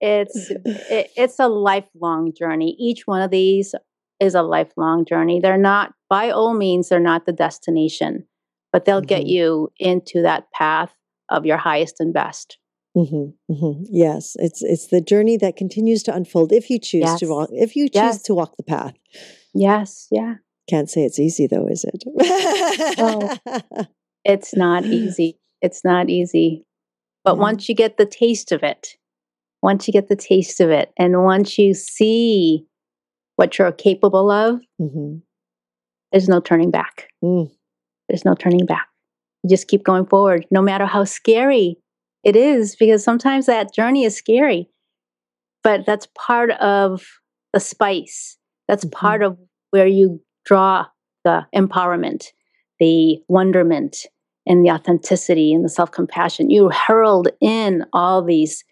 it's 0.00 0.50
it, 0.50 1.10
it's 1.16 1.38
a 1.38 1.48
lifelong 1.48 2.34
journey. 2.36 2.76
Each 2.78 3.06
one 3.06 3.22
of 3.22 3.30
these 3.30 3.74
is 4.20 4.34
a 4.34 4.42
lifelong 4.42 5.04
journey. 5.04 5.40
They're 5.40 5.56
not, 5.58 5.92
by 6.08 6.30
all 6.30 6.54
means, 6.54 6.88
they're 6.88 7.00
not 7.00 7.26
the 7.26 7.32
destination, 7.32 8.26
but 8.72 8.84
they'll 8.84 9.00
mm-hmm. 9.00 9.06
get 9.06 9.26
you 9.26 9.70
into 9.78 10.22
that 10.22 10.50
path 10.52 10.94
of 11.28 11.46
your 11.46 11.56
highest 11.56 12.00
and 12.00 12.12
best. 12.12 12.58
Mm-hmm, 12.96 13.52
mm-hmm. 13.52 13.82
Yes, 13.90 14.36
it's 14.38 14.62
it's 14.62 14.86
the 14.86 15.00
journey 15.00 15.36
that 15.38 15.56
continues 15.56 16.04
to 16.04 16.14
unfold 16.14 16.52
if 16.52 16.70
you 16.70 16.78
choose 16.78 17.02
yes. 17.02 17.18
to 17.18 17.26
walk 17.26 17.48
if 17.52 17.74
you 17.74 17.88
choose 17.88 17.94
yes. 17.94 18.22
to 18.22 18.34
walk 18.34 18.56
the 18.56 18.62
path. 18.62 18.94
Yes, 19.52 20.06
yeah. 20.12 20.34
Can't 20.70 20.88
say 20.88 21.02
it's 21.02 21.18
easy 21.18 21.48
though, 21.48 21.66
is 21.66 21.84
it? 21.84 22.04
oh, 22.98 23.36
it's 24.24 24.54
not 24.54 24.84
easy. 24.84 25.40
It's 25.60 25.84
not 25.84 26.08
easy. 26.08 26.64
But 27.24 27.38
once 27.38 27.68
you 27.68 27.74
get 27.74 27.96
the 27.96 28.06
taste 28.06 28.52
of 28.52 28.62
it, 28.62 28.96
once 29.60 29.88
you 29.88 29.92
get 29.92 30.08
the 30.08 30.16
taste 30.16 30.60
of 30.60 30.70
it, 30.70 30.92
and 30.96 31.24
once 31.24 31.58
you 31.58 31.74
see 31.74 32.64
what 33.36 33.58
you're 33.58 33.72
capable 33.72 34.30
of, 34.30 34.60
mm-hmm. 34.80 35.16
there's 36.12 36.28
no 36.28 36.40
turning 36.40 36.70
back. 36.70 37.08
Mm. 37.22 37.50
There's 38.08 38.24
no 38.24 38.34
turning 38.34 38.66
back. 38.66 38.88
You 39.42 39.50
just 39.50 39.68
keep 39.68 39.84
going 39.84 40.06
forward, 40.06 40.46
no 40.50 40.62
matter 40.62 40.86
how 40.86 41.04
scary 41.04 41.78
it 42.22 42.36
is 42.36 42.76
because 42.76 43.04
sometimes 43.04 43.46
that 43.46 43.74
journey 43.74 44.04
is 44.04 44.16
scary, 44.16 44.68
but 45.62 45.84
that's 45.86 46.08
part 46.16 46.50
of 46.52 47.04
the 47.52 47.60
spice. 47.60 48.38
That's 48.68 48.84
mm-hmm. 48.84 48.98
part 48.98 49.22
of 49.22 49.38
where 49.70 49.86
you 49.86 50.20
draw 50.44 50.86
the 51.24 51.46
empowerment, 51.54 52.28
the 52.78 53.18
wonderment, 53.28 54.06
and 54.46 54.64
the 54.64 54.70
authenticity 54.70 55.52
and 55.52 55.64
the 55.64 55.68
self 55.68 55.90
compassion. 55.90 56.50
You 56.50 56.70
hurled 56.70 57.28
in 57.40 57.84
all 57.92 58.22
these 58.22 58.64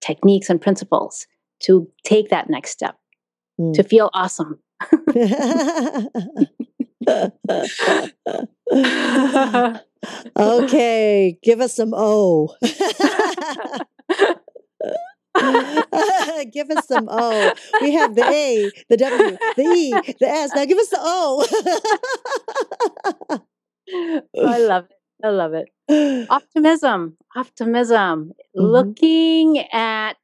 techniques 0.00 0.50
and 0.50 0.60
principles 0.60 1.26
to 1.60 1.88
take 2.04 2.30
that 2.30 2.50
next 2.50 2.70
step, 2.70 2.96
mm. 3.60 3.74
to 3.74 3.82
feel 3.82 4.08
awesome. 4.14 4.60
okay, 10.38 11.38
give 11.42 11.60
us 11.60 11.74
some 11.74 11.92
O. 11.94 12.54
give 16.52 16.70
us 16.70 16.86
some 16.86 17.08
O. 17.10 17.52
We 17.80 17.90
have 17.92 18.14
the 18.14 18.24
A, 18.24 18.70
the 18.88 18.96
W, 18.96 19.36
the 19.56 19.62
E, 19.62 19.90
the 20.20 20.28
S. 20.28 20.52
Now 20.54 20.64
give 20.64 20.78
us 20.78 20.90
the 20.90 20.98
O. 21.00 21.44
I 24.38 24.58
love 24.58 24.84
it. 24.84 24.92
I 25.24 25.30
love 25.30 25.54
it. 25.54 25.70
Optimism, 26.28 27.16
optimism, 27.34 28.32
mm-hmm. 28.56 28.60
looking 28.60 29.58
at 29.72 30.18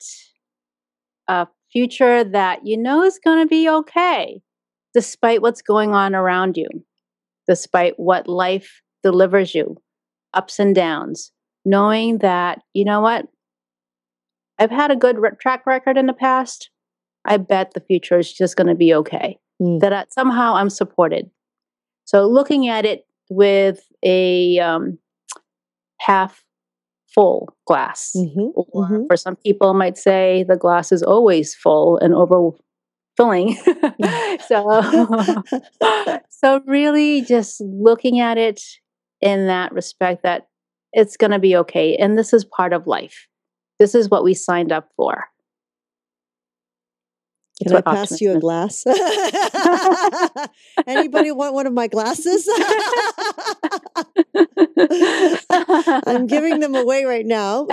a 1.28 1.46
future 1.72 2.24
that 2.24 2.66
you 2.66 2.76
know 2.76 3.02
is 3.02 3.20
going 3.22 3.42
to 3.42 3.48
be 3.48 3.68
okay, 3.68 4.40
despite 4.94 5.42
what's 5.42 5.62
going 5.62 5.94
on 5.94 6.14
around 6.14 6.56
you, 6.56 6.68
despite 7.46 7.94
what 7.96 8.28
life 8.28 8.82
delivers 9.02 9.54
you, 9.54 9.76
ups 10.34 10.58
and 10.58 10.74
downs, 10.74 11.32
knowing 11.64 12.18
that, 12.18 12.60
you 12.74 12.84
know 12.84 13.00
what? 13.00 13.26
I've 14.58 14.70
had 14.70 14.90
a 14.90 14.96
good 14.96 15.18
re- 15.18 15.30
track 15.40 15.66
record 15.66 15.96
in 15.96 16.06
the 16.06 16.12
past. 16.12 16.70
I 17.24 17.36
bet 17.38 17.72
the 17.72 17.80
future 17.80 18.18
is 18.18 18.32
just 18.32 18.56
going 18.56 18.66
to 18.66 18.74
be 18.74 18.94
okay. 18.94 19.38
Mm. 19.60 19.80
That 19.80 19.92
I, 19.92 20.04
somehow 20.10 20.54
I'm 20.54 20.70
supported. 20.70 21.30
So 22.04 22.26
looking 22.26 22.68
at 22.68 22.84
it 22.84 23.06
with 23.30 23.86
a 24.04 24.58
um, 24.58 24.98
half 26.00 26.44
full 27.14 27.56
glass, 27.66 28.12
mm-hmm, 28.16 28.48
or 28.54 28.84
mm-hmm. 28.84 29.06
for 29.08 29.16
some 29.16 29.36
people 29.36 29.74
might 29.74 29.98
say 29.98 30.44
the 30.48 30.56
glass 30.56 30.92
is 30.92 31.02
always 31.02 31.54
full 31.54 31.98
and 31.98 32.14
overfilling. 32.14 33.56
so, 34.48 36.22
so 36.30 36.62
really 36.66 37.22
just 37.22 37.60
looking 37.60 38.20
at 38.20 38.38
it 38.38 38.62
in 39.20 39.46
that 39.46 39.72
respect 39.72 40.22
that 40.22 40.48
it's 40.92 41.16
going 41.16 41.30
to 41.30 41.38
be 41.38 41.56
okay. 41.56 41.96
And 41.96 42.18
this 42.18 42.32
is 42.32 42.44
part 42.44 42.72
of 42.72 42.86
life. 42.86 43.26
This 43.78 43.94
is 43.94 44.08
what 44.08 44.24
we 44.24 44.34
signed 44.34 44.72
up 44.72 44.88
for. 44.96 45.24
Can 47.62 47.76
I 47.76 47.80
pass 47.82 48.20
you 48.20 48.32
a 48.32 48.40
glass? 48.40 48.84
Anybody 50.86 51.30
want 51.30 51.52
one 51.54 51.66
of 51.66 51.74
my 51.74 51.88
glasses? 51.88 52.48
I'm 56.06 56.26
giving 56.26 56.60
them 56.60 56.74
away 56.82 57.04
right 57.04 57.26
now. 57.26 57.66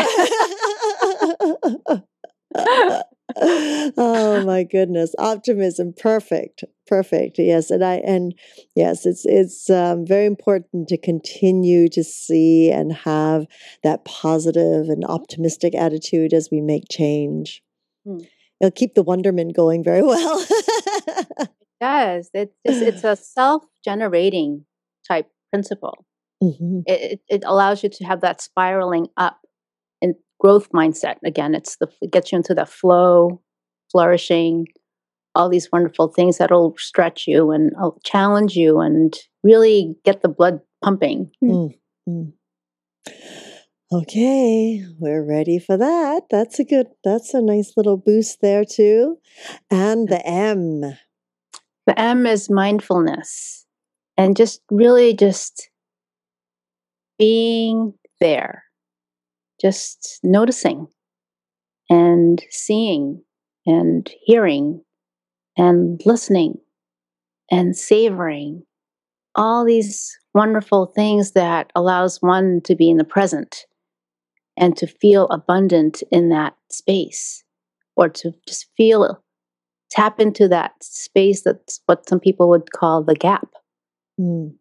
oh 3.40 4.44
my 4.46 4.64
goodness 4.64 5.14
optimism 5.20 5.94
perfect 5.98 6.64
perfect 6.88 7.38
yes 7.38 7.70
and 7.70 7.84
i 7.84 7.96
and 7.96 8.34
yes 8.74 9.06
it's 9.06 9.26
it's 9.26 9.70
um, 9.70 10.06
very 10.06 10.26
important 10.26 10.88
to 10.88 10.98
continue 10.98 11.90
to 11.90 12.04
see 12.04 12.72
and 12.72 12.94
have 12.94 13.46
that 13.84 14.06
positive 14.06 14.88
and 14.88 15.04
optimistic 15.06 15.76
attitude 15.76 16.34
as 16.34 16.50
we 16.52 16.62
make 16.62 16.84
change 16.90 17.62
hmm. 18.06 18.20
it'll 18.62 18.72
keep 18.72 18.96
the 18.96 19.04
wonderment 19.04 19.56
going 19.56 19.84
very 19.84 20.02
well 20.02 20.40
it 20.40 21.50
does 21.82 22.30
it's 22.34 22.56
it's 22.64 23.04
a 23.04 23.16
self-generating 23.16 24.66
type 25.08 25.30
principle 25.52 26.07
mm-hmm. 26.42 26.80
it, 26.86 27.22
it 27.28 27.44
allows 27.46 27.84
you 27.84 27.90
to 27.90 28.04
have 28.06 28.22
that 28.22 28.42
spiraling 28.42 29.08
up 29.18 29.40
and 30.02 30.16
growth 30.40 30.70
mindset 30.72 31.16
again. 31.26 31.56
It's 31.56 31.78
the 31.78 31.88
it 32.02 32.12
gets 32.12 32.32
you 32.32 32.38
into 32.38 32.54
the 32.54 32.66
flow 32.66 33.42
flourishing 33.92 34.68
all 35.36 35.50
these 35.50 35.72
wonderful 35.72 36.08
things 36.08 36.40
that'll 36.40 36.76
stretch 36.78 37.28
you 37.28 37.52
and 37.52 37.72
uh, 37.82 37.92
challenge 38.04 38.56
you 38.56 38.80
and 38.80 39.16
really 39.44 39.96
get 40.04 40.22
the 40.22 40.30
blood 40.30 40.60
pumping. 40.84 41.32
Mm-hmm. 41.44 42.30
okay 43.94 44.84
we're 45.00 45.24
ready 45.24 45.60
for 45.60 45.78
that. 45.78 46.24
That's 46.30 46.60
a 46.60 46.66
good 46.66 46.88
that's 47.04 47.34
a 47.34 47.42
nice 47.42 47.74
little 47.78 47.98
boost 47.98 48.42
there 48.42 48.66
too. 48.66 49.18
And 49.70 50.08
the 50.10 50.26
m. 50.26 50.82
The 51.86 51.98
m 51.98 52.26
is 52.26 52.50
mindfulness 52.50 53.66
and 54.18 54.36
just 54.36 54.62
really 54.70 55.14
just 55.14 55.70
being 57.18 57.94
there 58.20 58.64
just 59.60 60.20
noticing 60.24 60.88
and 61.90 62.44
seeing 62.50 63.22
and 63.66 64.10
hearing 64.24 64.82
and 65.58 66.02
listening 66.06 66.56
and 67.52 67.76
savoring 67.76 68.64
all 69.36 69.66
these 69.66 70.18
wonderful 70.34 70.86
things 70.88 71.32
that 71.32 71.72
allows 71.76 72.22
one 72.22 72.62
to 72.62 72.76
be 72.76 72.90
in 72.90 72.98
the 72.98 73.04
present 73.04 73.66
and 74.58 74.76
to 74.78 74.88
feel 74.88 75.28
abundant 75.30 76.04
in 76.12 76.30
that 76.30 76.56
space 76.70 77.44
or 77.96 78.10
to 78.10 78.32
just 78.48 78.68
feel 78.76 79.24
tap 79.90 80.20
into 80.20 80.48
that 80.48 80.74
space 80.82 81.44
that's 81.44 81.82
what 81.86 82.08
some 82.08 82.20
people 82.20 82.50
would 82.50 82.72
call 82.72 83.04
the 83.04 83.16
gap. 83.16 83.48
Mm. 84.20 84.54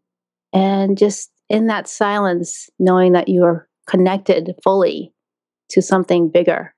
And 0.53 0.97
just 0.97 1.31
in 1.49 1.67
that 1.67 1.89
silence, 1.89 2.69
knowing 2.79 3.13
that 3.13 3.29
you 3.29 3.45
are 3.45 3.69
connected 3.87 4.55
fully 4.63 5.13
to 5.71 5.83
something 5.83 6.29
bigger 6.29 6.75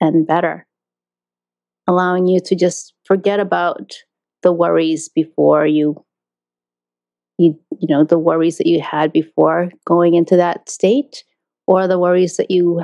and 0.00 0.26
better, 0.26 0.66
allowing 1.86 2.26
you 2.26 2.40
to 2.40 2.54
just 2.54 2.94
forget 3.04 3.40
about 3.40 3.92
the 4.42 4.52
worries 4.52 5.08
before 5.08 5.66
you 5.66 6.04
you 7.38 7.58
you 7.80 7.88
know 7.88 8.04
the 8.04 8.18
worries 8.18 8.58
that 8.58 8.66
you 8.66 8.80
had 8.80 9.12
before 9.12 9.70
going 9.86 10.14
into 10.14 10.36
that 10.36 10.68
state 10.68 11.24
or 11.66 11.88
the 11.88 11.98
worries 11.98 12.36
that 12.36 12.50
you 12.50 12.82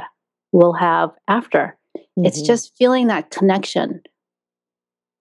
will 0.52 0.72
have 0.72 1.10
after. 1.28 1.76
Mm-hmm. 1.96 2.24
it's 2.24 2.42
just 2.42 2.76
feeling 2.76 3.08
that 3.08 3.30
connection. 3.30 4.00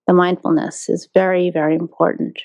The 0.07 0.13
mindfulness 0.13 0.89
is 0.89 1.09
very 1.13 1.51
very 1.51 1.75
important 1.75 2.39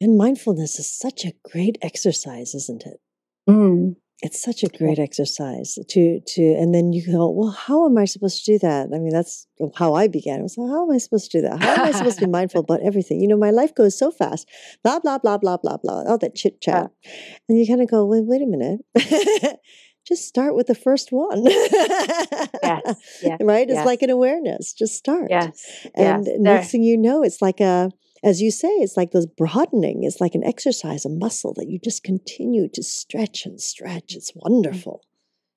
and 0.00 0.16
mindfulness 0.16 0.78
is 0.78 0.90
such 0.90 1.24
a 1.24 1.32
great 1.44 1.78
exercise 1.82 2.54
isn't 2.54 2.84
it? 2.86 3.00
Mm. 3.48 3.96
It's 4.22 4.42
such 4.42 4.62
a 4.62 4.68
great 4.68 4.98
exercise 4.98 5.78
to 5.88 6.20
to 6.20 6.42
and 6.42 6.74
then 6.74 6.92
you 6.92 7.04
go 7.06 7.30
well 7.30 7.50
how 7.50 7.86
am 7.86 7.96
i 7.96 8.04
supposed 8.04 8.44
to 8.44 8.52
do 8.52 8.58
that? 8.58 8.88
I 8.94 8.98
mean 8.98 9.10
that's 9.10 9.46
how 9.76 9.94
i 9.94 10.08
began. 10.08 10.40
It 10.40 10.42
was 10.42 10.58
like, 10.58 10.70
how 10.70 10.84
am 10.84 10.94
i 10.94 10.98
supposed 10.98 11.30
to 11.30 11.38
do 11.38 11.48
that? 11.48 11.62
How 11.62 11.82
am 11.82 11.88
i 11.88 11.90
supposed 11.92 12.18
to 12.18 12.26
be 12.26 12.30
mindful 12.38 12.60
about 12.60 12.82
everything? 12.82 13.20
You 13.20 13.28
know 13.28 13.38
my 13.38 13.50
life 13.50 13.74
goes 13.74 13.98
so 13.98 14.10
fast. 14.10 14.46
Blah 14.84 15.00
blah 15.00 15.18
blah 15.18 15.38
blah 15.38 15.56
blah 15.56 15.78
blah 15.78 16.04
all 16.04 16.18
that 16.18 16.34
chit 16.34 16.60
chat. 16.60 16.90
Yeah. 17.02 17.12
and 17.48 17.58
you 17.58 17.66
kind 17.66 17.80
of 17.80 17.90
go 17.90 18.04
wait 18.04 18.24
wait 18.26 18.42
a 18.42 18.46
minute. 18.46 18.80
Just 20.06 20.26
start 20.26 20.54
with 20.56 20.66
the 20.66 20.74
first 20.74 21.12
one. 21.12 21.44
Yes, 21.44 22.52
yes. 23.22 23.38
Right? 23.40 23.68
Yes. 23.68 23.78
it's 23.78 23.86
like 23.86 24.02
an 24.02 24.10
awareness. 24.10 24.72
Just 24.72 24.96
start. 24.96 25.28
Yes. 25.30 25.86
And 25.94 26.26
yes. 26.26 26.36
next 26.38 26.70
thing 26.72 26.82
you 26.82 26.98
know 26.98 27.22
it's 27.22 27.40
like 27.40 27.60
a 27.60 27.90
as 28.22 28.42
you 28.42 28.50
say, 28.50 28.68
it's 28.68 28.96
like 28.96 29.12
this 29.12 29.26
broadening. 29.26 30.04
It's 30.04 30.20
like 30.20 30.34
an 30.34 30.44
exercise, 30.44 31.04
a 31.04 31.08
muscle 31.08 31.54
that 31.54 31.68
you 31.68 31.78
just 31.82 32.04
continue 32.04 32.68
to 32.68 32.82
stretch 32.82 33.46
and 33.46 33.60
stretch. 33.60 34.14
It's 34.14 34.32
mm. 34.32 34.40
wonderful. 34.42 35.02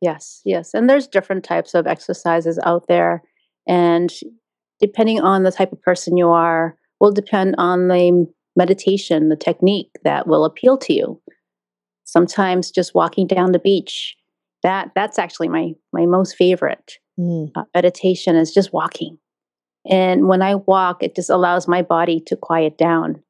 Yes, 0.01 0.41
yes. 0.45 0.73
And 0.73 0.89
there's 0.89 1.07
different 1.07 1.43
types 1.43 1.73
of 1.73 1.87
exercises 1.87 2.59
out 2.63 2.87
there. 2.87 3.23
And 3.67 4.13
depending 4.79 5.21
on 5.21 5.43
the 5.43 5.51
type 5.51 5.71
of 5.71 5.81
person 5.81 6.17
you 6.17 6.29
are, 6.29 6.77
will 6.99 7.11
depend 7.11 7.55
on 7.57 7.87
the 7.87 8.27
meditation, 8.55 9.29
the 9.29 9.35
technique 9.35 9.91
that 10.03 10.27
will 10.27 10.45
appeal 10.45 10.77
to 10.77 10.93
you. 10.93 11.21
Sometimes 12.05 12.71
just 12.71 12.93
walking 12.93 13.27
down 13.27 13.51
the 13.51 13.59
beach, 13.59 14.15
that 14.61 14.91
that's 14.95 15.19
actually 15.19 15.49
my 15.49 15.71
my 15.91 16.05
most 16.05 16.35
favorite 16.35 16.99
mm. 17.19 17.49
uh, 17.55 17.63
meditation 17.73 18.35
is 18.35 18.53
just 18.53 18.71
walking 18.73 19.17
and 19.85 20.27
when 20.27 20.41
I 20.41 20.55
walk, 20.55 21.03
it 21.03 21.15
just 21.15 21.29
allows 21.29 21.67
my 21.67 21.81
body 21.81 22.21
to 22.27 22.35
quiet 22.35 22.77
down. 22.77 23.21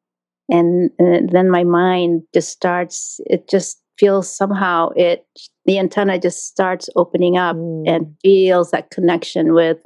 And, 0.49 0.91
and 0.99 1.29
then 1.29 1.49
my 1.49 1.63
mind 1.63 2.23
just 2.33 2.49
starts, 2.49 3.19
it 3.25 3.49
just 3.49 3.81
feels 3.97 4.35
somehow 4.35 4.89
it, 4.95 5.25
the 5.65 5.79
antenna 5.79 6.19
just 6.19 6.45
starts 6.45 6.89
opening 6.95 7.37
up 7.37 7.55
mm. 7.55 7.83
and 7.87 8.15
feels 8.21 8.71
that 8.71 8.91
connection 8.91 9.53
with, 9.53 9.77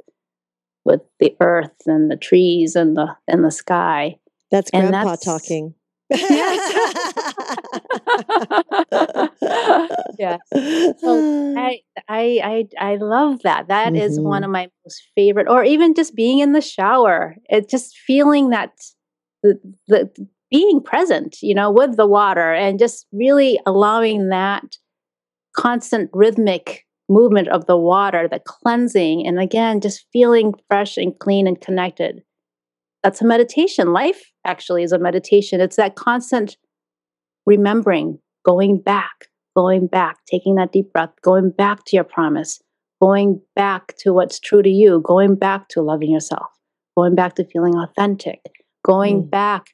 with 0.84 1.00
the 1.20 1.36
earth 1.40 1.74
and 1.86 2.10
the 2.10 2.16
trees 2.16 2.74
and 2.74 2.96
the, 2.96 3.14
and 3.28 3.44
the 3.44 3.50
sky. 3.50 4.18
That's 4.50 4.70
grandpa 4.70 5.04
that's, 5.04 5.24
talking. 5.24 5.74
Yes. 6.10 7.07
yes. 10.18 10.40
So 11.00 11.54
I, 11.56 11.80
I, 12.08 12.10
I, 12.44 12.64
I 12.78 12.96
love 12.96 13.42
that. 13.42 13.68
That 13.68 13.92
mm-hmm. 13.92 14.02
is 14.02 14.20
one 14.20 14.42
mm-hmm. 14.42 14.44
of 14.44 14.50
my 14.50 14.68
most 14.84 15.02
favorite, 15.14 15.48
or 15.48 15.64
even 15.64 15.94
just 15.94 16.14
being 16.14 16.40
in 16.40 16.52
the 16.52 16.60
shower. 16.60 17.36
It 17.48 17.68
just 17.68 17.96
feeling 17.96 18.50
that 18.50 18.72
the, 19.42 19.58
the 19.86 20.10
being 20.50 20.82
present, 20.82 21.36
you 21.42 21.54
know, 21.54 21.70
with 21.70 21.96
the 21.96 22.06
water 22.06 22.52
and 22.52 22.78
just 22.78 23.06
really 23.12 23.60
allowing 23.66 24.28
that 24.28 24.76
constant 25.56 26.10
rhythmic 26.12 26.84
movement 27.08 27.48
of 27.48 27.66
the 27.66 27.76
water, 27.76 28.28
the 28.28 28.40
cleansing, 28.40 29.26
and 29.26 29.40
again, 29.40 29.80
just 29.80 30.06
feeling 30.12 30.54
fresh 30.68 30.96
and 30.96 31.18
clean 31.18 31.46
and 31.46 31.60
connected. 31.60 32.22
That's 33.02 33.22
a 33.22 33.26
meditation. 33.26 33.92
Life 33.92 34.30
actually 34.44 34.82
is 34.82 34.92
a 34.92 34.98
meditation. 34.98 35.60
It's 35.60 35.76
that 35.76 35.94
constant 35.94 36.56
remembering, 37.48 38.18
going 38.44 38.78
back, 38.78 39.28
going 39.56 39.86
back, 39.86 40.18
taking 40.30 40.56
that 40.56 40.70
deep 40.70 40.92
breath, 40.92 41.10
going 41.22 41.50
back 41.50 41.84
to 41.86 41.96
your 41.96 42.04
promise, 42.04 42.60
going 43.00 43.40
back 43.56 43.96
to 43.96 44.12
what's 44.12 44.38
true 44.38 44.62
to 44.62 44.68
you, 44.68 45.00
going 45.00 45.34
back 45.34 45.68
to 45.68 45.80
loving 45.80 46.10
yourself, 46.10 46.48
going 46.96 47.14
back 47.14 47.34
to 47.36 47.44
feeling 47.44 47.74
authentic, 47.74 48.40
going 48.84 49.22
mm. 49.22 49.30
back 49.30 49.68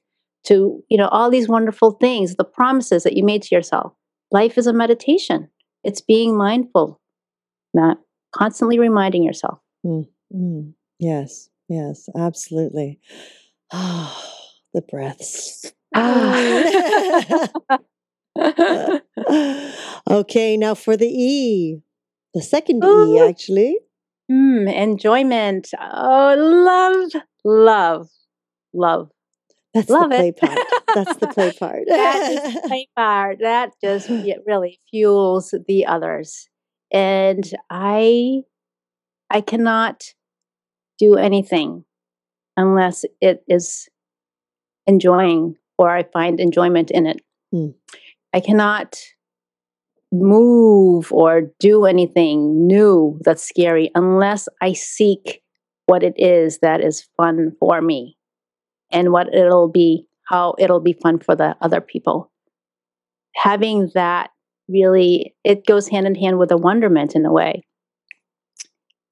to, 0.44 0.82
you 0.88 0.96
know, 0.96 1.08
all 1.08 1.30
these 1.30 1.48
wonderful 1.48 1.92
things, 1.92 2.36
the 2.36 2.44
promises 2.44 3.02
that 3.02 3.16
you 3.16 3.24
made 3.24 3.42
to 3.42 3.54
yourself. 3.54 3.92
Life 4.30 4.56
is 4.56 4.68
a 4.68 4.72
meditation. 4.72 5.48
It's 5.82 6.00
being 6.00 6.36
mindful, 6.36 7.00
Matt, 7.74 7.98
constantly 8.32 8.78
reminding 8.78 9.24
yourself. 9.24 9.58
Mm. 9.84 10.06
Mm. 10.32 10.74
Yes, 11.00 11.50
yes, 11.68 12.08
absolutely. 12.16 13.00
Ah, 13.72 14.32
the 14.74 14.82
breaths. 14.82 15.72
Ah. 15.94 17.48
okay, 20.10 20.56
now 20.56 20.74
for 20.74 20.96
the 20.96 21.06
E. 21.06 21.80
The 22.34 22.42
second 22.42 22.82
Ooh. 22.84 23.14
E, 23.14 23.18
actually. 23.18 23.78
Mm, 24.30 24.72
enjoyment. 24.74 25.68
Oh, 25.80 26.34
love, 26.36 27.22
love, 27.44 28.08
love. 28.72 29.10
That's 29.72 29.90
love 29.90 30.10
the 30.10 30.16
play 30.16 30.28
it. 30.28 30.36
part. 30.36 30.58
That's 30.94 31.16
the 31.16 31.26
play 31.28 31.50
part. 31.58 31.82
that 31.88 32.30
is 32.30 32.54
the 32.54 32.60
play 32.66 32.88
part. 32.96 33.38
That 33.40 33.70
just 33.82 34.08
really 34.46 34.78
fuels 34.90 35.54
the 35.68 35.86
others. 35.86 36.48
And 36.92 37.44
I 37.70 38.42
I 39.30 39.40
cannot 39.40 40.04
do 40.98 41.16
anything 41.16 41.84
unless 42.56 43.04
it 43.20 43.42
is 43.48 43.88
enjoying 44.86 45.56
or 45.78 45.90
I 45.90 46.04
find 46.04 46.40
enjoyment 46.40 46.90
in 46.90 47.06
it. 47.06 47.20
Mm. 47.54 47.74
I 48.32 48.40
cannot 48.40 48.96
move 50.12 51.12
or 51.12 51.52
do 51.58 51.86
anything 51.86 52.66
new 52.66 53.18
that's 53.24 53.42
scary 53.42 53.90
unless 53.94 54.48
I 54.60 54.72
seek 54.72 55.42
what 55.86 56.02
it 56.02 56.14
is 56.16 56.60
that 56.60 56.80
is 56.80 57.06
fun 57.16 57.52
for 57.58 57.82
me 57.82 58.16
and 58.90 59.12
what 59.12 59.32
it'll 59.34 59.68
be, 59.68 60.06
how 60.28 60.54
it'll 60.58 60.80
be 60.80 60.94
fun 60.94 61.18
for 61.18 61.34
the 61.34 61.56
other 61.60 61.80
people. 61.80 62.30
Having 63.34 63.90
that 63.94 64.30
really, 64.68 65.34
it 65.44 65.66
goes 65.66 65.88
hand 65.88 66.06
in 66.06 66.14
hand 66.14 66.38
with 66.38 66.52
a 66.52 66.56
wonderment 66.56 67.14
in 67.14 67.26
a 67.26 67.32
way. 67.32 67.64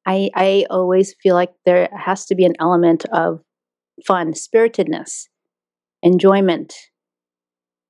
I, 0.07 0.31
I 0.35 0.67
always 0.71 1.15
feel 1.23 1.35
like 1.35 1.53
there 1.65 1.89
has 1.97 2.27
to 2.27 2.35
be 2.35 2.45
an 2.45 2.55
element 2.59 3.05
of 3.13 3.41
fun, 4.07 4.35
spiritedness 4.35 5.29
enjoyment 6.03 6.75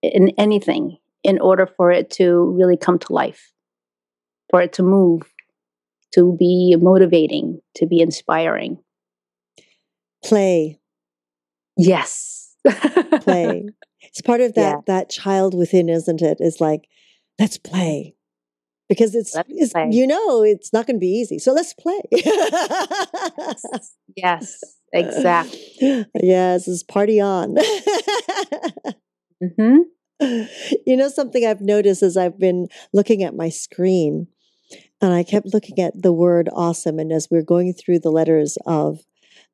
in 0.03 0.33
anything 0.38 0.98
in 1.22 1.40
order 1.40 1.66
for 1.66 1.90
it 1.90 2.11
to 2.11 2.55
really 2.57 2.77
come 2.77 2.98
to 2.98 3.12
life, 3.12 3.53
for 4.51 4.61
it 4.61 4.72
to 4.75 4.83
move, 4.83 5.22
to 6.12 6.37
be 6.38 6.77
motivating, 6.81 7.61
to 7.77 7.87
be 7.87 8.01
inspiring. 8.01 8.79
Play. 10.25 10.81
Yes. 11.77 12.55
play. 13.22 13.66
It's 14.03 14.20
part 14.20 14.40
of 14.40 14.55
that 14.55 14.61
yeah. 14.61 14.81
that 14.87 15.11
child 15.11 15.55
within, 15.55 15.88
isn't 15.88 16.22
it? 16.22 16.38
Is 16.40 16.61
like, 16.61 16.87
let's 17.38 17.56
play. 17.56 18.15
Because 18.88 19.15
it's, 19.15 19.35
it's 19.48 19.73
you 19.90 20.06
know, 20.06 20.42
it's 20.42 20.73
not 20.73 20.87
going 20.87 20.96
to 20.96 21.00
be 21.00 21.06
easy. 21.06 21.38
So 21.38 21.52
let's 21.52 21.73
play. 21.73 22.02
yes. 22.13 23.63
yes. 24.17 24.60
Exactly. 24.93 25.59
Yes, 26.23 26.69
it's 26.69 26.85
party 26.85 27.21
on. 27.21 27.57
mm-hmm. 29.43 29.79
You 30.87 30.97
know, 30.97 31.09
something 31.09 31.45
I've 31.45 31.61
noticed 31.61 32.05
as 32.05 32.17
I've 32.17 32.38
been 32.38 32.69
looking 32.93 33.25
at 33.25 33.35
my 33.35 33.49
screen, 33.49 34.29
and 35.01 35.13
I 35.13 35.25
kept 35.25 35.53
looking 35.53 35.81
at 35.81 36.01
the 36.01 36.13
word 36.13 36.49
awesome. 36.53 37.01
And 37.01 37.11
as 37.11 37.27
we're 37.31 37.43
going 37.43 37.73
through 37.73 37.99
the 37.99 38.13
letters 38.13 38.57
of 38.65 39.01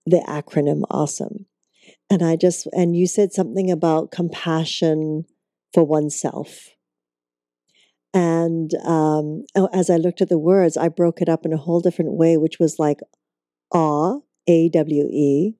the 0.04 0.22
acronym 0.28 0.82
awesome, 0.90 1.46
and 2.10 2.22
I 2.22 2.36
just, 2.36 2.66
and 2.72 2.94
you 2.94 3.06
said 3.06 3.32
something 3.32 3.70
about 3.70 4.10
compassion 4.10 5.24
for 5.72 5.84
oneself. 5.84 6.68
And 8.12 8.72
um, 8.84 9.44
oh, 9.54 9.68
as 9.72 9.90
I 9.90 9.96
looked 9.96 10.20
at 10.20 10.28
the 10.28 10.38
words, 10.38 10.76
I 10.76 10.88
broke 10.88 11.20
it 11.20 11.28
up 11.28 11.44
in 11.44 11.52
a 11.52 11.58
whole 11.58 11.80
different 11.80 12.12
way, 12.14 12.36
which 12.36 12.58
was 12.58 12.78
like 12.78 13.00
awe, 13.72 14.20
a 14.48 14.68
W 14.70 15.04
E, 15.12 15.54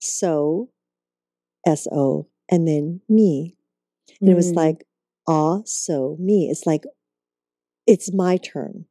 so, 0.00 0.70
S 1.66 1.86
O, 1.92 2.26
and 2.50 2.66
then 2.66 3.00
me. 3.08 3.56
And 4.20 4.28
mm. 4.28 4.32
it 4.32 4.36
was 4.36 4.52
mm. 4.52 4.56
like, 4.56 4.84
ah, 5.28 5.60
so 5.64 6.16
me. 6.18 6.48
It's 6.50 6.66
like, 6.66 6.84
it's 7.86 8.12
my 8.12 8.36
turn. 8.38 8.86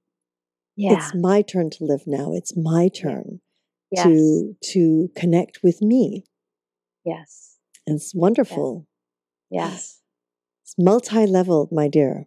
Yeah. 0.77 0.93
It's 0.93 1.13
my 1.15 1.41
turn 1.41 1.69
to 1.71 1.85
live 1.85 2.03
now. 2.05 2.33
It's 2.33 2.55
my 2.55 2.89
turn. 2.89 3.41
Yes. 3.91 4.05
to 4.05 4.55
to 4.73 5.09
connect 5.15 5.59
with 5.63 5.81
me. 5.81 6.25
yes. 7.05 7.57
It's 7.85 8.13
wonderful. 8.15 8.87
Yes. 9.51 10.01
It's 10.63 10.73
multi-leveled, 10.77 11.71
my 11.71 11.87
dear. 11.87 12.25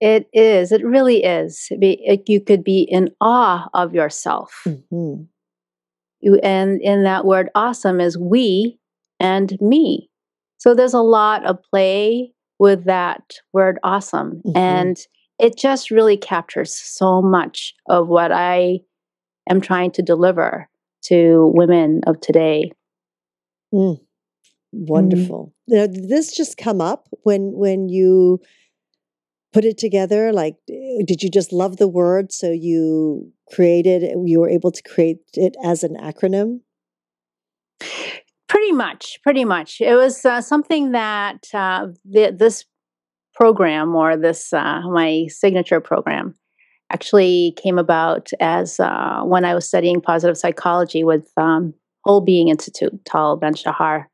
It 0.00 0.26
is. 0.32 0.72
It 0.72 0.82
really 0.84 1.22
is. 1.22 1.68
It 1.70 1.80
be, 1.80 2.00
it, 2.02 2.22
you 2.28 2.40
could 2.40 2.64
be 2.64 2.88
in 2.90 3.10
awe 3.20 3.68
of 3.74 3.94
yourself. 3.94 4.64
hmm 4.90 5.24
You, 6.20 6.38
and 6.42 6.80
in 6.80 7.04
that 7.04 7.24
word 7.24 7.50
awesome 7.54 8.00
is 8.00 8.18
we 8.18 8.78
and 9.20 9.56
me. 9.60 10.08
So 10.58 10.74
there's 10.74 10.94
a 10.94 11.00
lot 11.00 11.44
of 11.46 11.58
play 11.70 12.32
with 12.58 12.84
that 12.84 13.22
word 13.52 13.78
awesome. 13.82 14.42
Mhm. 14.46 14.56
And 14.56 14.96
it 15.38 15.56
just 15.58 15.90
really 15.90 16.16
captures 16.16 16.74
so 16.74 17.20
much 17.20 17.74
of 17.88 18.08
what 18.08 18.32
I 18.32 18.80
am 19.48 19.60
trying 19.60 19.90
to 19.92 20.02
deliver 20.02 20.68
to 21.04 21.52
women 21.54 22.00
of 22.06 22.20
today. 22.20 22.72
Mm. 23.72 24.00
Wonderful. 24.72 25.52
Now, 25.68 25.86
did 25.86 26.08
this 26.08 26.34
just 26.34 26.56
come 26.56 26.80
up 26.80 27.08
when 27.22 27.52
when 27.52 27.88
you 27.88 28.40
put 29.56 29.64
it 29.64 29.78
together? 29.78 30.34
Like, 30.34 30.56
did 30.66 31.22
you 31.22 31.30
just 31.30 31.50
love 31.50 31.78
the 31.78 31.88
word, 31.88 32.30
so 32.30 32.50
you 32.50 33.32
created? 33.54 34.02
You 34.26 34.40
were 34.40 34.50
able 34.50 34.70
to 34.70 34.82
create 34.82 35.20
it 35.32 35.56
as 35.64 35.82
an 35.82 35.96
acronym. 35.96 36.60
Pretty 38.48 38.72
much, 38.72 39.18
pretty 39.22 39.46
much. 39.46 39.80
It 39.80 39.94
was 39.94 40.26
uh, 40.26 40.42
something 40.42 40.92
that 40.92 41.46
uh, 41.54 41.86
this 42.04 42.66
program 43.34 43.96
or 43.96 44.14
this 44.18 44.52
uh, 44.52 44.82
my 44.90 45.26
signature 45.28 45.80
program 45.80 46.34
actually 46.92 47.54
came 47.56 47.78
about 47.78 48.28
as 48.38 48.78
uh, 48.78 49.22
when 49.24 49.46
I 49.46 49.54
was 49.54 49.66
studying 49.66 50.02
positive 50.02 50.36
psychology 50.36 51.02
with 51.02 51.32
um, 51.38 51.72
Whole 52.04 52.20
Being 52.20 52.48
Institute, 52.48 52.92
Tal 53.06 53.38
Ben 53.38 53.54
Shahar 53.54 54.10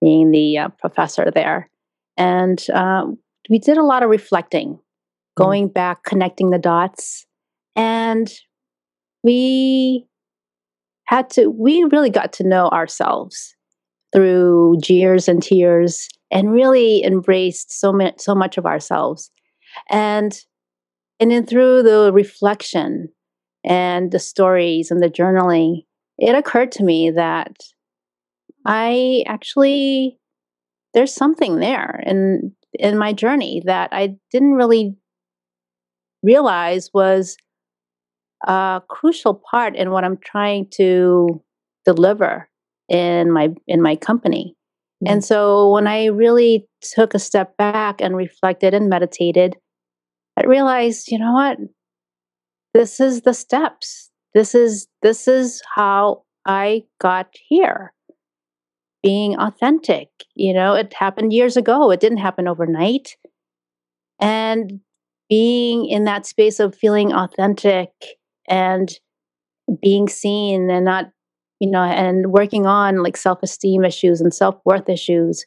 being 0.00 0.30
the 0.30 0.58
uh, 0.58 0.68
professor 0.78 1.32
there, 1.34 1.68
and 2.16 2.64
uh, 2.72 3.06
we 3.48 3.58
did 3.58 3.78
a 3.78 3.84
lot 3.84 4.02
of 4.02 4.10
reflecting, 4.10 4.74
hmm. 4.74 5.42
going 5.42 5.68
back, 5.68 6.04
connecting 6.04 6.50
the 6.50 6.58
dots, 6.58 7.26
and 7.76 8.30
we 9.22 10.06
had 11.06 11.30
to. 11.30 11.48
We 11.48 11.84
really 11.84 12.10
got 12.10 12.32
to 12.34 12.48
know 12.48 12.68
ourselves 12.68 13.54
through 14.12 14.78
jeers 14.82 15.28
and 15.28 15.42
tears 15.42 16.08
and 16.30 16.52
really 16.52 17.04
embraced 17.04 17.78
so 17.78 17.92
much 17.92 18.14
so 18.18 18.34
much 18.34 18.58
of 18.58 18.66
ourselves 18.66 19.30
and 19.90 20.40
and 21.20 21.30
then 21.30 21.44
through 21.44 21.82
the 21.82 22.10
reflection 22.12 23.08
and 23.64 24.12
the 24.12 24.18
stories 24.18 24.90
and 24.90 25.02
the 25.02 25.10
journaling 25.10 25.84
it 26.18 26.34
occurred 26.34 26.72
to 26.72 26.84
me 26.84 27.10
that 27.10 27.54
i 28.66 29.22
actually 29.26 30.18
there's 30.94 31.14
something 31.14 31.56
there 31.56 32.02
in 32.06 32.52
in 32.78 32.98
my 32.98 33.12
journey 33.12 33.62
that 33.64 33.88
i 33.92 34.16
didn't 34.30 34.54
really 34.54 34.96
realize 36.22 36.90
was 36.92 37.36
a 38.46 38.82
crucial 38.88 39.34
part 39.50 39.76
in 39.76 39.90
what 39.90 40.04
i'm 40.04 40.18
trying 40.18 40.66
to 40.70 41.42
deliver 41.84 42.48
in 42.88 43.30
my 43.30 43.50
in 43.66 43.82
my 43.82 43.96
company. 43.96 44.54
Mm. 45.04 45.12
and 45.12 45.24
so 45.24 45.70
when 45.70 45.86
i 45.86 46.06
really 46.06 46.66
took 46.82 47.14
a 47.14 47.18
step 47.18 47.56
back 47.56 48.00
and 48.00 48.16
reflected 48.16 48.74
and 48.74 48.88
meditated 48.88 49.56
i 50.36 50.44
realized 50.44 51.10
you 51.10 51.18
know 51.18 51.32
what? 51.32 51.58
This 52.74 53.00
is 53.00 53.22
the 53.22 53.32
steps. 53.32 54.10
This 54.34 54.54
is 54.54 54.86
this 55.02 55.26
is 55.26 55.62
how 55.74 56.22
i 56.46 56.84
got 57.00 57.28
here 57.48 57.92
being 59.08 59.36
authentic 59.38 60.08
you 60.34 60.52
know 60.52 60.74
it 60.74 60.94
happened 60.94 61.32
years 61.32 61.56
ago 61.56 61.90
it 61.90 62.00
didn't 62.00 62.24
happen 62.26 62.48
overnight 62.48 63.16
and 64.20 64.80
being 65.28 65.86
in 65.86 66.04
that 66.04 66.26
space 66.26 66.58
of 66.58 66.74
feeling 66.74 67.12
authentic 67.12 67.90
and 68.48 68.98
being 69.82 70.08
seen 70.08 70.70
and 70.70 70.84
not 70.84 71.12
you 71.60 71.70
know, 71.70 71.82
and 71.82 72.32
working 72.32 72.66
on 72.66 73.02
like 73.02 73.16
self 73.16 73.42
esteem 73.42 73.84
issues 73.84 74.20
and 74.20 74.32
self 74.32 74.56
worth 74.64 74.88
issues, 74.88 75.44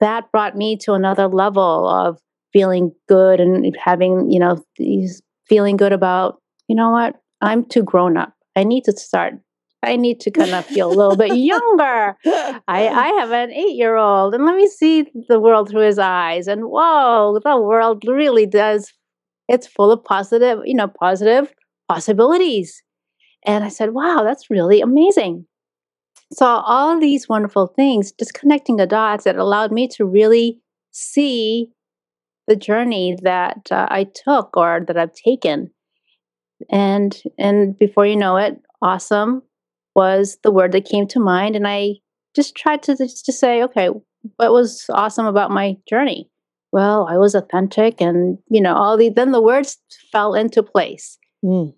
that 0.00 0.30
brought 0.32 0.56
me 0.56 0.76
to 0.78 0.92
another 0.92 1.28
level 1.28 1.88
of 1.88 2.18
feeling 2.52 2.92
good 3.08 3.40
and 3.40 3.76
having, 3.82 4.30
you 4.30 4.40
know, 4.40 4.62
these 4.76 5.22
feeling 5.48 5.76
good 5.76 5.92
about, 5.92 6.40
you 6.68 6.74
know 6.74 6.90
what, 6.90 7.16
I'm 7.40 7.64
too 7.64 7.82
grown 7.82 8.16
up. 8.16 8.34
I 8.56 8.64
need 8.64 8.84
to 8.84 8.92
start. 8.92 9.34
I 9.82 9.96
need 9.96 10.20
to 10.20 10.30
kind 10.30 10.50
of 10.50 10.66
feel 10.66 10.88
a 10.88 10.94
little 10.94 11.16
bit 11.16 11.36
younger. 11.36 12.16
I, 12.26 12.60
I 12.68 13.08
have 13.20 13.30
an 13.30 13.52
eight 13.52 13.76
year 13.76 13.96
old, 13.96 14.34
and 14.34 14.44
let 14.44 14.56
me 14.56 14.66
see 14.66 15.06
the 15.28 15.38
world 15.38 15.70
through 15.70 15.86
his 15.86 15.98
eyes. 15.98 16.48
And 16.48 16.64
whoa, 16.64 17.38
the 17.42 17.56
world 17.60 18.02
really 18.06 18.46
does. 18.46 18.92
It's 19.48 19.66
full 19.66 19.92
of 19.92 20.04
positive, 20.04 20.60
you 20.64 20.74
know, 20.74 20.88
positive 20.88 21.52
possibilities. 21.88 22.82
And 23.46 23.64
I 23.64 23.68
said, 23.68 23.94
wow, 23.94 24.22
that's 24.24 24.50
really 24.50 24.80
amazing. 24.80 25.46
Saw 26.32 26.60
all 26.60 26.98
these 26.98 27.28
wonderful 27.28 27.68
things, 27.68 28.12
just 28.12 28.34
connecting 28.34 28.76
the 28.76 28.86
dots 28.86 29.24
that 29.24 29.36
allowed 29.36 29.72
me 29.72 29.88
to 29.96 30.04
really 30.04 30.60
see 30.90 31.70
the 32.48 32.56
journey 32.56 33.16
that 33.22 33.68
uh, 33.70 33.86
I 33.88 34.04
took 34.04 34.56
or 34.56 34.80
that 34.86 34.98
I've 34.98 35.14
taken. 35.14 35.70
And 36.70 37.16
and 37.38 37.78
before 37.78 38.04
you 38.04 38.16
know 38.16 38.36
it, 38.36 38.60
awesome 38.82 39.42
was 39.98 40.38
the 40.44 40.50
word 40.58 40.72
that 40.72 40.84
came 40.92 41.06
to 41.08 41.20
mind. 41.20 41.56
And 41.56 41.66
I 41.66 41.94
just 42.36 42.54
tried 42.54 42.82
to 42.84 42.96
just 42.96 43.24
to 43.26 43.32
say, 43.32 43.62
okay, 43.64 43.88
what 44.36 44.52
was 44.52 44.84
awesome 44.90 45.26
about 45.26 45.50
my 45.50 45.76
journey? 45.88 46.30
Well, 46.70 47.06
I 47.08 47.16
was 47.18 47.34
authentic 47.34 48.00
and 48.00 48.38
you 48.50 48.60
know, 48.60 48.74
all 48.74 48.96
the 48.96 49.08
then 49.10 49.32
the 49.32 49.42
words 49.42 49.78
fell 50.12 50.34
into 50.34 50.62
place. 50.62 51.18
Mm. 51.44 51.74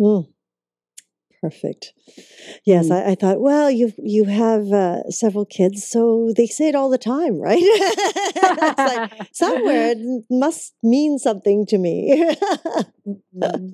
Mm. 0.00 0.24
Perfect. 1.42 1.92
Yes, 2.64 2.86
Mm. 2.88 2.92
I, 2.96 3.10
I 3.12 3.14
thought. 3.14 3.40
Well, 3.40 3.70
you 3.70 3.92
you 3.98 4.24
have 4.24 4.72
uh, 4.72 5.10
several 5.10 5.44
kids, 5.44 5.86
so 5.86 6.32
they 6.36 6.46
say 6.46 6.68
it 6.68 6.74
all 6.74 6.90
the 6.90 6.98
time, 7.16 7.36
right? 7.38 7.60
it's 7.62 8.86
like 8.92 9.12
somewhere 9.32 9.92
it 9.92 10.24
must 10.30 10.74
mean 10.82 11.18
something 11.18 11.66
to 11.66 11.78
me. 11.78 12.24
Mhm. 13.06 13.70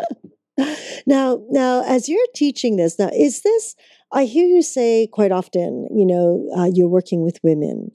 Now, 1.06 1.42
now, 1.50 1.82
as 1.86 2.08
you're 2.08 2.26
teaching 2.34 2.76
this, 2.76 2.98
now 2.98 3.10
is 3.14 3.42
this? 3.42 3.74
I 4.12 4.24
hear 4.24 4.46
you 4.46 4.62
say 4.62 5.08
quite 5.10 5.32
often. 5.32 5.88
You 5.94 6.06
know, 6.06 6.48
uh, 6.56 6.70
you're 6.72 6.88
working 6.88 7.22
with 7.22 7.38
women. 7.42 7.90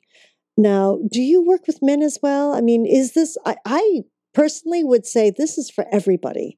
Now, 0.57 0.97
do 1.11 1.21
you 1.21 1.45
work 1.45 1.67
with 1.67 1.81
men 1.81 2.01
as 2.01 2.17
well? 2.21 2.53
I 2.53 2.61
mean, 2.61 2.85
is 2.85 3.13
this? 3.13 3.37
I, 3.45 3.57
I 3.65 4.01
personally 4.33 4.83
would 4.83 5.05
say 5.05 5.29
this 5.29 5.57
is 5.57 5.69
for 5.69 5.85
everybody 5.91 6.57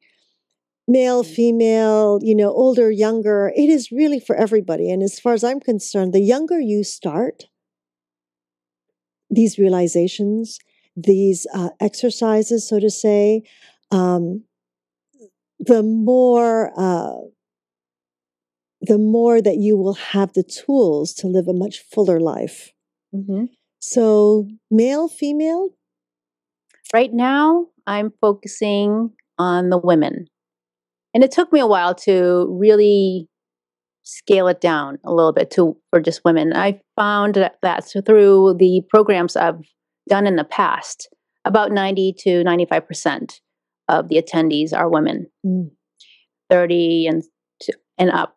male, 0.89 1.23
female, 1.23 2.19
you 2.23 2.35
know, 2.35 2.49
older, 2.49 2.89
younger. 2.89 3.53
It 3.55 3.69
is 3.69 3.91
really 3.91 4.19
for 4.19 4.35
everybody. 4.35 4.91
And 4.91 5.03
as 5.03 5.19
far 5.19 5.33
as 5.33 5.43
I'm 5.43 5.59
concerned, 5.59 6.13
the 6.13 6.19
younger 6.19 6.59
you 6.59 6.83
start 6.83 7.43
these 9.29 9.59
realizations, 9.59 10.57
these 10.97 11.45
uh, 11.53 11.69
exercises, 11.79 12.67
so 12.67 12.79
to 12.79 12.89
say, 12.89 13.43
um, 13.91 14.43
the 15.59 15.83
more. 15.83 16.71
Uh, 16.77 17.27
the 18.81 18.97
more 18.97 19.41
that 19.41 19.57
you 19.57 19.75
will 19.75 19.95
have 19.95 20.31
the 20.31 20.43
tools 20.43 21.13
to 21.13 21.27
live 21.27 21.49
a 21.49 21.53
much 21.53 21.79
fuller 21.91 22.17
life. 22.17 22.71
Mhm. 23.13 23.49
So, 23.81 24.47
male, 24.71 25.09
female, 25.09 25.71
Right 26.93 27.13
now, 27.13 27.67
I'm 27.85 28.11
focusing 28.21 29.11
on 29.37 29.69
the 29.69 29.77
women. 29.77 30.27
And 31.13 31.23
it 31.23 31.31
took 31.31 31.51
me 31.51 31.59
a 31.59 31.67
while 31.67 31.95
to 31.95 32.47
really 32.49 33.27
scale 34.03 34.47
it 34.47 34.61
down 34.61 34.97
a 35.05 35.13
little 35.13 35.33
bit 35.33 35.51
to 35.51 35.77
for 35.91 36.01
just 36.01 36.25
women. 36.25 36.53
I 36.53 36.81
found 36.95 37.35
that, 37.35 37.57
that 37.61 37.85
through 38.05 38.55
the 38.59 38.81
programs 38.89 39.35
I've 39.35 39.61
done 40.07 40.25
in 40.25 40.35
the 40.35 40.43
past, 40.43 41.09
about 41.45 41.71
90 41.71 42.13
to 42.19 42.43
95% 42.43 43.39
of 43.89 44.07
the 44.07 44.21
attendees 44.21 44.73
are 44.73 44.89
women, 44.89 45.27
Mm. 45.45 45.71
30 46.49 47.07
and 47.07 47.23
to, 47.61 47.73
and 47.97 48.09
up. 48.11 48.35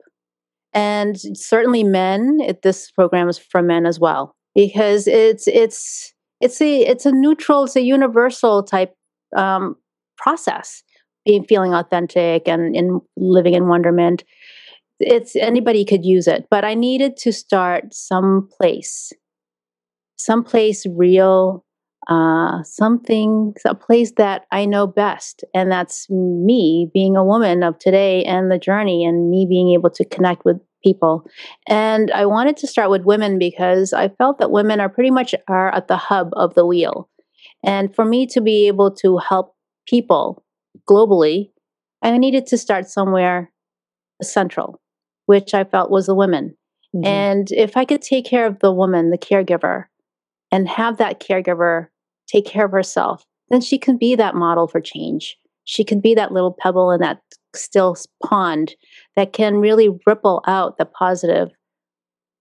And 0.75 1.17
certainly 1.35 1.85
men, 1.85 2.39
it, 2.41 2.63
this 2.63 2.91
program 2.91 3.29
is 3.29 3.39
for 3.39 3.63
men 3.63 3.87
as 3.87 4.01
well 4.01 4.35
because 4.55 5.07
it's 5.07 5.47
it's 5.49 6.13
it's 6.41 6.61
a 6.61 6.81
it's 6.81 7.07
a 7.07 7.13
neutral, 7.13 7.65
it's 7.65 7.77
a 7.77 7.83
universal 7.83 8.63
type 8.63 8.95
um, 9.37 9.77
process. 10.17 10.83
Being 11.25 11.45
feeling 11.45 11.73
authentic 11.73 12.49
and 12.49 12.75
in 12.75 13.01
living 13.17 13.55
in 13.55 13.69
wonderment, 13.69 14.25
it's 14.99 15.37
anybody 15.37 15.85
could 15.85 16.05
use 16.05 16.27
it. 16.27 16.47
But 16.51 16.65
I 16.65 16.75
needed 16.75 17.17
to 17.19 17.33
start 17.33 17.95
someplace, 17.95 19.13
someplace 20.17 20.85
real, 20.97 21.65
uh, 22.09 22.63
something, 22.65 23.55
a 23.65 23.75
place 23.75 24.13
that 24.17 24.47
I 24.51 24.65
know 24.65 24.87
best. 24.87 25.45
And 25.55 25.71
that's 25.71 26.09
me 26.11 26.91
being 26.93 27.17
a 27.17 27.25
woman 27.25 27.63
of 27.63 27.79
today 27.79 28.25
and 28.25 28.51
the 28.51 28.59
journey, 28.59 29.05
and 29.05 29.31
me 29.31 29.47
being 29.49 29.73
able 29.73 29.91
to 29.91 30.05
connect 30.05 30.45
with 30.45 30.61
people. 30.83 31.25
And 31.69 32.11
I 32.11 32.27
wanted 32.27 32.57
to 32.59 32.67
start 32.67 32.91
with 32.91 33.05
women 33.05 33.39
because 33.39 33.93
I 33.93 34.09
felt 34.09 34.39
that 34.39 34.51
women 34.51 34.81
are 34.81 34.89
pretty 34.89 35.11
much 35.11 35.35
are 35.49 35.75
at 35.75 35.89
the 35.89 35.97
hub 35.97 36.31
of 36.33 36.55
the 36.55 36.67
wheel. 36.67 37.09
And 37.65 37.95
for 37.95 38.05
me 38.05 38.27
to 38.27 38.41
be 38.41 38.67
able 38.67 38.93
to 38.97 39.19
help 39.19 39.55
people 39.87 40.45
globally, 40.89 41.51
I 42.03 42.19
needed 42.19 42.47
to 42.49 42.59
start 42.59 42.89
somewhere 42.89 43.53
central, 44.23 44.81
which 45.27 45.55
I 45.55 45.65
felt 45.65 45.91
was 45.91 46.07
the 46.07 46.15
women. 46.15 46.57
Mm-hmm. 46.95 47.07
And 47.07 47.49
if 47.53 47.77
I 47.77 47.85
could 47.85 48.03
take 48.03 48.25
care 48.25 48.47
of 48.47 48.59
the 48.59 48.73
woman, 48.73 49.11
the 49.11 49.19
caregiver, 49.19 49.85
and 50.53 50.69
have 50.69 50.99
that 50.99 51.21
caregiver 51.21 51.89
take 52.29 52.47
care 52.47 52.67
of 52.67 52.71
herself, 52.71 53.25
then 53.49 53.61
she 53.61 53.79
can 53.79 53.99
be 53.99 54.15
that 54.15 54.37
model 54.37 54.69
for 54.69 54.81
change. 54.81 55.37
She 55.65 55.83
can 55.83 56.01
be 56.01 56.15
that 56.15 56.33
little 56.33 56.57
pebble 56.59 56.91
in 56.93 57.01
that 57.01 57.21
still 57.55 57.97
pond 58.23 58.75
that 59.17 59.33
can 59.33 59.57
really 59.57 59.89
ripple 60.07 60.43
out 60.47 60.79
the 60.79 60.85
positive 60.85 61.51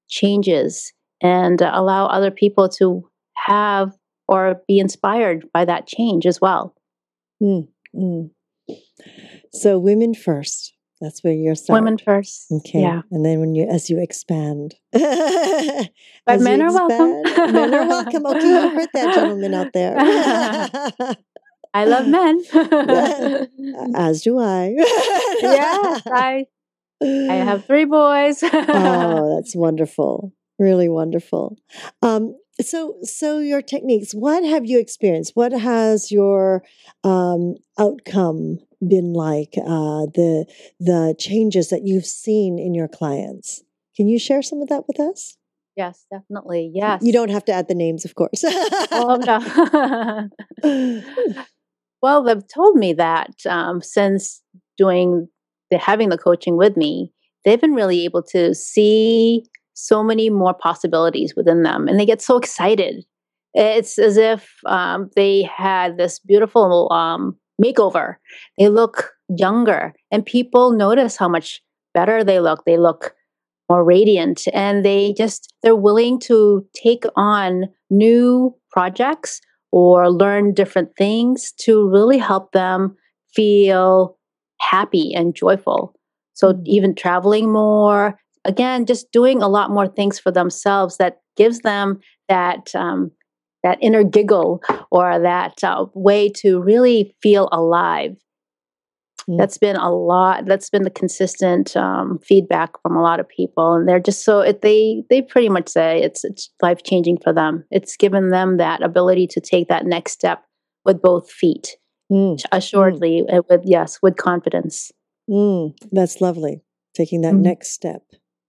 changes 0.10 0.94
and 1.22 1.62
allow 1.62 2.06
other 2.08 2.32
people 2.32 2.68
to 2.68 3.08
have 3.36 3.94
or 4.28 4.62
be 4.68 4.80
inspired 4.80 5.46
by 5.54 5.66
that 5.66 5.88
change 5.88 6.26
as 6.26 6.40
well. 6.40 6.76
Mm, 7.42 7.68
mm. 7.96 8.30
So, 9.54 9.78
women 9.78 10.14
first. 10.14 10.74
That's 11.02 11.24
where 11.24 11.34
you're 11.34 11.56
starting. 11.56 11.84
Women 11.84 11.98
first. 11.98 12.52
Okay. 12.52 12.82
Yeah. 12.82 13.02
And 13.10 13.26
then 13.26 13.40
when 13.40 13.56
you 13.56 13.68
as 13.68 13.90
you 13.90 14.00
expand. 14.00 14.76
but 14.92 15.02
men 16.40 16.62
are 16.62 16.68
expand, 16.68 17.24
welcome. 17.24 17.54
men 17.54 17.74
are 17.74 17.88
welcome. 17.88 18.26
Okay, 18.28 18.48
you 18.48 18.70
heard 18.70 18.90
that 18.94 19.16
gentleman 19.16 19.54
out 19.56 19.74
there. 19.74 19.98
I 21.74 21.86
love 21.86 22.08
men. 22.08 22.44
as 23.96 24.22
do 24.22 24.38
I. 24.40 24.76
yes, 25.42 26.04
I 26.06 26.46
I 27.02 27.34
have 27.36 27.66
three 27.66 27.86
boys. 27.86 28.44
oh, 28.44 29.36
that's 29.36 29.56
wonderful. 29.56 30.34
Really 30.60 30.90
wonderful. 30.90 31.58
Um, 32.04 32.36
so 32.62 32.96
so 33.04 33.40
your 33.40 33.62
techniques, 33.62 34.14
what 34.14 34.44
have 34.44 34.66
you 34.66 34.80
experienced? 34.80 35.34
What 35.36 35.52
has 35.52 36.12
your 36.12 36.64
um, 37.04 37.56
outcome 37.80 38.60
been 38.86 39.14
like 39.14 39.54
uh, 39.58 40.08
the 40.14 40.46
the 40.80 41.16
changes 41.20 41.70
that 41.70 41.82
you've 41.86 42.06
seen 42.06 42.58
in 42.60 42.74
your 42.74 42.88
clients? 42.88 43.64
Can 43.96 44.08
you 44.08 44.20
share 44.20 44.42
some 44.42 44.62
of 44.62 44.70
that 44.70 44.88
with 44.88 45.00
us? 45.00 45.38
Yes, 45.76 46.06
definitely. 46.12 46.72
Yes. 46.74 47.02
You 47.04 47.14
don't 47.14 47.30
have 47.30 47.46
to 47.46 47.54
add 47.54 47.68
the 47.68 47.76
names, 47.76 48.06
of 48.06 48.16
course. 48.16 48.44
oh 48.92 50.30
no. 50.64 51.02
well, 52.02 52.24
they've 52.24 52.48
told 52.48 52.76
me 52.76 52.94
that 52.94 53.34
um, 53.48 53.82
since 53.82 54.42
doing 54.78 55.28
the 55.70 55.78
having 55.78 56.10
the 56.10 56.18
coaching 56.18 56.58
with 56.58 56.76
me, 56.76 57.14
they've 57.46 57.62
been 57.62 57.74
really 57.74 58.04
able 58.04 58.24
to 58.24 58.54
see 58.54 59.46
so 59.74 60.04
many 60.04 60.30
more 60.30 60.54
possibilities 60.54 61.34
within 61.36 61.64
them, 61.64 61.88
and 61.88 62.00
they 62.00 62.06
get 62.06 62.22
so 62.22 62.38
excited. 62.38 63.04
It's 63.54 64.00
as 64.00 64.18
if 64.18 64.50
um, 64.66 65.10
they 65.16 65.44
had 65.44 65.98
this 65.98 66.20
beautiful 66.20 66.92
um, 66.92 67.38
makeover. 67.64 68.16
They 68.58 68.70
look 68.70 69.12
younger, 69.30 69.94
and 70.12 70.26
people 70.26 70.72
notice 70.72 71.18
how 71.18 71.28
much 71.28 71.62
better 71.94 72.24
they 72.24 72.40
look. 72.40 72.64
They 72.66 72.78
look 72.78 73.14
more 73.70 73.84
radiant, 73.84 74.44
and 74.54 74.86
they 74.86 75.14
just 75.18 75.54
they're 75.64 75.76
willing 75.76 76.20
to 76.22 76.66
take 76.74 77.04
on 77.16 77.66
new 77.90 78.56
projects 78.72 79.42
or 79.72 80.12
learn 80.12 80.54
different 80.54 80.90
things 80.98 81.54
to 81.60 81.90
really 81.90 82.18
help 82.18 82.52
them 82.52 82.96
feel 83.34 84.18
happy 84.60 85.14
and 85.14 85.36
joyful. 85.36 85.94
So 86.34 86.54
mm. 86.54 86.62
even 86.66 86.96
traveling 86.96 87.52
more, 87.52 88.20
again, 88.46 88.86
just 88.86 89.12
doing 89.12 89.42
a 89.42 89.48
lot 89.48 89.72
more 89.72 89.88
things 89.88 90.20
for 90.20 90.32
themselves 90.32 90.98
that 90.98 91.22
gives 91.38 91.60
them 91.60 92.00
that 92.30 92.74
um, 92.76 93.12
that 93.64 93.78
inner 93.82 94.04
giggle 94.04 94.62
or 94.92 95.20
that 95.20 95.64
uh, 95.64 95.86
way 95.94 96.30
to 96.30 96.62
really 96.62 97.16
feel 97.22 97.48
alive. 97.52 98.16
Mm. 99.30 99.38
That's 99.38 99.58
been 99.58 99.76
a 99.76 99.94
lot. 99.94 100.46
That's 100.46 100.70
been 100.70 100.84
the 100.84 100.90
consistent 100.90 101.78
um, 101.78 102.20
feedback 102.24 102.72
from 102.82 102.96
a 102.96 103.04
lot 103.04 103.20
of 103.20 103.30
people, 103.30 103.74
and 103.74 103.88
they're 103.88 104.00
just 104.00 104.26
so 104.26 104.40
it, 104.40 104.62
they 104.62 105.04
they 105.10 105.22
pretty 105.22 105.50
much 105.50 105.70
say 105.70 106.02
it's 106.02 106.24
it's 106.24 106.50
life 106.62 106.82
changing 106.84 107.18
for 107.24 107.32
them. 107.32 107.64
It's 107.70 107.96
given 107.96 108.30
them 108.30 108.58
that 108.58 108.82
ability 108.82 109.28
to 109.28 109.42
take 109.42 109.68
that 109.68 109.86
next 109.86 110.14
step 110.14 110.44
with 110.86 111.02
both 111.02 111.30
feet, 111.30 111.78
mm. 112.12 112.36
mm. 112.36 112.44
assuredly, 112.52 113.24
mm. 113.30 113.44
with 113.48 113.62
yes, 113.64 114.00
with 114.02 114.18
confidence. 114.18 114.92
Mm. 115.30 115.78
That's 115.92 116.20
lovely. 116.20 116.62
Taking 116.96 117.22
that 117.22 117.36
mm. 117.36 117.42
next 117.42 117.72
step 117.72 118.02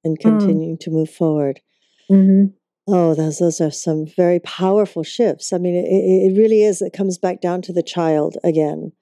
and 0.05 0.18
continuing 0.18 0.78
to 0.78 0.90
move 0.90 1.11
forward. 1.11 1.61
Mm-hmm. 2.11 2.55
Oh, 2.88 3.14
those 3.14 3.38
those 3.38 3.61
are 3.61 3.70
some 3.70 4.07
very 4.07 4.40
powerful 4.40 5.05
shifts. 5.05 5.53
I 5.53 5.59
mean, 5.59 5.76
it, 5.76 5.88
it 5.88 6.38
really 6.38 6.62
is. 6.62 6.82
It 6.82 6.92
comes 6.92 7.16
back 7.16 7.40
down 7.40 7.62
to 7.62 7.72
the 7.72 7.82
child 7.82 8.36
again, 8.42 8.92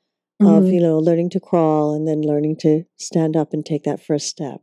mm-hmm. 0.41 0.53
of 0.53 0.67
you 0.67 0.81
know 0.81 0.99
learning 0.99 1.31
to 1.31 1.41
crawl 1.41 1.95
and 1.95 2.07
then 2.07 2.21
learning 2.21 2.57
to 2.61 2.85
stand 2.99 3.37
up 3.37 3.53
and 3.53 3.65
take 3.65 3.85
that 3.85 4.05
first 4.05 4.27
step, 4.27 4.61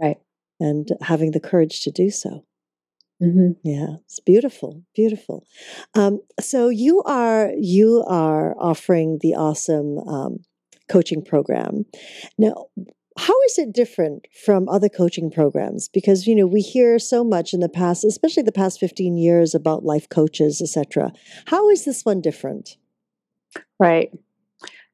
right? 0.00 0.18
And 0.60 0.88
having 1.02 1.32
the 1.32 1.40
courage 1.40 1.80
to 1.82 1.90
do 1.90 2.10
so. 2.10 2.44
Mm-hmm. 3.22 3.52
Yeah, 3.62 3.96
it's 4.04 4.20
beautiful, 4.20 4.82
beautiful. 4.94 5.46
Um, 5.94 6.20
so 6.40 6.68
you 6.68 7.02
are 7.02 7.52
you 7.58 8.04
are 8.06 8.54
offering 8.58 9.18
the 9.20 9.34
awesome 9.34 9.98
um, 9.98 10.38
coaching 10.88 11.24
program. 11.24 11.86
Now, 12.38 12.66
how 13.16 13.40
is 13.42 13.58
it 13.58 13.72
different 13.72 14.26
from 14.44 14.68
other 14.68 14.88
coaching 14.88 15.30
programs? 15.30 15.88
Because 15.88 16.26
you 16.26 16.34
know 16.34 16.46
we 16.46 16.60
hear 16.60 16.98
so 16.98 17.22
much 17.22 17.52
in 17.54 17.60
the 17.60 17.68
past 17.68 18.04
especially 18.04 18.42
the 18.42 18.52
past 18.52 18.80
15 18.80 19.16
years 19.16 19.54
about 19.54 19.84
life 19.84 20.08
coaches 20.08 20.60
etc 20.60 21.12
how 21.46 21.70
is 21.70 21.84
this 21.84 22.04
one 22.04 22.20
different? 22.20 22.76
Right. 23.78 24.10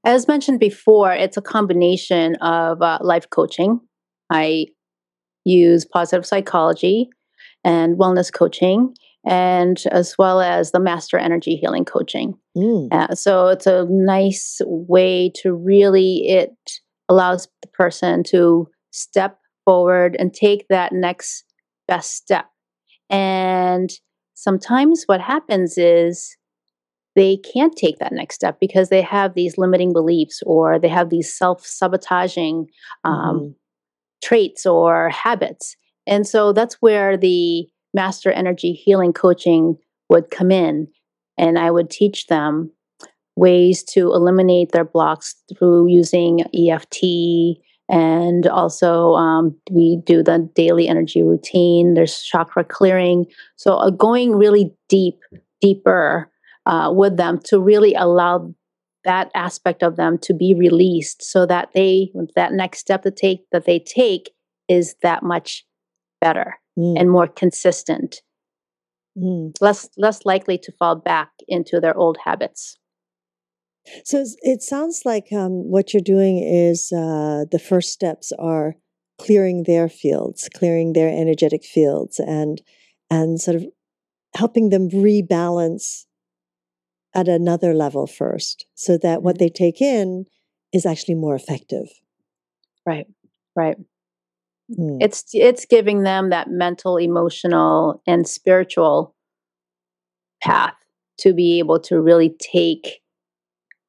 As 0.04 0.28
mentioned 0.28 0.60
before 0.60 1.12
it's 1.12 1.36
a 1.36 1.42
combination 1.42 2.36
of 2.36 2.82
uh, 2.82 2.98
life 3.00 3.28
coaching. 3.30 3.80
I 4.30 4.66
use 5.44 5.84
positive 5.84 6.26
psychology 6.26 7.08
and 7.64 7.98
wellness 7.98 8.32
coaching 8.32 8.94
and 9.26 9.82
as 9.90 10.16
well 10.18 10.40
as 10.40 10.70
the 10.70 10.80
master 10.80 11.18
energy 11.18 11.56
healing 11.56 11.84
coaching. 11.84 12.34
Mm. 12.56 12.92
uh, 12.92 13.14
so 13.14 13.48
it's 13.48 13.66
a 13.66 13.86
nice 13.88 14.60
way 14.64 15.30
to 15.42 15.52
really 15.54 16.28
it 16.28 16.54
allows 17.10 17.48
the 17.60 17.68
person 17.68 18.22
to 18.22 18.66
step 18.92 19.38
forward 19.66 20.16
and 20.18 20.32
take 20.32 20.66
that 20.68 20.92
next 20.92 21.44
best 21.86 22.14
step. 22.14 22.46
And 23.10 23.90
sometimes 24.34 25.02
what 25.06 25.20
happens 25.20 25.76
is 25.76 26.36
they 27.16 27.36
can't 27.52 27.76
take 27.76 27.98
that 27.98 28.12
next 28.12 28.36
step 28.36 28.58
because 28.60 28.88
they 28.88 29.02
have 29.02 29.34
these 29.34 29.58
limiting 29.58 29.92
beliefs 29.92 30.40
or 30.46 30.78
they 30.78 30.88
have 30.88 31.10
these 31.10 31.36
self 31.36 31.66
sabotaging 31.66 32.68
um, 33.04 33.14
mm-hmm. 33.14 33.48
traits 34.22 34.64
or 34.64 35.10
habits. 35.10 35.76
And 36.06 36.26
so 36.26 36.52
that's 36.52 36.76
where 36.80 37.16
the 37.16 37.66
master 37.92 38.30
energy 38.30 38.72
healing 38.72 39.12
coaching 39.12 39.76
would 40.08 40.30
come 40.30 40.52
in. 40.52 40.86
And 41.36 41.58
I 41.58 41.70
would 41.70 41.90
teach 41.90 42.28
them 42.28 42.70
ways 43.36 43.82
to 43.84 44.12
eliminate 44.12 44.72
their 44.72 44.84
blocks 44.84 45.34
through 45.56 45.88
using 45.88 46.42
EFT. 46.54 47.58
And 47.88 48.46
also, 48.46 49.14
um, 49.14 49.56
we 49.70 50.00
do 50.04 50.22
the 50.22 50.48
daily 50.54 50.86
energy 50.86 51.22
routine. 51.22 51.94
There's 51.94 52.22
chakra 52.22 52.64
clearing. 52.64 53.26
So, 53.56 53.76
uh, 53.76 53.90
going 53.90 54.36
really 54.36 54.72
deep, 54.88 55.18
deeper 55.60 56.30
uh, 56.66 56.92
with 56.94 57.16
them 57.16 57.40
to 57.46 57.60
really 57.60 57.94
allow 57.94 58.54
that 59.04 59.30
aspect 59.34 59.82
of 59.82 59.96
them 59.96 60.18
to 60.18 60.34
be 60.34 60.54
released 60.54 61.22
so 61.24 61.46
that 61.46 61.70
they, 61.74 62.12
that 62.36 62.52
next 62.52 62.78
step 62.78 63.02
to 63.02 63.10
take, 63.10 63.44
that 63.50 63.64
they 63.64 63.78
take 63.78 64.30
is 64.68 64.94
that 65.02 65.22
much 65.22 65.64
better 66.20 66.58
mm. 66.78 66.94
and 66.98 67.10
more 67.10 67.26
consistent. 67.26 68.20
Mm. 69.18 69.52
Less, 69.60 69.88
less 69.96 70.24
likely 70.24 70.58
to 70.58 70.72
fall 70.72 70.96
back 70.96 71.30
into 71.48 71.80
their 71.80 71.96
old 71.96 72.18
habits. 72.24 72.76
So 74.04 74.24
it 74.42 74.62
sounds 74.62 75.02
like 75.04 75.32
um, 75.32 75.70
what 75.70 75.92
you're 75.92 76.02
doing 76.02 76.38
is 76.38 76.92
uh, 76.92 77.44
the 77.50 77.58
first 77.58 77.92
steps 77.92 78.32
are 78.38 78.74
clearing 79.18 79.64
their 79.64 79.88
fields, 79.88 80.48
clearing 80.54 80.92
their 80.92 81.08
energetic 81.08 81.64
fields, 81.64 82.18
and 82.18 82.60
and 83.10 83.40
sort 83.40 83.56
of 83.56 83.64
helping 84.34 84.68
them 84.68 84.88
rebalance 84.90 86.04
at 87.14 87.26
another 87.26 87.74
level 87.74 88.06
first, 88.06 88.66
so 88.74 88.96
that 88.98 89.22
what 89.22 89.36
mm-hmm. 89.36 89.44
they 89.44 89.48
take 89.48 89.80
in 89.80 90.26
is 90.72 90.86
actually 90.86 91.14
more 91.14 91.34
effective. 91.34 91.88
Right. 92.86 93.06
Right. 93.56 93.76
Mm. 94.78 94.98
It's 95.00 95.24
it's 95.32 95.66
giving 95.66 96.02
them 96.04 96.30
that 96.30 96.48
mental, 96.48 96.96
emotional, 96.96 98.02
and 98.06 98.28
spiritual 98.28 99.16
path 100.42 100.74
to 101.18 101.34
be 101.34 101.58
able 101.58 101.80
to 101.80 102.00
really 102.00 102.34
take 102.38 102.99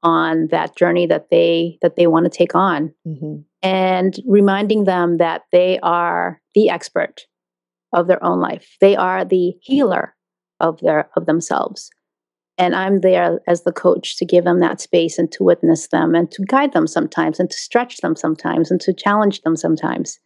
on 0.03 0.47
that 0.47 0.75
journey 0.75 1.05
that 1.07 1.29
they 1.29 1.77
that 1.81 1.95
they 1.95 2.07
want 2.07 2.25
to 2.25 2.37
take 2.37 2.55
on. 2.55 2.93
Mm-hmm. 3.07 3.41
and 3.61 4.15
reminding 4.27 4.85
them 4.85 5.17
that 5.17 5.43
they 5.51 5.79
are 5.83 6.41
the 6.55 6.69
expert 6.69 7.27
of 7.93 8.07
their 8.07 8.23
own 8.23 8.39
life. 8.39 8.77
They 8.79 8.95
are 8.95 9.23
the 9.25 9.53
healer 9.61 10.15
of 10.59 10.79
their 10.79 11.09
of 11.15 11.25
themselves. 11.25 11.89
And 12.57 12.75
i'm 12.75 12.99
there 13.01 13.39
as 13.47 13.63
the 13.63 13.71
coach 13.71 14.17
to 14.17 14.25
give 14.25 14.43
them 14.43 14.59
that 14.59 14.81
space 14.81 15.17
and 15.17 15.31
to 15.31 15.43
witness 15.43 15.87
them 15.87 16.13
and 16.13 16.29
to 16.31 16.43
guide 16.47 16.73
them 16.73 16.85
sometimes 16.85 17.39
and 17.39 17.49
to 17.49 17.57
stretch 17.57 17.97
them 17.97 18.15
sometimes 18.15 18.69
and 18.69 18.79
to 18.81 18.93
challenge 18.93 19.41
them 19.41 19.55
sometimes 19.55 20.19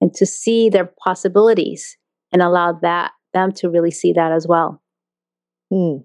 and 0.00 0.14
to 0.14 0.24
see 0.24 0.70
their 0.70 0.90
possibilities 1.04 1.96
and 2.32 2.42
allow 2.42 2.72
that 2.72 3.12
them 3.34 3.52
to 3.52 3.68
really 3.68 3.90
see 3.90 4.12
that 4.12 4.32
as 4.32 4.46
well. 4.46 4.82
Hmm. 5.70 5.98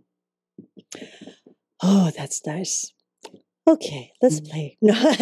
oh 1.81 2.11
that's 2.17 2.45
nice 2.45 2.92
okay, 3.67 4.11
let's 4.21 4.39
mm. 4.39 4.49
play. 4.49 4.77
now, 4.81 5.13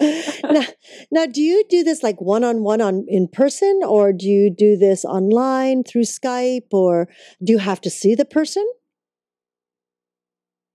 now, 1.10 1.26
do 1.26 1.42
you 1.42 1.64
do 1.68 1.84
this 1.84 2.02
like 2.02 2.20
one 2.20 2.44
on 2.44 2.62
one 2.62 2.80
on 2.80 3.04
in 3.08 3.28
person, 3.28 3.80
or 3.84 4.12
do 4.12 4.26
you 4.26 4.50
do 4.50 4.76
this 4.76 5.04
online 5.04 5.84
through 5.84 6.02
Skype, 6.02 6.72
or 6.72 7.08
do 7.42 7.52
you 7.52 7.58
have 7.58 7.80
to 7.82 7.90
see 7.90 8.14
the 8.14 8.24
person? 8.24 8.66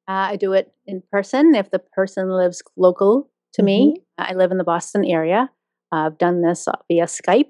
Uh, 0.08 0.32
I 0.32 0.36
do 0.38 0.54
it 0.54 0.72
in 0.86 1.04
person 1.12 1.54
if 1.54 1.70
the 1.70 1.80
person 1.80 2.30
lives 2.30 2.62
local 2.78 3.30
to 3.54 3.62
mm-hmm. 3.62 3.66
me. 3.66 4.04
I 4.18 4.34
live 4.34 4.52
in 4.52 4.58
the 4.58 4.64
Boston 4.64 5.04
area. 5.04 5.50
I've 5.92 6.18
done 6.18 6.42
this 6.42 6.68
via 6.90 7.06
Skype 7.06 7.50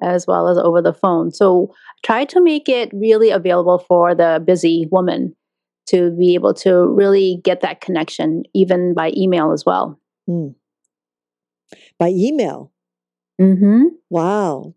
as 0.00 0.26
well 0.26 0.48
as 0.48 0.58
over 0.58 0.80
the 0.80 0.92
phone. 0.92 1.32
So 1.32 1.74
try 2.04 2.24
to 2.26 2.40
make 2.40 2.68
it 2.68 2.90
really 2.92 3.30
available 3.30 3.78
for 3.78 4.14
the 4.14 4.42
busy 4.44 4.86
woman 4.90 5.34
to 5.88 6.10
be 6.12 6.34
able 6.34 6.54
to 6.54 6.86
really 6.86 7.40
get 7.44 7.60
that 7.60 7.80
connection, 7.80 8.44
even 8.54 8.94
by 8.94 9.12
email 9.16 9.52
as 9.52 9.64
well. 9.64 10.00
Mm. 10.28 10.54
By 11.98 12.08
email. 12.08 12.72
Mm-hmm. 13.40 13.84
Wow, 14.10 14.74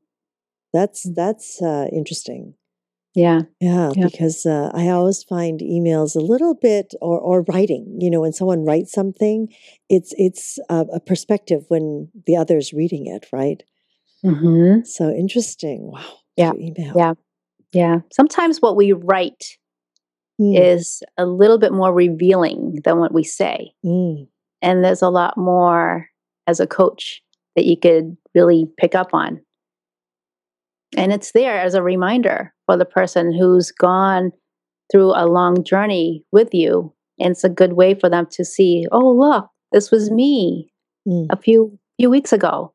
that's 0.74 1.08
that's 1.16 1.62
uh, 1.62 1.88
interesting. 1.92 2.56
Yeah. 3.14 3.42
yeah, 3.60 3.92
yeah, 3.94 4.06
because 4.06 4.46
uh, 4.46 4.72
I 4.74 4.88
always 4.88 5.22
find 5.24 5.60
emails 5.60 6.16
a 6.16 6.20
little 6.20 6.56
bit, 6.56 6.94
or 7.02 7.20
or 7.20 7.42
writing. 7.44 7.98
You 8.00 8.10
know, 8.10 8.22
when 8.22 8.34
someone 8.34 8.64
writes 8.64 8.92
something, 8.92 9.50
it's 9.90 10.14
it's 10.18 10.60
a, 10.70 10.86
a 10.94 11.00
perspective 11.00 11.66
when 11.68 12.10
the 12.26 12.38
other's 12.38 12.72
reading 12.72 13.08
it, 13.08 13.26
right? 13.34 13.64
Mm-hmm. 14.24 14.86
So 14.86 15.10
interesting. 15.10 15.92
Wow. 15.92 16.20
Yeah. 16.38 16.54
Email. 16.54 16.94
Yeah. 16.96 17.14
Yeah. 17.74 18.00
Sometimes 18.12 18.62
what 18.62 18.76
we 18.76 18.94
write 18.94 19.58
mm. 20.42 20.60
is 20.60 21.04
a 21.18 21.26
little 21.26 21.60
bit 21.60 21.72
more 21.72 21.94
revealing 21.94 22.80
than 22.84 22.98
what 22.98 23.14
we 23.14 23.24
say. 23.24 23.74
Mm. 23.86 24.28
And 24.62 24.84
there's 24.84 25.02
a 25.02 25.10
lot 25.10 25.38
more 25.38 26.08
as 26.48 26.60
a 26.60 26.68
coach 26.68 27.22
that 27.56 27.66
you 27.66 27.78
could 27.78 28.18
really 28.34 28.68
pick 28.78 28.96
up 28.96 29.14
on. 29.14 29.42
And 30.98 31.14
it's 31.14 31.32
there 31.32 31.60
as 31.60 31.74
a 31.74 31.84
reminder 31.84 32.54
for 32.66 32.78
the 32.78 32.86
person 32.86 33.34
who's 33.34 33.72
gone 33.72 34.32
through 34.92 35.12
a 35.16 35.26
long 35.26 35.64
journey 35.64 36.26
with 36.32 36.54
you. 36.54 36.94
And 37.20 37.32
it's 37.32 37.44
a 37.44 37.50
good 37.50 37.74
way 37.74 37.94
for 37.94 38.10
them 38.10 38.28
to 38.32 38.44
see, 38.44 38.88
oh, 38.92 39.12
look, 39.12 39.48
this 39.72 39.92
was 39.92 40.12
me 40.12 40.72
mm. 41.08 41.28
a 41.30 41.38
few 41.38 41.78
few 41.98 42.10
weeks 42.10 42.34
ago. 42.34 42.74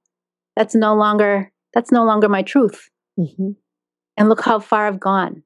That's 0.54 0.74
no 0.74 0.94
longer 0.94 1.52
that's 1.74 1.92
no 1.92 2.04
longer 2.04 2.28
my 2.28 2.42
truth. 2.42 2.88
Mm-hmm. 3.18 3.50
And 4.16 4.28
look 4.28 4.42
how 4.42 4.60
far 4.60 4.86
I've 4.86 5.00
gone. 5.00 5.42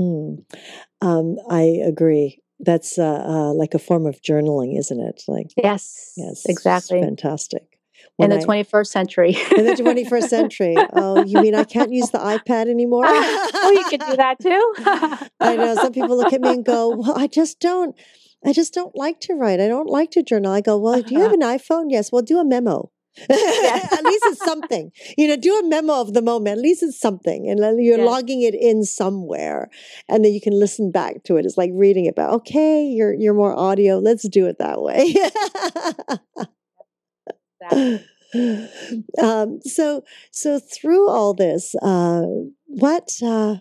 Mm. 0.00 0.44
Um, 1.00 1.36
I 1.50 1.80
agree. 1.84 2.40
That's 2.58 2.98
uh, 2.98 3.24
uh, 3.26 3.52
like 3.52 3.74
a 3.74 3.78
form 3.78 4.06
of 4.06 4.20
journaling, 4.22 4.78
isn't 4.78 5.00
it? 5.00 5.22
Like 5.28 5.52
yes, 5.56 6.12
yes, 6.16 6.44
exactly. 6.48 7.00
Fantastic. 7.00 7.76
When 8.16 8.32
in 8.32 8.40
the 8.40 8.46
21st 8.46 8.86
century. 8.86 9.36
in 9.56 9.66
the 9.66 9.72
21st 9.72 10.28
century. 10.28 10.74
Oh, 10.94 11.22
you 11.24 11.40
mean 11.42 11.54
I 11.54 11.64
can't 11.64 11.92
use 11.92 12.10
the 12.10 12.18
iPad 12.18 12.66
anymore? 12.68 13.04
oh, 13.06 13.72
you 13.72 13.84
could 13.90 14.00
do 14.00 14.16
that 14.16 14.38
too. 14.40 14.74
I 15.40 15.56
know. 15.56 15.74
Some 15.74 15.92
people 15.92 16.16
look 16.16 16.32
at 16.32 16.40
me 16.40 16.50
and 16.50 16.64
go, 16.64 16.96
"Well, 16.96 17.16
I 17.16 17.26
just 17.26 17.60
don't. 17.60 17.94
I 18.44 18.52
just 18.52 18.72
don't 18.72 18.94
like 18.96 19.20
to 19.22 19.34
write. 19.34 19.60
I 19.60 19.68
don't 19.68 19.90
like 19.90 20.10
to 20.12 20.22
journal." 20.22 20.52
I 20.52 20.62
go, 20.62 20.78
"Well, 20.78 21.02
do 21.02 21.14
you 21.14 21.20
have 21.20 21.32
an 21.40 21.42
iPhone? 21.42 21.86
Yes. 21.88 22.10
Well, 22.10 22.22
do 22.22 22.38
a 22.38 22.44
memo." 22.44 22.90
at 23.30 24.04
least 24.04 24.24
it's 24.26 24.44
something. 24.44 24.92
You 25.16 25.28
know, 25.28 25.36
do 25.36 25.58
a 25.58 25.68
memo 25.68 26.00
of 26.00 26.14
the 26.14 26.22
moment. 26.22 26.58
At 26.58 26.62
least 26.62 26.82
it's 26.82 27.00
something, 27.00 27.48
and 27.48 27.62
then 27.62 27.78
you're 27.80 28.04
logging 28.04 28.42
it 28.42 28.54
in 28.54 28.84
somewhere, 28.84 29.70
and 30.08 30.24
then 30.24 30.32
you 30.32 30.40
can 30.40 30.58
listen 30.58 30.90
back 30.90 31.22
to 31.24 31.36
it. 31.36 31.46
It's 31.46 31.56
like 31.56 31.70
reading 31.74 32.06
it. 32.06 32.14
But 32.14 32.30
okay, 32.30 32.84
you're 32.84 33.14
you're 33.14 33.34
more 33.34 33.56
audio. 33.56 33.98
Let's 33.98 34.28
do 34.28 34.46
it 34.46 34.58
that 34.58 34.82
way. 34.82 35.14
um, 39.22 39.60
so 39.62 40.04
so 40.30 40.58
through 40.58 41.08
all 41.08 41.34
this, 41.34 41.74
uh, 41.82 42.24
what 42.66 43.10
uh, 43.22 43.56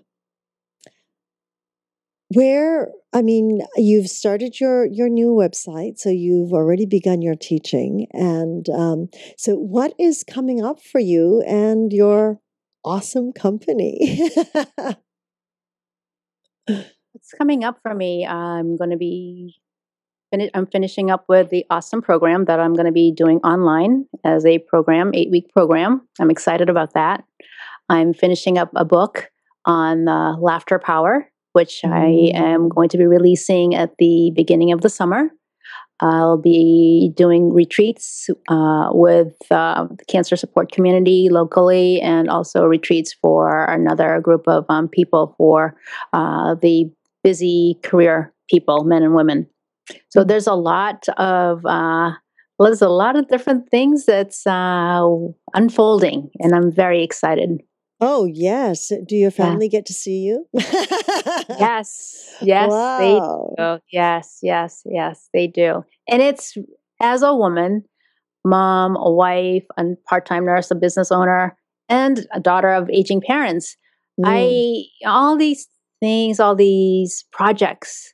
where 2.35 2.89
i 3.13 3.21
mean 3.21 3.61
you've 3.77 4.07
started 4.07 4.59
your 4.59 4.85
your 4.85 5.09
new 5.09 5.29
website 5.29 5.97
so 5.97 6.09
you've 6.09 6.53
already 6.53 6.85
begun 6.85 7.21
your 7.21 7.35
teaching 7.35 8.07
and 8.11 8.67
um, 8.69 9.07
so 9.37 9.55
what 9.55 9.93
is 9.99 10.23
coming 10.23 10.63
up 10.63 10.79
for 10.81 10.99
you 10.99 11.41
and 11.47 11.91
your 11.91 12.39
awesome 12.85 13.33
company? 13.33 14.29
What's 16.67 17.33
coming 17.37 17.63
up 17.63 17.79
for 17.81 17.93
me? 17.93 18.25
I'm 18.25 18.77
going 18.77 18.91
to 18.91 18.97
be 18.97 19.55
i'm 20.53 20.65
finishing 20.65 21.09
up 21.09 21.23
with 21.29 21.49
the 21.49 21.65
awesome 21.69 22.01
program 22.01 22.43
that 22.43 22.59
i'm 22.59 22.73
going 22.73 22.87
to 22.87 22.91
be 22.91 23.09
doing 23.09 23.37
online 23.37 24.05
as 24.25 24.45
a 24.45 24.59
program 24.59 25.11
eight 25.13 25.31
week 25.31 25.47
program. 25.53 26.05
I'm 26.19 26.29
excited 26.29 26.69
about 26.69 26.93
that. 26.93 27.23
I'm 27.87 28.13
finishing 28.13 28.57
up 28.57 28.69
a 28.75 28.83
book 28.83 29.29
on 29.63 30.09
uh, 30.09 30.35
laughter 30.37 30.77
power 30.77 31.31
which 31.55 31.81
I 31.85 32.31
am 32.33 32.69
going 32.69 32.89
to 32.89 32.97
be 32.97 33.05
releasing 33.05 33.75
at 33.75 33.95
the 33.97 34.31
beginning 34.35 34.71
of 34.73 34.81
the 34.81 34.89
summer. 34.89 35.31
I'll 36.01 36.37
be 36.37 37.13
doing 37.15 37.53
retreats 37.53 38.29
uh, 38.49 38.89
with 38.91 39.33
uh, 39.49 39.87
the 39.89 40.05
cancer 40.05 40.35
support 40.35 40.73
community 40.73 41.29
locally 41.31 42.01
and 42.01 42.29
also 42.29 42.65
retreats 42.65 43.13
for 43.13 43.63
another 43.63 44.19
group 44.19 44.45
of 44.47 44.65
um, 44.67 44.89
people 44.89 45.33
for 45.37 45.77
uh, 46.11 46.55
the 46.55 46.91
busy 47.23 47.79
career 47.81 48.33
people, 48.49 48.83
men 48.83 49.03
and 49.03 49.15
women. 49.15 49.47
So 50.09 50.23
mm. 50.23 50.27
there's 50.27 50.47
a 50.47 50.53
lot 50.53 51.07
of 51.17 51.65
uh, 51.65 52.11
well, 52.57 52.69
there's 52.69 52.81
a 52.81 52.89
lot 52.89 53.17
of 53.17 53.27
different 53.27 53.69
things 53.69 54.05
that's 54.05 54.45
uh, 54.45 55.07
unfolding, 55.53 56.29
and 56.39 56.53
I'm 56.53 56.71
very 56.71 57.03
excited 57.03 57.61
Oh, 58.01 58.25
yes. 58.25 58.91
Do 59.07 59.15
your 59.15 59.31
family 59.31 59.67
yeah. 59.67 59.77
get 59.77 59.85
to 59.87 59.93
see 59.93 60.19
you? 60.19 60.47
yes. 60.53 62.35
Yes, 62.41 62.69
wow. 62.69 62.97
they 62.99 63.63
do. 63.63 63.79
Yes, 63.91 64.39
yes, 64.41 64.81
yes, 64.85 65.29
they 65.33 65.47
do. 65.47 65.83
And 66.07 66.21
it's 66.21 66.55
as 67.01 67.21
a 67.21 67.33
woman, 67.33 67.83
mom, 68.43 68.95
a 68.97 69.11
wife, 69.11 69.65
a 69.77 69.83
part-time 70.07 70.45
nurse, 70.45 70.71
a 70.71 70.75
business 70.75 71.11
owner, 71.11 71.57
and 71.87 72.27
a 72.33 72.39
daughter 72.39 72.73
of 72.73 72.89
aging 72.89 73.21
parents. 73.21 73.77
Mm. 74.19 74.23
I 74.25 75.07
all 75.09 75.37
these 75.37 75.67
things, 76.01 76.39
all 76.39 76.55
these 76.55 77.25
projects, 77.31 78.13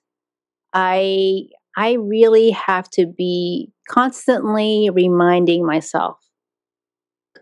I 0.73 1.43
I 1.77 1.93
really 1.93 2.51
have 2.51 2.89
to 2.91 3.07
be 3.07 3.71
constantly 3.89 4.89
reminding 4.93 5.65
myself 5.65 6.17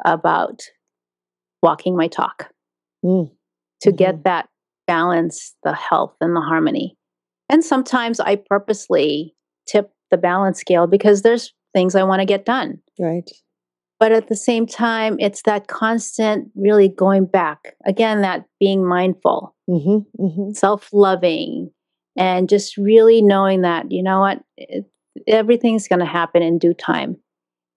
about 0.05 0.61
walking 1.61 1.95
my 1.95 2.07
talk 2.07 2.49
mm. 3.03 3.29
to 3.81 3.89
mm-hmm. 3.89 3.95
get 3.95 4.23
that 4.23 4.49
balance, 4.87 5.55
the 5.63 5.73
health, 5.73 6.15
and 6.21 6.35
the 6.35 6.41
harmony. 6.41 6.97
And 7.49 7.63
sometimes 7.63 8.19
I 8.19 8.35
purposely 8.35 9.35
tip 9.67 9.91
the 10.11 10.17
balance 10.17 10.59
scale 10.59 10.87
because 10.87 11.21
there's 11.21 11.53
things 11.73 11.95
I 11.95 12.03
want 12.03 12.21
to 12.21 12.25
get 12.25 12.45
done. 12.45 12.79
Right. 12.99 13.29
But 13.99 14.11
at 14.13 14.29
the 14.29 14.35
same 14.35 14.65
time, 14.65 15.17
it's 15.19 15.41
that 15.43 15.67
constant 15.67 16.49
really 16.55 16.87
going 16.87 17.25
back. 17.25 17.75
Again, 17.85 18.21
that 18.21 18.45
being 18.59 18.85
mindful, 18.85 19.55
mm-hmm, 19.69 20.23
mm-hmm. 20.23 20.53
self 20.53 20.89
loving, 20.93 21.71
and 22.17 22.47
just 22.47 22.77
really 22.77 23.21
knowing 23.21 23.61
that, 23.61 23.91
you 23.91 24.01
know 24.01 24.21
what, 24.21 24.41
it, 24.57 24.85
everything's 25.27 25.87
going 25.87 25.99
to 25.99 26.05
happen 26.05 26.41
in 26.41 26.57
due 26.57 26.73
time. 26.73 27.17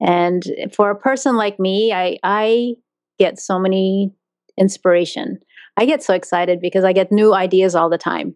And 0.00 0.44
for 0.72 0.90
a 0.90 0.98
person 0.98 1.36
like 1.36 1.58
me, 1.58 1.92
I, 1.92 2.18
I 2.22 2.74
get 3.22 3.38
so 3.38 3.58
many 3.58 4.12
inspiration. 4.58 5.38
I 5.76 5.86
get 5.86 6.02
so 6.02 6.12
excited 6.14 6.60
because 6.60 6.84
I 6.84 6.92
get 6.92 7.12
new 7.12 7.32
ideas 7.34 7.74
all 7.74 7.88
the 7.88 7.98
time 7.98 8.34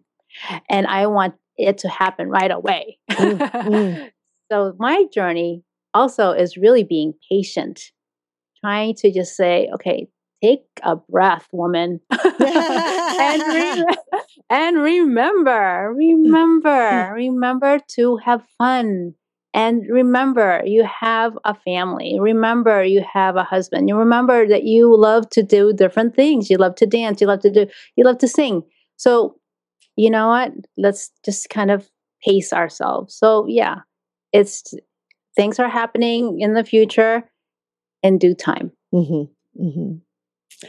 and 0.69 0.87
I 0.87 1.07
want 1.07 1.35
it 1.57 1.77
to 1.79 1.89
happen 1.89 2.29
right 2.29 2.51
away. 2.51 2.97
Mm, 3.11 3.37
mm. 3.37 4.11
so 4.51 4.73
my 4.79 5.05
journey 5.13 5.63
also 5.93 6.31
is 6.31 6.57
really 6.57 6.83
being 6.83 7.13
patient, 7.29 7.81
trying 8.63 8.95
to 8.95 9.11
just 9.11 9.35
say, 9.35 9.69
okay, 9.75 10.07
take 10.43 10.61
a 10.83 10.95
breath, 10.95 11.47
woman. 11.51 11.99
and, 12.11 13.41
re- 13.53 13.85
and 14.49 14.77
remember, 14.77 15.93
remember, 15.95 17.11
remember 17.13 17.79
to 17.95 18.17
have 18.17 18.43
fun. 18.57 19.13
And 19.57 19.89
remember, 19.89 20.61
you 20.65 20.83
have 20.83 21.35
a 21.43 21.55
family. 21.55 22.19
Remember, 22.19 22.83
you 22.83 23.03
have 23.11 23.37
a 23.37 23.43
husband. 23.43 23.89
You 23.89 23.95
remember 23.95 24.47
that 24.47 24.65
you 24.65 24.95
love 24.95 25.31
to 25.31 25.41
do 25.41 25.73
different 25.73 26.15
things. 26.15 26.51
You 26.51 26.57
love 26.57 26.75
to 26.75 26.85
dance. 26.85 27.19
You 27.19 27.25
love 27.25 27.39
to 27.39 27.49
do. 27.49 27.65
You 27.95 28.03
love 28.03 28.19
to 28.19 28.27
sing. 28.27 28.61
So, 28.97 29.39
you 29.95 30.11
know 30.11 30.27
what? 30.27 30.51
Let's 30.77 31.09
just 31.25 31.49
kind 31.49 31.71
of 31.71 31.89
pace 32.23 32.53
ourselves. 32.53 33.15
So, 33.15 33.47
yeah, 33.47 33.77
it's 34.31 34.75
things 35.35 35.57
are 35.57 35.69
happening 35.69 36.39
in 36.39 36.53
the 36.53 36.63
future 36.63 37.27
in 38.03 38.19
due 38.19 38.35
time. 38.35 38.73
Mm-hmm. 38.93 39.65
Mm-hmm. 39.65 40.67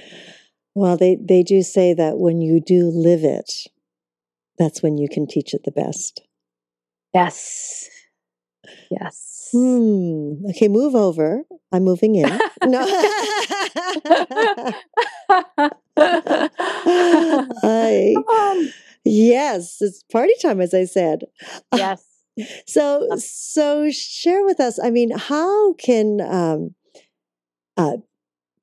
Well, 0.74 0.97
they, 0.97 1.18
they 1.20 1.43
do 1.43 1.61
say 1.61 1.93
that 1.93 2.16
when 2.16 2.41
you 2.41 2.59
do 2.59 2.86
live 2.86 3.22
it, 3.22 3.53
that's 4.59 4.82
when 4.82 4.97
you 4.97 5.11
can 5.11 5.26
teach 5.26 5.53
it 5.53 5.64
the 5.64 5.72
best. 5.72 6.22
Yes. 7.12 7.91
Yes. 8.91 9.49
Hmm. 9.53 10.35
Okay, 10.51 10.69
move 10.69 10.95
over. 10.95 11.43
I'm 11.73 11.85
moving 11.85 12.14
in. 12.16 12.39
no. 12.64 12.81
I, 17.62 18.14
yes, 19.05 19.77
it's 19.81 20.03
party 20.12 20.35
time, 20.41 20.61
as 20.61 20.75
I 20.75 20.85
said. 20.85 21.21
Yes. 21.75 22.05
So, 22.66 23.09
so 23.16 23.91
share 23.91 24.45
with 24.45 24.61
us. 24.61 24.79
I 24.83 24.91
mean, 24.91 25.11
how 25.16 25.73
can 25.73 26.21
um, 26.21 26.75
uh, 27.77 27.97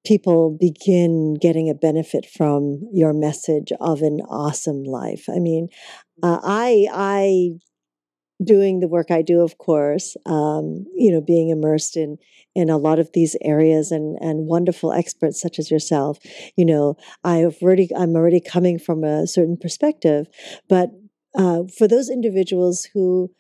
people 0.06 0.56
begin 0.58 1.34
getting 1.34 1.70
a 1.70 1.74
benefit 1.74 2.26
from 2.26 2.88
your 2.94 3.12
message 3.12 3.74
of 3.82 4.02
an 4.02 4.22
awesome 4.30 4.84
life? 4.84 5.26
I 5.30 5.40
mean, 5.40 5.68
uh, 6.24 6.40
I, 6.42 6.88
I, 6.94 7.50
doing 8.44 8.80
the 8.80 8.88
work 8.88 9.12
I 9.12 9.22
do, 9.22 9.42
of 9.42 9.58
course, 9.58 10.18
um, 10.26 10.86
you 10.96 11.12
know, 11.12 11.22
being 11.22 11.50
immersed 11.50 11.96
in 11.98 12.18
in 12.56 12.70
a 12.70 12.78
lot 12.78 13.00
of 13.00 13.12
these 13.14 13.36
areas 13.42 13.92
and 13.92 14.18
and 14.22 14.48
wonderful 14.48 14.92
experts 14.92 15.42
such 15.42 15.60
as 15.60 15.72
yourself, 15.72 16.20
you 16.58 16.66
know, 16.66 16.98
I've 17.24 17.58
already 17.62 17.90
I'm 17.96 18.16
already 18.16 18.42
coming 18.42 18.80
from 18.80 19.04
a 19.04 19.28
certain 19.28 19.58
perspective, 19.58 20.28
but 20.70 20.90
uh, 21.38 21.64
for 21.78 21.88
those 21.88 22.10
individuals 22.10 22.88
who 22.94 23.32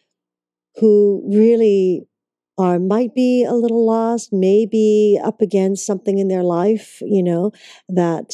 who 0.77 1.23
really 1.33 2.07
are 2.57 2.79
might 2.79 3.13
be 3.13 3.43
a 3.43 3.53
little 3.53 3.85
lost, 3.85 4.29
maybe 4.31 5.19
up 5.23 5.41
against 5.41 5.85
something 5.85 6.19
in 6.19 6.29
their 6.29 6.43
life, 6.43 6.99
you 7.01 7.21
know, 7.21 7.51
that 7.89 8.31